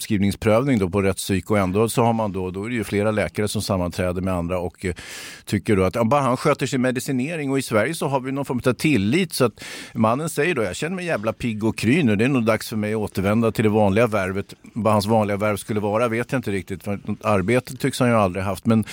utskrivningsprövning 0.05 0.79
då 0.79 0.89
på 0.91 1.03
rättspsyk 1.03 1.51
och 1.51 1.59
ändå 1.59 1.89
så 1.89 2.03
har 2.03 2.13
man 2.13 2.33
då, 2.33 2.51
då 2.51 2.65
är 2.65 2.69
det 2.69 2.75
ju 2.75 2.85
flera 2.85 3.11
läkare 3.11 3.49
som 3.49 3.63
sammanträder 3.63 4.21
med 4.23 4.35
andra 4.35 4.59
och 4.59 4.85
eh, 4.85 4.95
tycker 5.45 5.77
då 5.77 5.83
att 5.85 5.95
ja, 5.95 6.05
bara 6.05 6.21
han 6.21 6.37
sköter 6.37 6.67
sin 6.67 6.81
medicinering 6.83 7.51
och 7.51 7.59
i 7.59 7.63
Sverige 7.63 7.95
så 7.95 8.09
har 8.09 8.21
vi 8.21 8.33
någon 8.33 8.45
form 8.45 8.61
av 8.67 8.73
tillit 8.73 9.33
så 9.33 9.45
att 9.45 9.65
mannen 9.95 10.29
säger 10.29 10.55
då, 10.55 10.63
jag 10.63 10.77
känner 10.77 10.97
mig 10.97 11.05
jävla 11.07 11.33
pigg 11.33 11.65
och 11.65 11.77
kry 11.79 12.03
nu, 12.03 12.17
det 12.17 12.25
är 12.25 12.29
nog 12.29 12.45
dags 12.45 12.69
för 12.69 12.77
mig 12.77 12.93
att 12.95 12.99
återvända 12.99 13.53
till 13.53 13.65
det 13.65 13.71
vanliga 13.71 14.07
värvet. 14.07 14.55
Vad 14.73 14.93
hans 14.93 15.07
vanliga 15.07 15.37
värv 15.37 15.57
skulle 15.57 15.81
vara 15.81 16.09
vet 16.09 16.33
jag 16.33 16.39
inte 16.39 16.51
riktigt, 16.51 16.83
för 16.85 16.99
något 17.05 17.25
arbete 17.25 17.77
tycks 17.77 18.01
han 18.01 18.09
ju 18.09 18.15
aldrig 18.15 18.45
haft. 18.45 18.67
Men, 18.67 18.85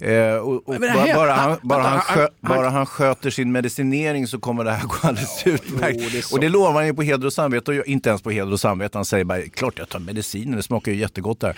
eh, 0.00 0.34
och, 0.34 0.68
och 0.68 0.80
Men 0.80 0.80
det 0.80 1.14
bara, 1.14 1.32
han, 1.32 1.50
han- 1.50 1.58
bara, 1.62 1.82
han, 1.82 1.90
han- 1.92 2.00
skö, 2.00 2.28
han- 2.42 2.56
bara 2.56 2.70
han 2.70 2.86
sköter 2.86 3.30
sin 3.30 3.52
medicinering 3.52 4.26
så 4.26 4.38
kommer 4.38 4.64
det 4.64 4.70
här 4.72 4.86
gå 4.86 4.94
alldeles 5.02 5.46
utmärkt. 5.46 5.98
Jo, 6.00 6.08
det 6.12 6.32
och 6.32 6.40
det 6.40 6.48
lovar 6.48 6.72
han 6.72 6.86
ju 6.86 6.94
på 6.94 7.02
heder 7.02 7.26
och 7.26 7.32
samvete 7.32 7.79
jag- 7.80 7.88
inte 7.88 8.08
ens 8.08 8.22
på 8.22 8.30
heder 8.30 8.52
och 8.52 8.60
samvete. 8.60 8.98
Han 8.98 9.04
säger 9.04 9.24
bara, 9.24 9.42
klart 9.42 9.78
jag 9.78 9.88
tar 9.88 9.98
mediciner, 9.98 10.56
det 10.56 10.62
smakar 10.62 10.92
ju 10.92 10.98
jättegott 10.98 11.40
där. 11.40 11.56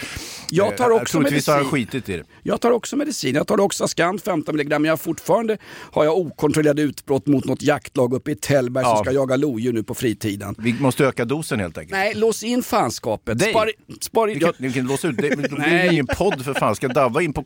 Jag 0.50 0.76
tar 0.76 0.90
Eh, 0.90 0.96
också 0.96 1.12
Troligtvis 1.18 1.46
har 1.46 1.54
han 1.54 1.62
medicin. 1.64 1.86
skitit 1.86 2.08
i 2.08 2.16
det. 2.16 2.24
Jag 2.42 2.60
tar 2.60 2.70
också 2.70 2.96
medicin. 2.96 3.34
Jag 3.34 3.46
tar 3.46 3.60
Oxascant 3.60 4.22
15 4.22 4.54
mg. 4.60 4.68
Men 4.68 4.84
jag 4.84 5.00
fortfarande 5.00 5.58
har 5.92 6.04
jag 6.04 6.18
okontrollerade 6.18 6.82
utbrott 6.82 7.26
mot 7.26 7.44
något 7.44 7.62
jaktlag 7.62 8.14
uppe 8.14 8.30
i 8.30 8.34
Tällberg 8.36 8.84
som 8.84 8.90
Ja. 8.96 9.04
ska 9.04 9.12
jaga 9.12 9.36
lodjur 9.36 9.72
nu 9.72 9.82
på 9.82 9.94
fritiden. 9.94 10.54
Vi 10.58 10.72
måste 10.72 11.04
öka 11.04 11.24
dosen 11.24 11.60
helt 11.60 11.78
enkelt. 11.78 11.92
Nej, 11.92 12.14
lås 12.14 12.42
in 12.42 12.62
fanskapet. 12.62 13.38
Nej. 13.38 13.50
Spar, 13.50 13.70
spar. 14.00 14.26
Vi 14.28 14.40
kan, 14.40 14.52
vi 14.58 14.72
kan 14.72 14.86
låsa 14.86 15.08
ut 15.08 15.16
det. 15.16 15.28
men 15.36 15.42
Det 15.42 15.48
blir 15.48 15.82
ju 15.84 15.92
ingen 15.92 16.06
podd 16.06 16.44
för 16.44 16.54
fan. 16.54 16.76
Ska 16.76 16.88
Davva 16.88 17.22
in 17.22 17.32
på 17.32 17.44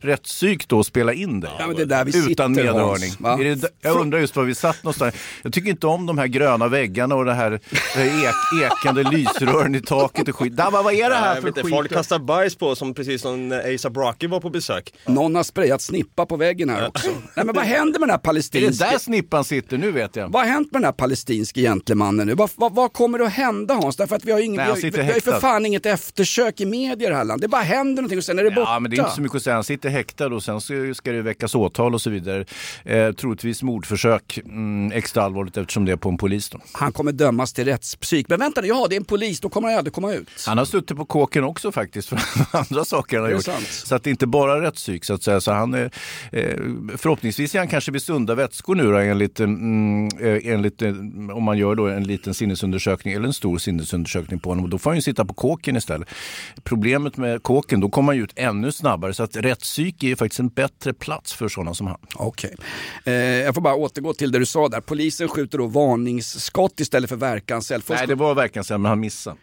rättspsyk 0.00 0.68
då 0.68 0.78
och 0.78 0.86
spela 0.86 1.12
in 1.12 1.40
det? 1.40 1.50
Ja, 1.58 1.66
men 1.66 1.76
det 1.76 1.82
är 1.82 1.86
där 1.86 2.04
vi 2.04 2.10
Utan 2.10 2.24
sitter, 2.28 2.48
medhörning. 2.48 3.12
Hans, 3.22 3.60
det, 3.60 3.68
jag 3.82 4.00
undrar 4.00 4.18
just 4.18 4.36
var 4.36 4.44
vi 4.44 4.54
satt 4.54 4.82
någonstans. 4.84 5.14
Jag 5.42 5.52
tycker 5.52 5.70
inte 5.70 5.86
om 5.86 6.06
de 6.06 6.18
här 6.18 6.26
gröna 6.26 6.68
väggarna 6.68 7.14
och 7.14 7.24
det 7.24 7.34
här, 7.34 7.50
det 7.50 7.60
här 8.00 8.17
ek, 8.24 8.62
ekande 8.62 9.02
lysrören 9.02 9.74
i 9.74 9.80
taket 9.80 10.28
och 10.28 10.36
skit. 10.36 10.56
Davva, 10.56 10.82
vad 10.82 10.94
är 10.94 11.10
det 11.10 11.16
här 11.16 11.34
Jag 11.34 11.42
för 11.42 11.52
skit? 11.52 11.70
folk 11.70 11.92
kastar 11.92 12.18
bajs 12.18 12.54
på 12.54 12.74
som 12.74 12.94
precis 12.94 13.22
som 13.22 13.60
ASAP 13.74 13.96
Rocky 13.96 14.26
var 14.26 14.40
på 14.40 14.50
besök. 14.50 14.94
Någon 15.06 15.34
har 15.34 15.42
sprayat 15.42 15.82
snippa 15.82 16.26
på 16.26 16.36
väggen 16.36 16.70
här 16.70 16.88
också. 16.88 17.08
Nej 17.34 17.46
men 17.46 17.54
vad 17.54 17.64
händer 17.64 18.00
med 18.00 18.08
den 18.08 18.10
här 18.10 18.14
Är 18.14 18.18
det 18.18 18.22
palestinska... 18.22 18.90
där 18.90 18.98
snippan 18.98 19.44
sitter? 19.44 19.78
Nu 19.78 19.90
vet 19.90 20.16
jag. 20.16 20.28
Vad 20.28 20.42
har 20.42 20.48
hänt 20.48 20.72
med 20.72 20.80
den 20.80 20.84
här 20.84 20.92
palestinske 20.92 21.60
gentlemannen 21.60 22.26
nu? 22.26 22.34
Vad, 22.34 22.50
vad, 22.54 22.74
vad 22.74 22.92
kommer 22.92 23.20
att 23.20 23.32
hända 23.32 23.74
Hans? 23.74 23.96
Därför 23.96 24.16
att 24.16 24.24
vi 24.24 24.32
har, 24.32 24.40
ingen, 24.40 24.56
Nej, 24.56 24.74
vi 24.74 24.80
sitter 24.80 25.02
vi 25.02 25.08
har 25.08 25.14
ju 25.14 25.20
för 25.20 25.40
fan 25.40 25.66
inget 25.66 25.86
eftersök 25.86 26.60
i 26.60 26.64
det 26.98 27.14
här 27.14 27.24
landet. 27.24 27.40
Det 27.40 27.48
bara 27.48 27.62
händer 27.62 28.02
någonting 28.02 28.18
och 28.18 28.24
sen 28.24 28.38
är 28.38 28.44
det 28.44 28.50
borta. 28.50 28.70
Ja, 28.70 28.80
men 28.80 28.90
det 28.90 28.96
är 28.96 28.98
inte 28.98 29.14
så 29.14 29.20
mycket 29.20 29.36
att 29.36 29.42
säga. 29.42 29.54
Han 29.54 29.64
sitter 29.64 29.88
häktad 29.88 30.26
och 30.26 30.42
sen 30.42 30.60
ska 30.94 31.12
det 31.12 31.22
väckas 31.22 31.54
åtal 31.54 31.94
och 31.94 32.02
så 32.02 32.10
vidare. 32.10 32.44
Eh, 32.84 33.12
troligtvis 33.12 33.62
mordförsök. 33.62 34.38
Mm, 34.44 34.92
extra 34.92 35.22
allvarligt 35.22 35.56
eftersom 35.56 35.84
det 35.84 35.92
är 35.92 35.96
på 35.96 36.08
en 36.08 36.18
polis. 36.18 36.50
Då. 36.50 36.60
Han 36.72 36.92
kommer 36.92 37.12
dömas 37.12 37.52
till 37.52 37.64
rättspsyk. 38.12 38.28
Men 38.28 38.38
vänta 38.38 38.60
nu, 38.60 38.68
ja 38.68 38.86
det 38.88 38.94
är 38.94 38.96
en 38.96 39.04
polis. 39.04 39.40
Då 39.40 39.48
kommer 39.48 39.68
han 39.68 39.78
aldrig 39.78 39.92
komma 39.92 40.12
ut. 40.12 40.44
Han 40.46 40.58
har 40.58 40.64
suttit 40.64 40.96
på 40.96 41.04
kåken 41.04 41.44
också 41.44 41.72
faktiskt 41.72 42.08
för 42.08 42.18
andra 42.52 42.84
saker 42.84 43.16
han 43.16 43.26
har 43.26 43.32
gjort. 43.32 43.44
sant. 43.44 43.68
Så 43.68 43.94
att 43.94 44.04
det 44.04 44.08
är 44.08 44.12
inte 44.12 44.26
bara 44.26 44.62
rättspsyk 44.62 45.04
så 45.04 45.14
att 45.14 45.22
säga. 45.22 45.40
Så 45.40 45.52
han 45.52 45.74
är, 45.74 45.90
eh, 46.32 46.56
förhoppningsvis 46.96 47.54
är 47.54 47.58
han 47.58 47.68
kanske 47.68 47.92
vid 47.92 48.02
sunda 48.02 48.34
vätskor 48.34 48.74
nu 48.74 48.92
då, 48.92 48.98
enligt, 48.98 49.40
mm, 49.40 50.08
eh, 50.20 50.52
enligt 50.52 50.82
eh, 50.82 50.90
om 51.34 51.42
man 51.42 51.58
gör 51.58 51.74
då 51.74 51.88
en 51.88 52.04
liten 52.04 52.34
sinnesundersökning 52.34 53.14
eller 53.14 53.26
en 53.26 53.32
stor 53.32 53.58
sinnesundersökning 53.58 54.40
på 54.40 54.48
honom. 54.50 54.70
Då 54.70 54.78
får 54.78 54.90
han 54.90 54.96
ju 54.96 55.02
sitta 55.02 55.24
på 55.24 55.34
kåken 55.34 55.76
istället. 55.76 56.08
Problemet 56.64 57.16
med 57.16 57.42
kåken, 57.42 57.80
då 57.80 57.88
kommer 57.88 58.12
ju 58.12 58.24
ut 58.24 58.32
ännu 58.36 58.72
snabbare. 58.72 59.14
Så 59.14 59.22
att 59.22 59.36
rättspsyk 59.36 60.04
är 60.04 60.16
faktiskt 60.16 60.40
en 60.40 60.48
bättre 60.48 60.92
plats 60.92 61.32
för 61.32 61.48
sådana 61.48 61.74
som 61.74 61.86
han. 61.86 61.98
Okej. 62.14 62.54
Eh, 63.04 63.12
jag 63.12 63.54
får 63.54 63.60
bara 63.62 63.74
återgå 63.74 64.12
till 64.12 64.32
det 64.32 64.38
du 64.38 64.46
sa 64.46 64.68
där. 64.68 64.80
Polisen 64.80 65.28
skjuter 65.28 65.58
då 65.58 65.66
varningsskott 65.66 66.80
istället 66.80 67.08
för 67.08 67.16
verkanseld. 67.16 67.84
Nej, 67.98 68.06
det 68.06 68.14
var 68.14 68.34
verkligen 68.34 68.64
så, 68.64 68.78
men 68.78 68.88
han 68.88 69.00
missade. 69.00 69.36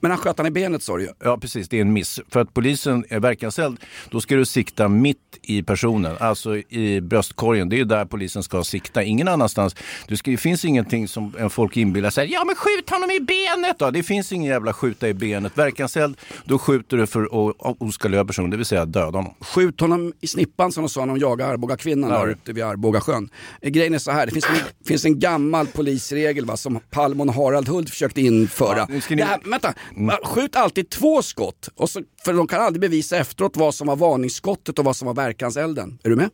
Men 0.00 0.10
han 0.10 0.18
sköt 0.20 0.38
han 0.38 0.46
i 0.46 0.50
benet 0.50 0.82
sa 0.82 0.96
du. 0.96 1.12
Ja 1.24 1.38
precis, 1.38 1.68
det 1.68 1.76
är 1.76 1.80
en 1.80 1.92
miss. 1.92 2.20
För 2.28 2.40
att 2.40 2.54
polisen 2.54 3.04
är 3.08 3.20
verkanseld, 3.20 3.80
då 4.10 4.20
ska 4.20 4.36
du 4.36 4.44
sikta 4.44 4.88
mitt 4.88 5.18
i 5.42 5.62
personen, 5.62 6.16
alltså 6.20 6.56
i 6.56 7.00
bröstkorgen. 7.00 7.68
Det 7.68 7.80
är 7.80 7.84
där 7.84 8.04
polisen 8.04 8.42
ska 8.42 8.64
sikta, 8.64 9.02
ingen 9.02 9.28
annanstans. 9.28 9.76
Du 10.08 10.16
ska, 10.16 10.30
det 10.30 10.36
finns 10.36 10.64
ingenting 10.64 11.08
som 11.08 11.50
folk 11.50 11.76
inbillar 11.76 12.10
sig, 12.10 12.32
ja 12.32 12.44
men 12.44 12.54
skjut 12.56 12.90
honom 12.90 13.10
i 13.10 13.20
benet 13.20 13.78
då! 13.78 13.90
Det 13.90 14.02
finns 14.02 14.32
ingen 14.32 14.50
jävla 14.50 14.72
skjuta 14.72 15.08
i 15.08 15.14
benet. 15.14 15.58
Verkanseld, 15.58 16.16
då 16.44 16.58
skjuter 16.58 16.96
du 16.96 17.06
för 17.06 17.24
att 17.24 17.76
oskadliggöra 17.82 18.24
personen, 18.24 18.50
det 18.50 18.56
vill 18.56 18.66
säga 18.66 18.84
döda 18.84 19.18
honom. 19.18 19.34
Skjut 19.40 19.80
honom 19.80 20.12
i 20.20 20.26
snippan 20.26 20.72
som 20.72 20.82
de 20.82 20.88
sa 20.88 21.00
när 21.04 21.14
de 21.14 21.20
jagade 21.20 21.50
Arboga 21.52 21.76
kvinnan 21.76 22.10
Ja. 22.10 22.18
där 22.18 22.26
ute 22.28 22.52
vid 22.52 22.64
Arbogasjön. 22.64 23.28
Eh, 23.62 23.70
Grejen 23.70 23.94
är 23.94 23.98
så 23.98 24.10
här, 24.10 24.26
det 24.26 24.32
finns 24.32 24.44
en, 24.46 24.86
finns 24.86 25.04
en 25.04 25.18
gammal 25.18 25.66
polisregel 25.66 26.44
va, 26.44 26.56
som 26.56 26.80
Palmon 26.90 27.28
och 27.28 27.34
Harald 27.34 27.68
Hult 27.68 27.90
försökte 27.90 28.20
införa. 28.20 28.78
Ja, 28.78 28.86
ni- 29.10 29.16
det 29.16 29.24
här, 29.24 29.38
vänta, 29.44 29.74
Mm. 29.96 30.16
skjut 30.24 30.56
alltid 30.56 30.90
två 30.90 31.22
skott. 31.22 31.68
Och 31.74 31.90
så, 31.90 32.02
för 32.24 32.32
de 32.32 32.46
kan 32.46 32.60
aldrig 32.60 32.80
bevisa 32.80 33.16
efteråt 33.16 33.56
vad 33.56 33.74
som 33.74 33.86
var 33.86 33.96
varningsskottet 33.96 34.78
och 34.78 34.84
vad 34.84 34.96
som 34.96 35.06
var 35.06 35.14
verkanselden. 35.14 35.98
Är 36.02 36.10
du 36.10 36.16
med? 36.16 36.30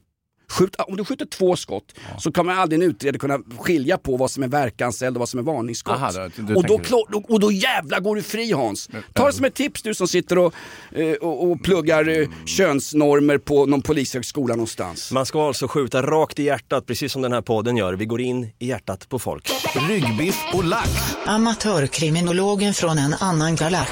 Skjut, 0.53 0.75
om 0.79 0.97
du 0.97 1.05
skjuter 1.05 1.27
två 1.27 1.57
skott 1.57 1.85
så 2.19 2.33
kommer 2.33 2.53
aldrig 2.55 2.83
en 2.83 2.89
utredare 2.91 3.19
kunna 3.19 3.39
skilja 3.59 3.99
på 3.99 4.17
vad 4.17 4.31
som 4.31 4.43
är 4.43 4.49
verkanseld 4.49 5.17
och 5.17 5.19
vad 5.21 5.29
som 5.29 5.39
är 5.41 5.45
varningsskott. 5.45 5.95
Aha, 5.95 6.13
då- 6.37 6.55
och, 6.57 6.67
då, 6.67 6.81
då- 7.09 7.25
och 7.29 7.41
då 7.41 7.53
jävla 7.53 8.01
går 8.01 8.17
du 8.17 8.23
fri 8.23 8.53
Hans. 8.53 8.89
Ta 9.13 9.27
det 9.27 9.33
som 9.33 9.45
ett 9.45 9.55
tips 9.55 9.83
du 9.83 9.95
som 9.95 10.09
sitter 10.09 10.39
och, 10.39 10.55
eh, 10.93 11.13
och, 11.13 11.51
och 11.51 11.63
pluggar 11.63 12.09
eh, 12.21 12.29
könsnormer 12.47 13.39
på 13.39 13.67
någon 13.67 13.83
polishögskola 13.83 14.55
någonstans. 14.55 15.13
Man 15.13 15.27
ska 15.27 15.47
alltså 15.47 15.69
skjuta 15.69 16.03
rakt 16.03 16.39
i 16.39 16.43
hjärtat, 16.43 16.87
precis 16.87 17.13
som 17.13 17.23
den 17.23 17.33
här 17.33 17.43
podden 17.43 17.77
gör. 17.77 17.95
Vi 17.95 18.05
går 18.07 18.21
in 18.21 18.51
i 18.59 18.67
hjärtat 18.69 19.09
på 19.09 19.19
folk. 19.19 19.51
Ryggbiff 19.89 20.39
och 20.55 20.65
lax. 20.65 20.91
Amatörkriminologen 21.27 22.75
från 22.75 22.99
en 22.99 23.15
annan 23.21 23.57
galax. 23.57 23.91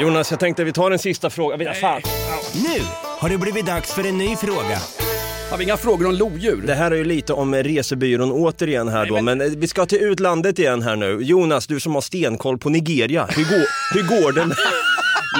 Jonas, 0.00 0.30
jag 0.30 0.40
tänkte 0.40 0.64
vi 0.64 0.72
tar 0.72 0.90
en 0.90 0.98
sista 0.98 1.30
fråga. 1.30 1.56
Nej. 1.56 1.74
Fan. 1.74 2.02
Nu 2.54 2.80
har 3.18 3.28
det 3.28 3.38
blivit 3.38 3.66
dags 3.66 3.92
för 3.94 4.04
en 4.06 4.18
ny 4.18 4.36
fråga. 4.36 4.78
Har 5.50 5.58
vi 5.58 5.64
inga 5.64 5.76
frågor 5.76 6.06
om 6.06 6.14
lodjur? 6.14 6.62
Det 6.66 6.74
här 6.74 6.90
är 6.90 6.96
ju 6.96 7.04
lite 7.04 7.32
om 7.32 7.54
resebyrån 7.54 8.32
återigen 8.32 8.88
här 8.88 9.06
då, 9.06 9.22
men... 9.22 9.40
eh, 9.40 9.46
vi 9.56 9.68
ska 9.68 9.86
till 9.86 9.98
utlandet 9.98 10.58
igen 10.58 10.82
här 10.82 10.96
nu. 10.96 11.18
Jonas, 11.22 11.66
du 11.66 11.80
som 11.80 11.94
har 11.94 12.00
stenkoll 12.00 12.58
på 12.58 12.68
Nigeria, 12.68 13.26
hur 13.30 13.44
går, 13.44 13.66
hur 13.94 14.02
går 14.02 14.32
det 14.32 14.46
med... 14.46 14.56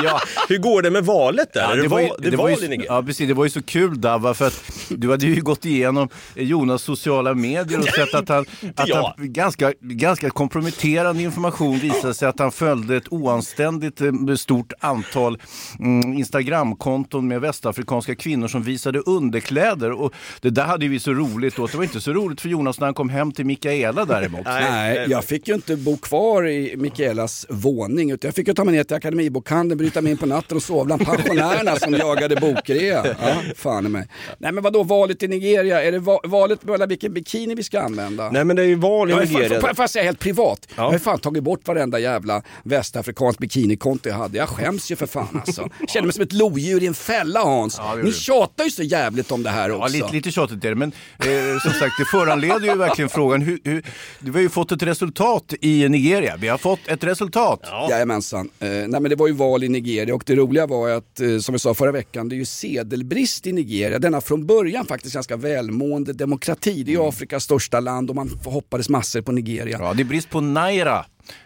Ja, 0.04 0.20
hur 0.48 0.58
går 0.58 0.82
det 0.82 0.90
med 0.90 1.04
valet 1.04 1.52
där? 1.52 1.72
är 1.72 1.76
det, 1.76 1.88
var 1.88 2.00
ju- 2.00 2.08
det 2.18 2.28
är 2.28 2.36
var 2.36 2.50
val 2.50 2.58
ju-? 2.62 2.84
Ja 2.88 3.02
precis, 3.02 3.28
det 3.28 3.34
var 3.34 3.44
ju 3.44 3.50
så 3.50 3.62
kul 3.62 4.00
Davva 4.00 4.34
för 4.34 4.46
att 4.46 4.62
du 4.88 5.10
hade 5.10 5.26
ju 5.26 5.42
gått 5.42 5.64
igenom 5.64 6.08
Jonas 6.34 6.82
sociala 6.82 7.34
medier 7.34 7.78
och 7.78 7.88
sett 7.88 8.14
att 8.14 8.28
han, 8.28 8.46
att 8.76 8.90
han 8.90 9.12
ganska, 9.18 9.72
ganska 9.80 10.30
komprometterande 10.30 11.22
information 11.22 11.78
visade 11.78 12.14
sig 12.14 12.28
att 12.28 12.38
han 12.38 12.52
följde 12.52 12.96
ett 12.96 13.12
oanständigt 13.12 14.00
eh, 14.00 14.34
stort 14.36 14.72
antal 14.80 15.38
mm, 15.78 16.12
Instagramkonton 16.12 17.28
med 17.28 17.40
västafrikanska 17.40 18.14
kvinnor 18.14 18.48
som 18.48 18.62
visade 18.62 18.98
underkläder 18.98 19.92
och 19.92 20.12
det 20.40 20.50
där 20.50 20.64
hade 20.64 20.84
ju 20.84 20.90
vi 20.90 21.00
så 21.00 21.12
roligt 21.12 21.58
åt. 21.58 21.70
Det 21.72 21.76
var 21.76 21.84
inte 21.84 22.00
så 22.00 22.12
roligt 22.12 22.40
för 22.40 22.48
Jonas 22.48 22.80
när 22.80 22.86
han 22.86 22.94
kom 22.94 23.08
hem 23.08 23.32
till 23.32 23.46
Mikaela 23.46 24.04
däremot. 24.04 24.44
Nej, 24.44 25.06
jag 25.08 25.24
fick 25.24 25.48
ju 25.48 25.54
inte 25.54 25.76
bo 25.76 25.96
kvar 25.96 26.46
i 26.48 26.74
Mikaelas 26.76 27.46
våning 27.48 28.10
utan 28.10 28.28
jag 28.28 28.34
fick 28.34 28.48
ju 28.48 28.54
ta 28.54 28.64
mig 28.64 28.74
ner 28.74 28.84
till 28.84 28.96
Akademibokhandeln, 28.96 29.78
bryta 29.86 30.02
mig 30.02 30.12
in 30.12 30.18
på 30.18 30.26
natten 30.26 30.56
och 30.56 30.62
sova 30.62 30.84
bland 30.84 31.04
pensionärerna 31.06 31.76
som 31.76 31.94
jagade 31.94 32.36
bokrea. 32.36 33.06
Ja, 33.20 33.34
fan 33.56 33.86
i 33.86 33.88
mig. 33.88 34.08
Nej 34.38 34.52
men 34.52 34.64
vadå, 34.64 34.82
valet 34.82 35.22
i 35.22 35.28
Nigeria, 35.28 35.82
är 35.82 35.92
det 35.92 35.98
va- 35.98 36.20
valet 36.24 36.64
mellan 36.64 36.88
vilken 36.88 37.12
bikini 37.14 37.54
vi 37.54 37.62
ska 37.62 37.80
använda? 37.80 38.30
Nej 38.30 38.44
men 38.44 38.56
det 38.56 38.62
är 38.62 38.66
ju 38.66 38.74
val 38.74 39.08
i 39.08 39.12
Jag 39.12 39.20
Nigeria. 39.20 39.60
Får 39.60 39.70
jag 39.76 39.90
säga 39.90 40.04
helt 40.04 40.18
privat? 40.18 40.68
Ja. 40.68 40.82
Jag 40.84 40.90
har 40.90 40.98
fan 40.98 41.18
tagit 41.18 41.42
bort 41.42 41.68
varenda 41.68 41.98
jävla 41.98 42.42
västafrikansk 42.62 43.38
bikinikonto 43.38 44.08
jag 44.08 44.16
hade. 44.16 44.38
Jag 44.38 44.48
skäms 44.48 44.90
ju 44.90 44.96
för 44.96 45.06
fan 45.06 45.42
alltså. 45.46 45.68
Känner 45.88 46.06
mig 46.06 46.12
som 46.12 46.22
ett 46.22 46.32
lodjur 46.32 46.82
i 46.82 46.86
en 46.86 46.94
fälla 46.94 47.40
Hans. 47.40 47.80
gjorde 47.90 48.02
Ni 48.02 48.12
tjatar 48.12 48.64
ju 48.64 48.70
så 48.70 48.82
jävligt 48.82 49.32
om 49.32 49.42
det 49.42 49.50
här 49.50 49.68
Ja, 49.68 49.74
också. 49.76 49.92
lite, 49.96 50.12
lite 50.12 50.30
tjatigt 50.30 50.64
är 50.64 50.68
det, 50.68 50.74
men 50.74 50.92
eh, 51.18 51.60
som 51.62 51.70
sagt 51.72 51.94
det 51.98 52.04
föranleder 52.04 52.66
ju 52.66 52.74
verkligen 52.74 53.08
frågan. 53.08 53.42
Hur, 53.42 53.58
hur, 53.64 53.82
vi 54.18 54.30
har 54.30 54.40
ju 54.40 54.48
fått 54.48 54.72
ett 54.72 54.82
resultat 54.82 55.54
i 55.60 55.88
Nigeria. 55.88 56.36
Vi 56.38 56.48
har 56.48 56.58
fått 56.58 56.88
ett 56.88 57.04
resultat. 57.04 57.60
Ja. 57.62 57.86
Jajamensan. 57.90 58.48
Eh, 58.60 58.68
nej 58.68 58.88
men 58.88 59.02
det 59.02 59.16
var 59.16 59.26
ju 59.26 59.32
val 59.32 59.64
i 59.64 59.68
Nigeria 59.80 60.14
och 60.14 60.22
det 60.26 60.34
roliga 60.34 60.66
var 60.66 60.90
att, 60.90 61.20
eh, 61.20 61.38
som 61.38 61.52
vi 61.52 61.58
sa 61.58 61.74
förra 61.74 61.92
veckan, 61.92 62.28
det 62.28 62.34
är 62.34 62.38
ju 62.38 62.44
sedelbrist 62.44 63.46
i 63.46 63.52
Nigeria. 63.52 63.98
Denna 63.98 64.20
från 64.20 64.46
början 64.46 64.86
faktiskt 64.86 65.14
ganska 65.14 65.36
välmående 65.36 66.12
demokrati. 66.12 66.82
Det 66.82 66.90
är 66.90 66.92
ju 66.92 67.08
Afrikas 67.08 67.44
största 67.44 67.80
land 67.80 68.10
och 68.10 68.16
man 68.16 68.40
hoppades 68.44 68.88
massor 68.88 69.22
på 69.22 69.32
Nigeria. 69.32 69.78
Ja, 69.80 69.94
det 69.94 70.02
är 70.02 70.04
brist 70.04 70.30
på 70.30 70.40
naira. 70.40 71.04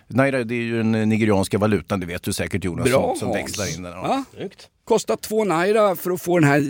Naira 0.08 0.44
det 0.44 0.54
är 0.54 0.62
ju 0.62 0.76
den 0.76 1.08
nigerianska 1.08 1.58
valutan, 1.58 2.00
det 2.00 2.06
vet 2.06 2.22
du 2.22 2.32
säkert 2.32 2.64
Jonas, 2.64 2.90
Bra 2.90 3.14
som, 3.18 3.28
som 3.28 3.32
växlar 3.32 3.76
in 3.76 3.82
den. 3.82 3.92
Ja. 3.92 4.24
Kostar 4.90 5.16
två 5.16 5.44
naira 5.44 5.96
för 5.96 6.10
att 6.10 6.22
få 6.22 6.38
den 6.38 6.48
här... 6.48 6.60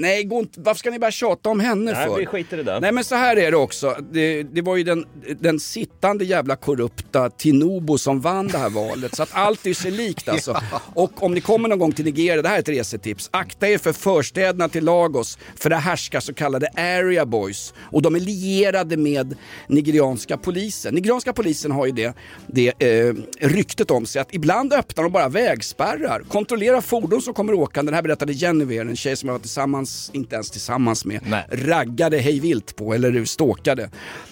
Nej, 0.00 0.24
gå 0.24 0.38
inte... 0.38 0.60
varför 0.60 0.78
ska 0.78 0.90
ni 0.90 0.98
börja 0.98 1.10
tjata 1.10 1.50
om 1.50 1.60
henne 1.60 1.92
Nej, 1.92 2.06
för? 2.06 2.16
vi 2.16 2.26
skiter 2.26 2.58
i 2.58 2.62
det. 2.62 2.80
Nej 2.80 2.92
men 2.92 3.04
så 3.04 3.14
här 3.14 3.36
är 3.36 3.50
det 3.50 3.56
också. 3.56 3.96
Det, 4.12 4.42
det 4.42 4.62
var 4.62 4.76
ju 4.76 4.84
den, 4.84 5.06
den 5.40 5.60
sittande 5.60 6.24
jävla 6.24 6.56
korrupta 6.56 7.30
Tinubu 7.30 7.98
som 7.98 8.20
vann 8.20 8.48
det 8.48 8.58
här 8.58 8.70
valet. 8.88 9.16
Så 9.16 9.22
att 9.22 9.28
allt 9.32 9.66
är 9.66 9.74
sig 9.74 9.90
likt 9.90 10.28
alltså. 10.28 10.56
Och 10.94 11.22
om 11.22 11.34
ni 11.34 11.40
kommer 11.40 11.68
någon 11.68 11.78
gång 11.78 11.92
till 11.92 12.04
Nigeria, 12.04 12.42
det 12.42 12.48
här 12.48 12.56
är 12.56 12.60
ett 12.60 12.68
resetips. 12.68 13.28
Akta 13.32 13.68
er 13.68 13.78
för 13.78 13.92
förstäderna 13.92 14.68
till 14.68 14.84
Lagos. 14.84 15.38
För 15.56 15.70
där 15.70 15.76
härskar 15.76 16.20
så 16.20 16.34
kallade 16.34 16.68
area 16.76 17.26
boys. 17.26 17.74
Och 17.80 18.02
de 18.02 18.14
är 18.14 18.20
lierade 18.20 18.96
med 18.96 19.36
nigerianska 19.66 20.36
polisen. 20.36 20.94
Nigerianska 20.94 21.32
polisen 21.32 21.72
har 21.72 21.86
ju 21.86 21.92
det, 21.92 22.16
det 22.46 22.82
eh, 22.82 23.14
ryktet 23.40 23.90
om 23.90 24.06
sig 24.06 24.22
att 24.22 24.34
ibland 24.34 24.72
öppnar 24.72 25.04
de 25.04 25.12
bara 25.12 25.28
vägspärrar. 25.28 26.22
Kontrollerar 26.28 26.80
fordon 27.02 27.22
som 27.22 27.34
kommer 27.34 27.54
åkande. 27.54 27.92
Det 27.92 27.96
här 27.96 28.02
berättade 28.02 28.32
Jennifer, 28.32 28.80
en 28.80 28.96
tjej 28.96 29.16
som 29.16 29.26
jag 29.26 29.34
var 29.34 29.40
tillsammans, 29.40 30.10
inte 30.14 30.34
ens 30.34 30.50
tillsammans 30.50 31.04
med, 31.04 31.20
Nej. 31.26 31.44
raggade 31.50 32.18
hej 32.18 32.40
vilt 32.40 32.76
på 32.76 32.94
eller 32.94 33.24
stalkade. 33.24 33.82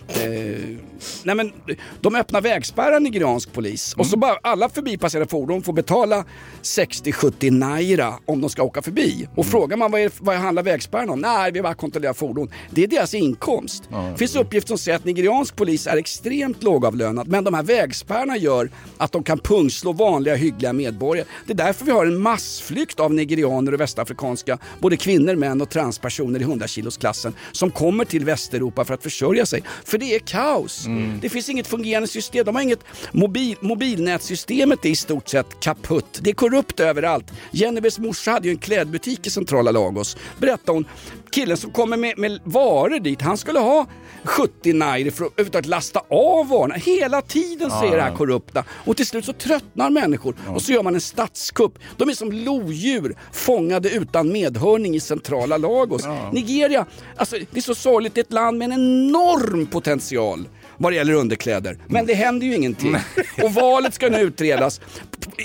Eh, 0.09 0.77
nej 1.25 1.35
men, 1.35 1.53
de 2.01 2.15
öppnar 2.15 2.41
vägspärrar 2.41 3.01
nigeriansk 3.01 3.53
polis 3.53 3.95
och 3.95 4.07
så 4.07 4.17
bara 4.17 4.39
alla 4.43 4.69
förbipasserande 4.69 5.31
fordon 5.31 5.63
får 5.63 5.73
betala 5.73 6.25
60-70 6.63 7.51
naira 7.51 8.15
om 8.27 8.41
de 8.41 8.51
ska 8.51 8.63
åka 8.63 8.83
förbi. 8.83 9.29
Och 9.35 9.47
frågar 9.47 9.77
man 9.77 9.91
vad, 9.91 10.01
är, 10.01 10.11
vad 10.21 10.37
handlar 10.37 10.63
vägspärren 10.63 11.11
om? 11.11 11.21
Nej, 11.21 11.53
vi 11.53 11.63
bara 11.63 11.75
kontrollerar 11.75 12.13
fordon. 12.13 12.51
Det 12.71 12.83
är 12.83 12.87
deras 12.87 13.15
inkomst. 13.15 13.83
Det 13.91 14.19
finns 14.19 14.37
uppgifter 14.37 14.69
som 14.69 14.79
säger 14.79 14.99
att 14.99 15.05
nigeriansk 15.05 15.57
polis 15.57 15.87
är 15.87 15.97
extremt 15.97 16.63
lågavlönad 16.63 17.29
men 17.29 17.45
de 17.45 17.55
här 17.55 17.63
vägspärrarna 17.63 18.37
gör 18.37 18.71
att 18.99 19.13
de 19.13 19.23
kan 19.23 19.39
pungslå 19.39 19.93
vanliga 19.93 20.35
hyggliga 20.35 20.73
medborgare. 20.73 21.27
Det 21.47 21.53
är 21.53 21.57
därför 21.57 21.85
vi 21.85 21.91
har 21.91 22.07
en 22.07 22.19
massflykt 22.61 23.01
av 23.01 23.15
nigerianer 23.15 23.75
och 23.75 23.81
västafrikanska, 23.81 24.59
både 24.81 24.97
kvinnor, 24.97 25.35
män 25.35 25.61
och 25.61 25.71
transpersoner 25.71 26.41
i 26.41 26.45
100-kilosklassen 26.45 27.33
som 27.53 27.71
kommer 27.71 28.05
till 28.05 28.25
Västeuropa 28.25 28.85
för 28.85 28.95
att 28.95 29.03
försörja 29.03 29.47
sig. 29.47 29.63
För 29.85 29.99
det 29.99 30.15
är 30.15 30.19
kaos. 30.19 30.87
Det 31.21 31.29
finns 31.29 31.49
inget 31.49 31.67
fungerande 31.67 32.09
system. 32.09 32.45
De 32.45 32.55
har 32.55 32.63
inget 32.63 32.85
mobil, 33.13 33.57
mobilnätsystemet 33.61 34.85
är 34.85 34.89
i 34.89 34.97
stort 34.97 35.29
sett 35.29 35.61
kaputt. 35.61 36.21
Det 36.23 36.31
är 36.31 36.35
korrupt 36.35 36.81
överallt. 36.81 37.33
Jennebes 37.51 37.99
morsa 37.99 38.31
hade 38.31 38.49
ju 38.49 38.53
en 38.53 38.59
klädbutik 38.59 39.27
i 39.27 39.31
centrala 39.31 39.71
Lagos. 39.71 40.17
Berättade 40.39 40.73
hon. 40.73 40.85
Killen 41.33 41.57
som 41.57 41.71
kommer 41.71 41.97
med, 41.97 42.19
med 42.19 42.41
varor 42.45 43.01
dit, 43.01 43.23
han 43.23 43.37
skulle 43.37 43.59
ha 43.59 43.87
70 44.25 44.73
naira 44.73 45.11
för 45.11 45.25
att 45.25 45.33
överhuvudtaget 45.33 45.67
lasta 45.67 46.01
av 46.01 46.49
varorna. 46.49 46.75
Hela 46.75 47.23
tiden 47.23 47.71
säger 47.71 47.85
Ja, 47.93 47.97
det 47.97 48.03
här 48.03 48.11
ja. 48.11 48.17
korrupta. 48.17 48.65
Och 48.85 48.97
till 48.97 49.07
slut 49.07 49.25
så 49.25 49.33
tröttnar 49.33 49.91
människor 49.91 50.35
och 50.49 50.63
så 50.63 50.73
gör 50.73 50.83
man 50.83 50.95
en 50.95 51.01
statskupp. 51.01 51.79
De 51.97 52.09
är 52.09 52.13
som 52.13 52.33
lodjur 52.33 53.17
fångade 53.33 53.91
utan 53.91 54.33
medhörning 54.33 54.95
i 54.95 55.01
centrala 55.01 55.57
Lagos. 55.57 56.03
Nigeria, 56.33 56.87
alltså 57.17 57.37
det 57.51 57.57
är 57.59 57.63
så 57.63 57.75
sorgligt, 57.75 58.15
det 58.15 58.21
är 58.21 58.25
ett 58.25 58.33
land 58.33 58.59
med 58.59 58.67
en 58.67 58.73
enorm 58.73 59.67
potential. 59.67 60.49
Vad 60.81 60.93
det 60.93 60.97
gäller 60.97 61.13
underkläder. 61.13 61.79
Men 61.87 62.07
det 62.07 62.15
händer 62.15 62.47
ju 62.47 62.55
ingenting. 62.57 62.97
Och 63.43 63.55
valet 63.55 63.95
ska 63.95 64.09
nu 64.09 64.21
utredas. 64.21 64.81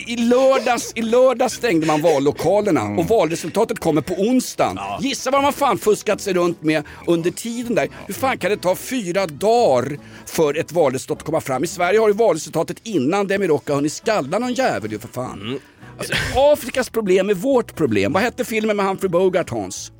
I 0.07 0.17
lördags, 0.17 0.91
I 0.95 1.01
lördags 1.01 1.53
stängde 1.53 1.87
man 1.87 2.01
vallokalerna 2.01 2.83
och 2.83 3.07
valresultatet 3.07 3.79
kommer 3.79 4.01
på 4.01 4.13
onsdagen. 4.13 4.77
Gissa 5.01 5.31
vad 5.31 5.43
man 5.43 5.53
fan 5.53 5.77
fuskat 5.77 6.21
sig 6.21 6.33
runt 6.33 6.63
med 6.63 6.83
under 7.07 7.31
tiden 7.31 7.75
där. 7.75 7.87
Hur 8.07 8.13
fan 8.13 8.37
kan 8.37 8.51
det 8.51 8.57
ta 8.57 8.75
fyra 8.75 9.27
dagar 9.27 9.97
för 10.25 10.57
ett 10.57 10.71
valresultat 10.71 11.17
att 11.17 11.25
komma 11.25 11.41
fram? 11.41 11.63
I 11.63 11.67
Sverige 11.67 11.99
har 11.99 12.07
ju 12.07 12.13
valresultatet 12.13 12.77
innan 12.83 13.27
Demirok 13.27 13.67
har 13.67 13.75
hunnit 13.75 13.93
skalla 13.93 14.39
någon 14.39 14.53
jävel 14.53 14.91
ju 14.91 14.99
för 14.99 15.07
fan. 15.07 15.59
Alltså, 15.97 16.13
Afrikas 16.35 16.89
problem 16.89 17.29
är 17.29 17.33
vårt 17.33 17.75
problem. 17.75 18.13
Vad 18.13 18.23
hette 18.23 18.45
filmen 18.45 18.77
med 18.77 18.85
Humphrey 18.85 19.09
Bogart 19.09 19.49
Hans? 19.49 19.91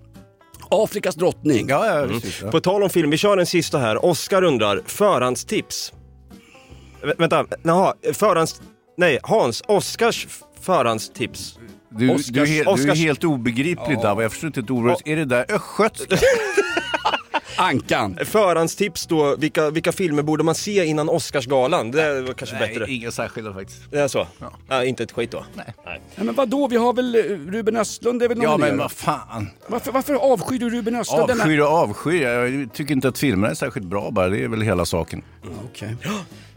Afrikas 0.72 1.16
drottning. 1.16 1.68
Ja, 1.70 1.86
ja, 1.88 1.94
Mm. 1.98 2.10
precis, 2.10 2.42
ja. 2.44 2.52
På 2.52 2.60
tal 2.60 2.84
om 2.84 2.90
film, 2.90 3.10
vi 3.10 3.18
kör 3.18 3.38
en 3.38 3.46
sista 3.46 3.78
här. 3.78 4.06
Oskar 4.06 4.44
undrar, 4.44 4.82
förhandstips. 4.86 5.94
Vä- 7.04 7.16
vänta, 7.18 7.46
jaha, 7.64 7.94
förhands... 8.14 8.62
Nej, 8.98 9.20
Hans, 9.24 9.62
Oskars 9.68 10.28
förhandstips. 10.62 11.60
Du, 11.90 11.98
du, 12.08 12.12
är, 12.12 12.16
Oscars- 12.18 12.46
du 12.46 12.60
är 12.60 12.66
Oscars- 12.66 12.96
helt 12.96 13.24
obegriplig 13.24 13.98
där, 14.02 14.22
jag 14.22 14.32
förstår 14.32 14.48
inte 14.48 14.60
ett 14.60 14.70
ord. 14.72 14.96
Är 15.06 15.16
det 15.16 15.26
där 15.26 15.46
östgötska? 15.56 16.18
Ankan. 17.58 18.18
Förhandstips 18.26 19.06
då, 19.08 19.36
vilka, 19.36 19.70
vilka 19.70 19.92
filmer 19.92 20.24
borde 20.24 20.44
man 20.44 20.56
se 20.56 20.86
innan 20.86 21.10
Oscarsgalan? 21.10 21.92
Det 21.92 22.22
var 22.22 22.34
kanske 22.34 22.56
Nej, 22.60 22.68
bättre. 22.80 22.92
inga 22.94 23.12
särskilda 23.12 23.54
faktiskt. 23.54 23.92
Det 23.92 24.00
är 24.00 24.08
så? 24.08 24.28
Ja. 24.70 24.84
inte 24.84 25.04
ett 25.04 25.12
skit 25.12 25.32
då? 25.32 25.46
Nej. 25.54 25.74
Nej, 25.86 26.02
men 26.16 26.36
vadå, 26.36 26.68
vi 26.68 26.76
har 26.78 26.94
väl 26.94 27.16
eh, 27.16 27.20
Ruben 27.52 27.76
Östlund, 27.78 28.20
det 28.20 28.26
är 28.26 28.30
väl 28.30 28.38
Ja, 28.44 28.50
nominerad? 28.52 28.72
men 28.72 28.78
vad 28.80 28.92
fan. 28.92 29.50
Varför, 29.68 29.92
varför 29.92 30.14
avskyr 30.14 30.60
du 30.60 30.70
Ruben 30.70 30.96
Östlund? 30.96 31.32
Avskyr 31.32 31.60
och 31.60 31.68
avskyr. 31.68 32.22
Jag 32.28 32.74
tycker 32.74 32.94
inte 32.94 33.08
att 33.08 33.18
filmerna 33.18 33.52
är 33.52 33.56
särskilt 33.56 33.88
bra 33.88 34.12
bara. 34.12 34.30
Det 34.30 34.44
är 34.44 34.48
väl 34.48 34.62
hela 34.62 34.86
saken. 34.86 35.22
Okej. 35.72 35.96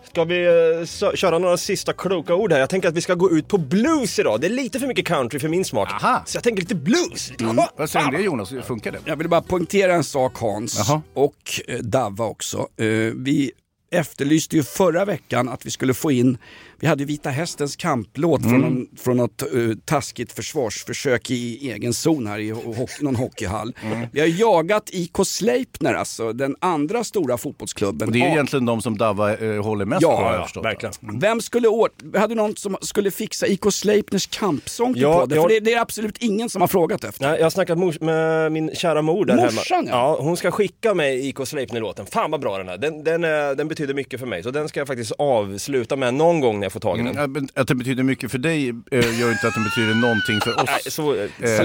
Ska 0.05 0.25
vi 0.25 0.47
eh, 0.47 1.15
köra 1.15 1.39
några 1.39 1.57
sista 1.57 1.93
kloka 1.93 2.35
ord 2.35 2.53
här? 2.53 2.61
Jag 2.61 2.71
tänker 2.71 2.89
att 2.89 2.95
vi 2.95 3.01
ska 3.01 3.15
gå 3.15 3.31
ut 3.31 3.49
på 3.49 3.59
blues 3.59 4.19
idag. 4.19 4.41
Det 4.41 4.47
är 4.47 4.51
lite 4.51 4.81
för 4.81 4.87
mycket 4.87 5.07
country 5.07 5.39
för 5.41 5.49
min 5.49 5.65
smak. 5.65 5.89
Så 6.27 6.37
jag 6.37 6.43
tänker 6.45 6.61
lite 6.63 6.75
blues. 6.75 7.31
Lite 7.31 7.45
Mm. 7.45 7.65
Vad 7.77 7.91
säger 7.91 8.07
du 8.07 8.11
om 8.17 8.21
det 8.21 8.25
Jonas? 8.27 8.67
Funkar 8.67 8.93
det? 8.93 8.99
Jag 9.05 9.17
vill 9.17 9.29
bara 9.29 9.43
poängtera 9.43 9.95
en 9.95 10.05
sak 10.05 10.39
Hans 10.39 10.79
Jaha. 10.89 11.03
och 11.15 11.61
eh, 11.69 11.79
Davva 11.79 12.25
också. 12.25 12.59
Eh, 12.77 12.87
Vi 13.15 13.53
efterlyste 13.91 14.57
ju 14.57 14.63
förra 14.63 15.05
veckan 15.05 15.49
att 15.49 15.67
vi 15.67 15.71
skulle 15.71 15.95
få 15.95 16.13
in, 16.13 16.39
vi 16.81 16.87
hade 16.87 17.05
Vita 17.05 17.31
Hästens 17.31 17.77
kamplåt 17.77 18.41
Mm. 18.41 18.51
från, 18.51 18.61
någon, 18.61 18.87
från 18.97 19.17
något 19.17 19.43
uh, 19.55 19.75
taskigt 19.85 20.33
försvarsförsök 20.33 21.31
i 21.31 21.71
egen 21.73 21.95
zon 21.95 22.27
här 22.27 22.39
i 22.39 22.53
ho- 22.53 22.89
någon 23.01 23.17
hockeyhall. 23.17 23.75
Mm. 23.85 24.07
Vi 24.13 24.21
har 24.21 24.27
jagat 24.27 24.91
IK 24.93 25.17
Sleipner, 25.27 25.95
alltså 25.95 26.33
den 26.33 26.57
andra 26.61 27.05
stora 27.05 27.39
fotbollsklubben. 27.39 28.09
Och 28.09 28.13
det 28.13 28.19
är 28.19 28.21
ju 28.21 28.27
Ja. 28.27 28.33
egentligen 28.33 28.67
de 28.67 28.83
som 28.83 28.99
Davva 28.99 29.37
eh, 29.37 29.63
håller 29.63 29.85
mest 29.85 30.03
Ja, 30.03 30.17
på 30.17 30.23
har 30.23 30.31
jag 30.33 30.41
ja, 30.41 30.45
förstått. 30.45 30.65
verkligen. 30.65 30.95
Vem 31.21 31.41
skulle 31.41 31.69
åt, 31.69 31.93
hade 32.17 32.35
någon 32.35 32.57
som 32.57 32.77
skulle 32.81 33.11
fixa 33.11 33.47
IK 33.47 33.65
Sleipners 33.73 34.27
kampsång 34.27 34.93
till 34.95 35.03
Ja, 35.03 35.21
podden? 35.21 35.37
ja. 35.37 35.43
För 35.43 35.49
det, 35.49 35.61
det 35.61 35.73
är 35.73 35.81
absolut 35.81 36.19
ingen 36.19 36.49
som 36.51 36.61
har 36.61 36.69
frågat 36.69 37.05
efter. 37.05 37.23
Nej, 37.29 37.37
jag 37.39 37.45
har 37.45 37.51
snackat 37.51 37.79
mors- 37.79 38.05
med 38.05 38.53
min 38.53 38.71
kära 38.75 39.03
mor 39.03 39.25
där 39.25 39.37
Morsan, 39.37 39.77
hemma. 39.87 39.89
ja. 39.99 40.17
Ja, 40.19 40.23
hon 40.23 40.37
ska 40.37 40.51
skicka 40.51 40.95
mig 40.95 41.29
IK 41.29 41.37
Sleipner-låten. 41.47 42.07
Fan 42.07 42.31
vad 42.31 42.41
bra 42.41 42.59
den 42.59 42.69
är. 42.69 42.79
Den, 42.79 43.05
den, 43.05 43.25
är- 43.25 43.55
den 43.55 43.69
betyder 43.69 43.95
mycket 43.95 44.21
för 44.21 44.27
mig. 44.27 44.43
Så 44.43 44.51
den 44.51 44.69
ska 44.69 44.81
jag 44.81 44.87
faktiskt 44.87 45.13
avsluta 45.19 45.97
med 45.97 46.15
någon 46.15 46.41
gång 46.41 46.61
jag 46.69 46.73
får 46.73 46.81
tag 46.81 47.01
i 47.01 47.03
den. 47.03 47.17
Mm, 47.19 47.49
att 47.55 47.69
det 47.69 47.75
betyder 47.75 48.03
mycket 48.03 48.31
för 48.31 48.39
dig 48.39 48.69
eh, 48.69 49.21
gör 49.21 49.33
inte 49.33 49.49
att 49.49 49.55
det 49.55 49.61
betyder 49.61 49.95
någonting 49.95 50.41
för 50.41 50.63
oss. 50.63 50.95
Så 50.95 51.15
eh, 51.15 51.29
Eh. 51.43 51.57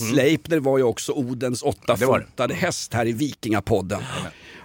Mm. 0.00 0.12
Sleipner 0.12 0.58
var 0.58 0.78
ju 0.78 0.84
också 0.84 1.12
Odens 1.12 1.60
det 1.60 1.66
var 1.66 1.72
det. 2.18 2.24
åttafotade 2.24 2.54
häst 2.54 2.94
här 2.94 3.06
i 3.06 3.12
Vikingapodden. 3.12 4.02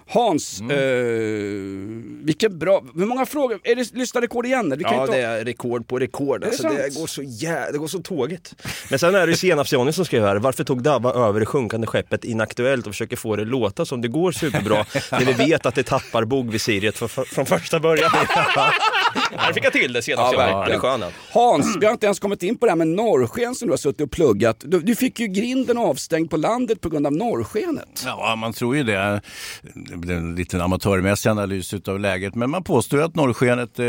Hans, 0.09 0.59
Mm. 0.61 0.71
eh, 0.71 2.25
vilken 2.25 2.59
bra, 2.59 2.83
hur 2.95 3.05
många 3.05 3.25
frågor, 3.25 3.59
är 3.63 3.75
det 3.75 3.93
lyssnarrekord 3.95 4.45
igen? 4.45 4.73
Vi 4.77 4.83
kan 4.83 4.93
Ja, 4.95 5.01
inte 5.01 5.13
det 5.17 5.21
är 5.23 5.45
rekord 5.45 5.87
på 5.87 5.99
rekord. 5.99 6.41
det 6.41 6.47
Alltså, 6.47 6.63
det, 6.69 6.95
går 6.99 7.07
så 7.07 7.21
jä... 7.23 7.71
det 7.71 7.77
går 7.77 7.87
så 7.87 7.99
tåget. 8.01 8.55
Men 8.89 8.99
sen 8.99 9.15
är 9.15 9.27
det 9.27 9.31
ju 9.31 9.37
Senapsjohnny 9.37 9.91
som 9.91 10.05
skrev 10.05 10.23
här, 10.23 10.35
varför 10.35 10.63
tog 10.63 10.83
Dabba 10.83 11.13
över 11.27 11.39
det 11.39 11.45
sjunkande 11.45 11.87
skeppet 11.87 12.23
Inaktuellt 12.25 12.87
och 12.87 12.93
försöker 12.93 13.15
få 13.15 13.35
det 13.35 13.45
låta 13.45 13.85
som 13.85 14.01
det 14.01 14.07
går 14.07 14.31
superbra, 14.31 14.85
när 15.11 15.25
vi 15.25 15.33
vet 15.33 15.65
att 15.65 15.75
det 15.75 15.83
tappar 15.83 16.25
bogvisiret 16.25 16.97
från, 16.97 17.09
från 17.09 17.45
första 17.45 17.79
början. 17.79 18.11
Här 19.37 19.53
fick 19.53 19.65
jag 19.65 19.73
till 19.73 19.93
det 19.93 20.01
Senapsjohnny. 20.01 20.43
Ja, 20.43 20.49
Ja, 20.49 20.57
verkligen. 20.59 20.81
det 20.81 20.87
är 20.87 20.91
skön 20.91 21.01
han. 21.01 21.11
Hans, 21.31 21.77
vi 21.79 21.85
har 21.85 21.93
inte 21.93 22.05
ens 22.05 22.19
kommit 22.19 22.43
in 22.43 22.57
på 22.57 22.65
det 22.65 22.71
här 22.71 22.75
med 22.77 22.87
norrsken 22.87 23.55
som 23.55 23.67
du 23.67 23.71
har 23.71 23.77
suttit 23.77 24.01
och 24.01 24.11
pluggat. 24.11 24.57
Du, 24.65 24.79
du 24.79 24.95
fick 24.95 25.19
ju 25.19 25.27
grinden 25.27 25.77
avstängd 25.77 26.29
på 26.29 26.37
landet 26.37 26.81
på 26.81 26.89
grund 26.89 27.05
av 27.07 27.13
norrskenet. 27.13 28.03
Ja, 28.05 28.35
man 28.35 28.53
tror 28.53 28.75
ju 28.75 28.83
det. 28.83 29.21
Det 29.97 30.07
blir 30.07 30.15
en 30.15 30.35
liten 30.35 30.61
amatörmässig 30.61 31.29
analys 31.29 31.73
av 31.73 31.99
läget. 31.99 32.35
Men 32.35 32.49
man 32.49 32.63
påstår 32.63 33.01
att 33.01 33.15
norrskenet 33.15 33.79
eh, 33.79 33.85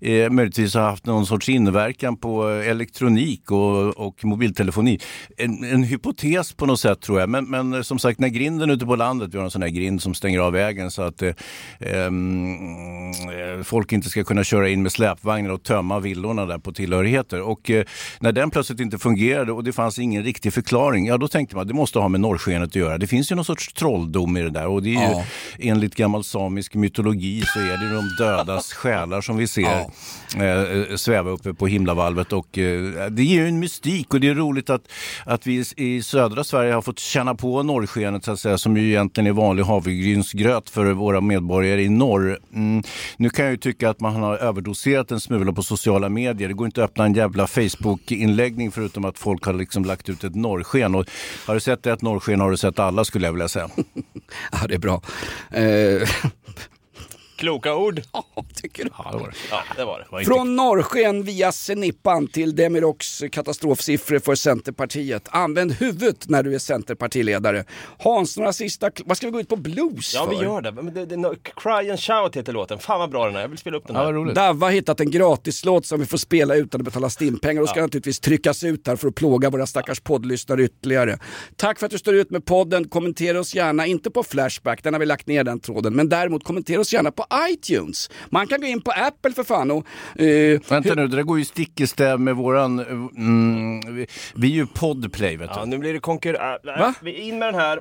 eh, 0.00 0.30
möjligtvis 0.30 0.74
har 0.74 0.82
haft 0.82 1.06
någon 1.06 1.26
sorts 1.26 1.48
inverkan 1.48 2.16
på 2.16 2.50
eh, 2.50 2.68
elektronik 2.68 3.50
och, 3.50 3.88
och 3.88 4.24
mobiltelefoni. 4.24 4.98
En, 5.36 5.64
en 5.64 5.82
hypotes 5.82 6.52
på 6.52 6.66
något 6.66 6.80
sätt 6.80 7.00
tror 7.00 7.20
jag. 7.20 7.28
Men, 7.28 7.44
men 7.44 7.74
eh, 7.74 7.82
som 7.82 7.98
sagt, 7.98 8.18
när 8.18 8.28
grinden 8.28 8.70
ute 8.70 8.86
på 8.86 8.96
landet, 8.96 9.34
vi 9.34 9.38
har 9.38 9.44
en 9.44 9.50
sån 9.50 9.62
här 9.62 9.68
grind 9.68 10.02
som 10.02 10.14
stänger 10.14 10.40
av 10.40 10.52
vägen 10.52 10.90
så 10.90 11.02
att 11.02 11.22
eh, 11.22 11.32
ehm, 11.80 13.10
eh, 13.10 13.62
folk 13.64 13.92
inte 13.92 14.08
ska 14.08 14.24
kunna 14.24 14.44
köra 14.44 14.68
in 14.68 14.82
med 14.82 14.92
släpvagnar 14.92 15.50
och 15.50 15.62
tömma 15.62 15.98
villorna 15.98 16.46
där 16.46 16.58
på 16.58 16.72
tillhörigheter. 16.72 17.40
Och 17.40 17.70
eh, 17.70 17.84
när 18.20 18.32
den 18.32 18.50
plötsligt 18.50 18.80
inte 18.80 18.98
fungerade 18.98 19.52
och 19.52 19.64
det 19.64 19.72
fanns 19.72 19.98
ingen 19.98 20.24
riktig 20.24 20.52
förklaring, 20.52 21.06
ja 21.06 21.18
då 21.18 21.28
tänkte 21.28 21.56
man 21.56 21.62
att 21.62 21.68
det 21.68 21.74
måste 21.74 21.98
ha 21.98 22.08
med 22.08 22.20
norrskenet 22.20 22.68
att 22.68 22.74
göra. 22.76 22.98
Det 22.98 23.06
finns 23.06 23.32
ju 23.32 23.36
någon 23.36 23.44
sorts 23.44 23.72
trolldom 23.72 24.36
i 24.36 24.42
det 24.42 24.50
där 24.50 24.66
och 24.66 24.82
det 24.82 24.88
är 24.88 24.92
ju 24.92 25.12
Ja 25.12 25.24
enligt 25.58 25.94
gammal 25.94 26.24
samisk 26.24 26.74
mytologi 26.74 27.42
så 27.46 27.58
är 27.58 27.76
det 27.76 27.94
de 27.94 28.24
dödas 28.24 28.72
själar 28.72 29.20
som 29.20 29.36
vi 29.36 29.46
ser 29.46 29.80
eh, 30.36 30.96
sväva 30.96 31.30
uppe 31.30 31.54
på 31.54 31.66
himlavalvet 31.66 32.32
och 32.32 32.58
eh, 32.58 33.10
det 33.10 33.24
ger 33.24 33.40
ju 33.40 33.48
en 33.48 33.58
mystik 33.58 34.14
och 34.14 34.20
det 34.20 34.28
är 34.28 34.34
roligt 34.34 34.70
att, 34.70 34.82
att 35.26 35.46
vi 35.46 35.64
i 35.76 36.02
södra 36.02 36.44
Sverige 36.44 36.72
har 36.72 36.82
fått 36.82 36.98
känna 36.98 37.34
på 37.34 37.62
norrskenet 37.62 38.24
så 38.24 38.32
att 38.32 38.40
säga, 38.40 38.58
som 38.58 38.76
ju 38.76 38.88
egentligen 38.88 39.26
är 39.26 39.32
vanlig 39.32 39.62
havregrynsgröt 39.62 40.70
för 40.70 40.92
våra 40.92 41.20
medborgare 41.20 41.82
i 41.82 41.88
norr. 41.88 42.38
Mm. 42.54 42.82
Nu 43.16 43.30
kan 43.30 43.44
jag 43.44 43.52
ju 43.52 43.56
tycka 43.58 43.90
att 43.90 44.00
man 44.00 44.14
har 44.14 44.36
överdoserat 44.36 45.10
en 45.10 45.20
smula 45.20 45.52
på 45.52 45.62
sociala 45.62 46.08
medier. 46.08 46.48
Det 46.48 46.54
går 46.54 46.66
inte 46.66 46.84
att 46.84 46.90
öppna 46.90 47.04
en 47.04 47.14
jävla 47.14 47.46
Facebook-inläggning 47.46 48.70
förutom 48.70 49.04
att 49.04 49.18
folk 49.18 49.44
har 49.44 49.52
liksom 49.52 49.84
lagt 49.84 50.08
ut 50.08 50.24
ett 50.24 50.34
norrsken. 50.34 50.94
Och 50.94 51.06
har 51.46 51.54
du 51.54 51.60
sett 51.60 51.86
ett 51.86 52.02
norrsken 52.02 52.40
har 52.40 52.50
du 52.50 52.56
sett 52.56 52.78
alla 52.78 53.04
skulle 53.04 53.26
jag 53.26 53.32
vilja 53.32 53.48
säga. 53.48 53.68
Ja, 54.52 54.66
det 54.68 54.74
är 54.74 54.78
bra. 54.78 55.02
Eh, 55.50 56.04
Kloka 57.42 57.74
ord. 57.76 58.02
ja, 58.12 58.24
tycker 58.54 58.84
du? 58.84 58.90
Ja, 58.98 59.10
det 59.12 59.18
var 59.18 59.26
det. 59.28 59.34
Ja, 59.50 59.62
det 59.76 59.84
var 59.84 60.18
det. 60.18 60.24
Från 60.24 60.56
norrsken 60.56 61.22
via 61.22 61.52
Senippan 61.52 62.26
till 62.26 62.56
Demiroks 62.56 63.22
katastrofsiffror 63.32 64.18
för 64.18 64.34
Centerpartiet. 64.34 65.28
Använd 65.30 65.72
huvudet 65.72 66.28
när 66.28 66.42
du 66.42 66.54
är 66.54 66.58
Centerpartiledare. 66.58 67.64
Hans, 67.98 68.36
några 68.36 68.52
sista... 68.52 68.90
Vad 69.04 69.16
ska 69.16 69.26
vi 69.26 69.30
gå 69.30 69.40
ut 69.40 69.48
på 69.48 69.56
blues 69.56 70.14
Ja, 70.14 70.24
för? 70.24 70.30
vi 70.30 70.36
gör 70.44 70.60
det. 70.60 70.72
Men 70.72 70.94
det, 70.94 71.06
det. 71.06 71.16
Cry 71.56 71.90
and 71.90 72.00
shout 72.00 72.36
heter 72.36 72.52
låten. 72.52 72.78
Fan 72.78 73.00
vad 73.00 73.10
bra 73.10 73.26
den 73.26 73.36
är. 73.36 73.40
Jag 73.40 73.48
vill 73.48 73.58
spela 73.58 73.76
upp 73.76 73.86
den 73.86 73.96
här. 73.96 74.34
Davva 74.34 74.66
har 74.66 74.72
hittat 74.72 75.00
en 75.00 75.10
gratislåt 75.10 75.86
som 75.86 76.00
vi 76.00 76.06
får 76.06 76.18
spela 76.18 76.54
utan 76.54 76.80
att 76.80 76.84
betala 76.84 77.10
stimpengar 77.10 77.62
och 77.62 77.68
ska 77.68 77.78
Ja. 77.78 77.82
naturligtvis 77.86 78.20
tryckas 78.20 78.64
ut 78.64 78.86
här 78.86 78.96
för 78.96 79.08
att 79.08 79.14
plåga 79.14 79.50
våra 79.50 79.66
stackars 79.66 80.00
poddlyssnare 80.00 80.62
ytterligare. 80.64 81.18
Tack 81.56 81.78
för 81.78 81.86
att 81.86 81.92
du 81.92 81.98
står 81.98 82.14
ut 82.14 82.30
med 82.30 82.44
podden. 82.44 82.88
Kommentera 82.88 83.40
oss 83.40 83.54
gärna, 83.54 83.86
inte 83.86 84.10
på 84.10 84.22
Flashback, 84.22 84.82
den 84.82 84.94
har 84.94 85.00
vi 85.00 85.06
lagt 85.06 85.26
ner 85.26 85.44
den 85.44 85.60
tråden, 85.60 85.94
men 85.96 86.08
däremot 86.08 86.44
kommentera 86.44 86.80
oss 86.80 86.92
gärna 86.92 87.10
på 87.10 87.22
iTunes. 87.50 88.10
Man 88.30 88.46
kan 88.46 88.60
gå 88.60 88.66
in 88.66 88.80
på 88.80 88.90
Apple 88.90 89.32
för 89.32 89.44
fan 89.44 89.70
och... 89.70 89.86
eh, 90.20 90.60
Vänta 90.68 90.94
nu, 90.94 91.08
det 91.08 91.16
där 91.16 91.22
går 91.22 91.38
ju 91.38 91.44
stick 91.44 91.80
i 91.80 91.86
stäv 91.86 92.20
med 92.20 92.36
våran... 92.36 92.78
eh, 92.78 92.86
Mm, 93.16 93.80
vi, 93.94 94.06
vi 94.34 94.46
är 94.50 94.54
ju 94.54 94.66
podplay 94.66 95.36
vet 95.36 95.54
du. 95.54 95.60
Ja, 95.60 95.64
nu 95.64 95.78
blir 95.78 95.92
det 95.92 95.98
konkurrens. 96.00 96.60
Va? 96.64 96.94
Vi 97.02 97.14
är 97.14 97.22
in 97.28 97.38
med 97.38 97.48
den 97.48 97.60
här. 97.60 97.80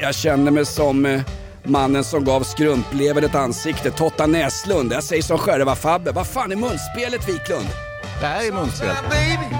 Jag 0.00 0.14
känner 0.14 0.50
mig 0.50 0.66
som 0.66 1.06
eh, 1.06 1.20
mannen 1.64 2.04
som 2.04 2.24
gav 2.24 2.42
skrumplever 2.42 3.22
ett 3.22 3.34
ansikte, 3.34 3.90
Totta 3.90 4.26
Näslund. 4.26 4.92
Jag 4.92 5.04
säger 5.04 5.22
som 5.22 5.38
själva 5.38 5.74
Fabbe. 5.74 6.12
Vad 6.12 6.26
fan 6.26 6.52
är 6.52 6.56
munspelet 6.56 7.28
Wiklund? 7.28 7.68
Det 8.20 8.26
här 8.26 8.48
är 8.48 8.52
munspel. 8.52 8.96
baby, 9.10 9.56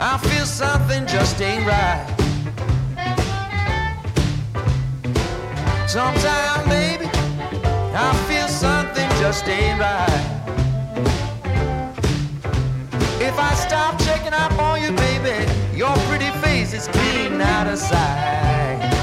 I 0.00 0.28
feel 0.28 0.46
something 0.46 1.06
just 1.06 1.40
ain't 1.40 1.66
right. 1.66 2.18
Sometime, 5.88 6.68
baby, 6.68 7.08
I 7.94 8.12
feel 8.28 8.48
something 8.48 9.08
just 9.22 9.48
ain't 9.48 9.80
right. 9.80 10.38
If 13.20 13.38
I 13.38 13.54
stop 13.54 13.98
checking 13.98 14.34
up 14.34 14.58
on 14.58 14.82
you, 14.82 14.92
baby, 14.92 15.46
your 15.76 15.96
pretty 16.08 16.30
face 16.42 16.74
is 16.74 16.88
clean 16.88 17.40
out 17.40 17.66
of 17.72 17.78
sight. 17.78 18.97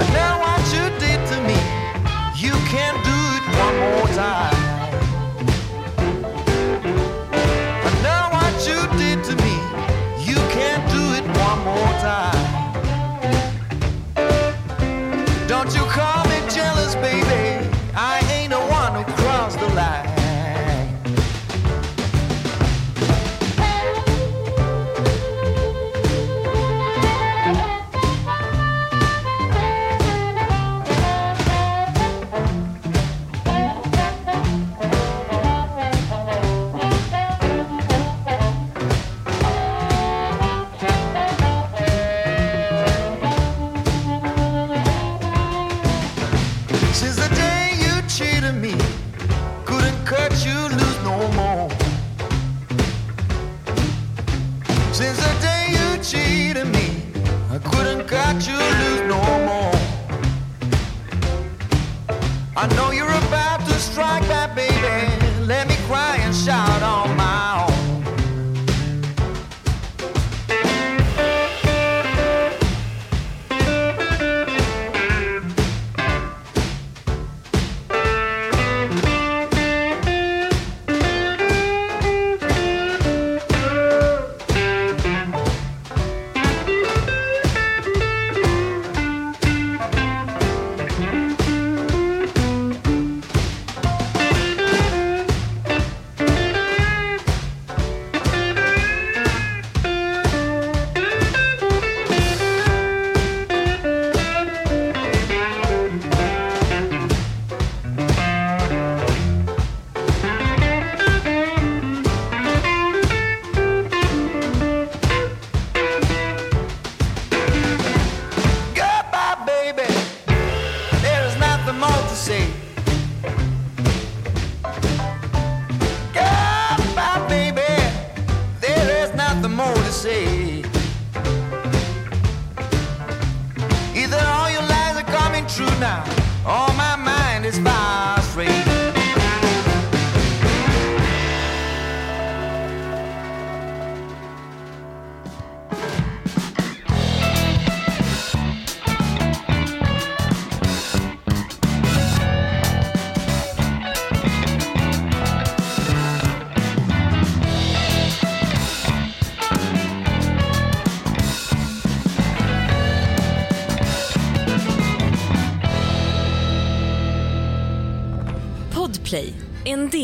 What 0.00 0.72
you 0.72 0.88
did 0.98 1.20
to 1.28 1.36
me, 1.42 1.58
you 2.34 2.54
can 2.72 2.94
do 3.04 3.16
it 3.36 3.44
one 3.58 3.76
more 3.80 4.08
time. 4.16 4.56
What 8.32 8.68
you 8.68 8.80
did 8.98 9.24
to 9.24 9.36
me, 9.36 9.54
you 10.24 10.36
can 10.56 10.78
do 10.90 11.02
it 11.18 11.24
one 11.38 11.60
more 11.64 11.94
time. 12.00 12.46
Don't 15.46 15.74
you 15.74 15.82
call 15.84 16.24
me 16.28 16.40
jealous, 16.50 16.94
baby. 16.96 17.68
I 17.94 18.20
ain't 18.32 18.52
the 18.52 18.60
one 18.60 19.02
who 19.02 19.12
crossed 19.14 19.58
the 19.58 19.68
line. 19.68 20.09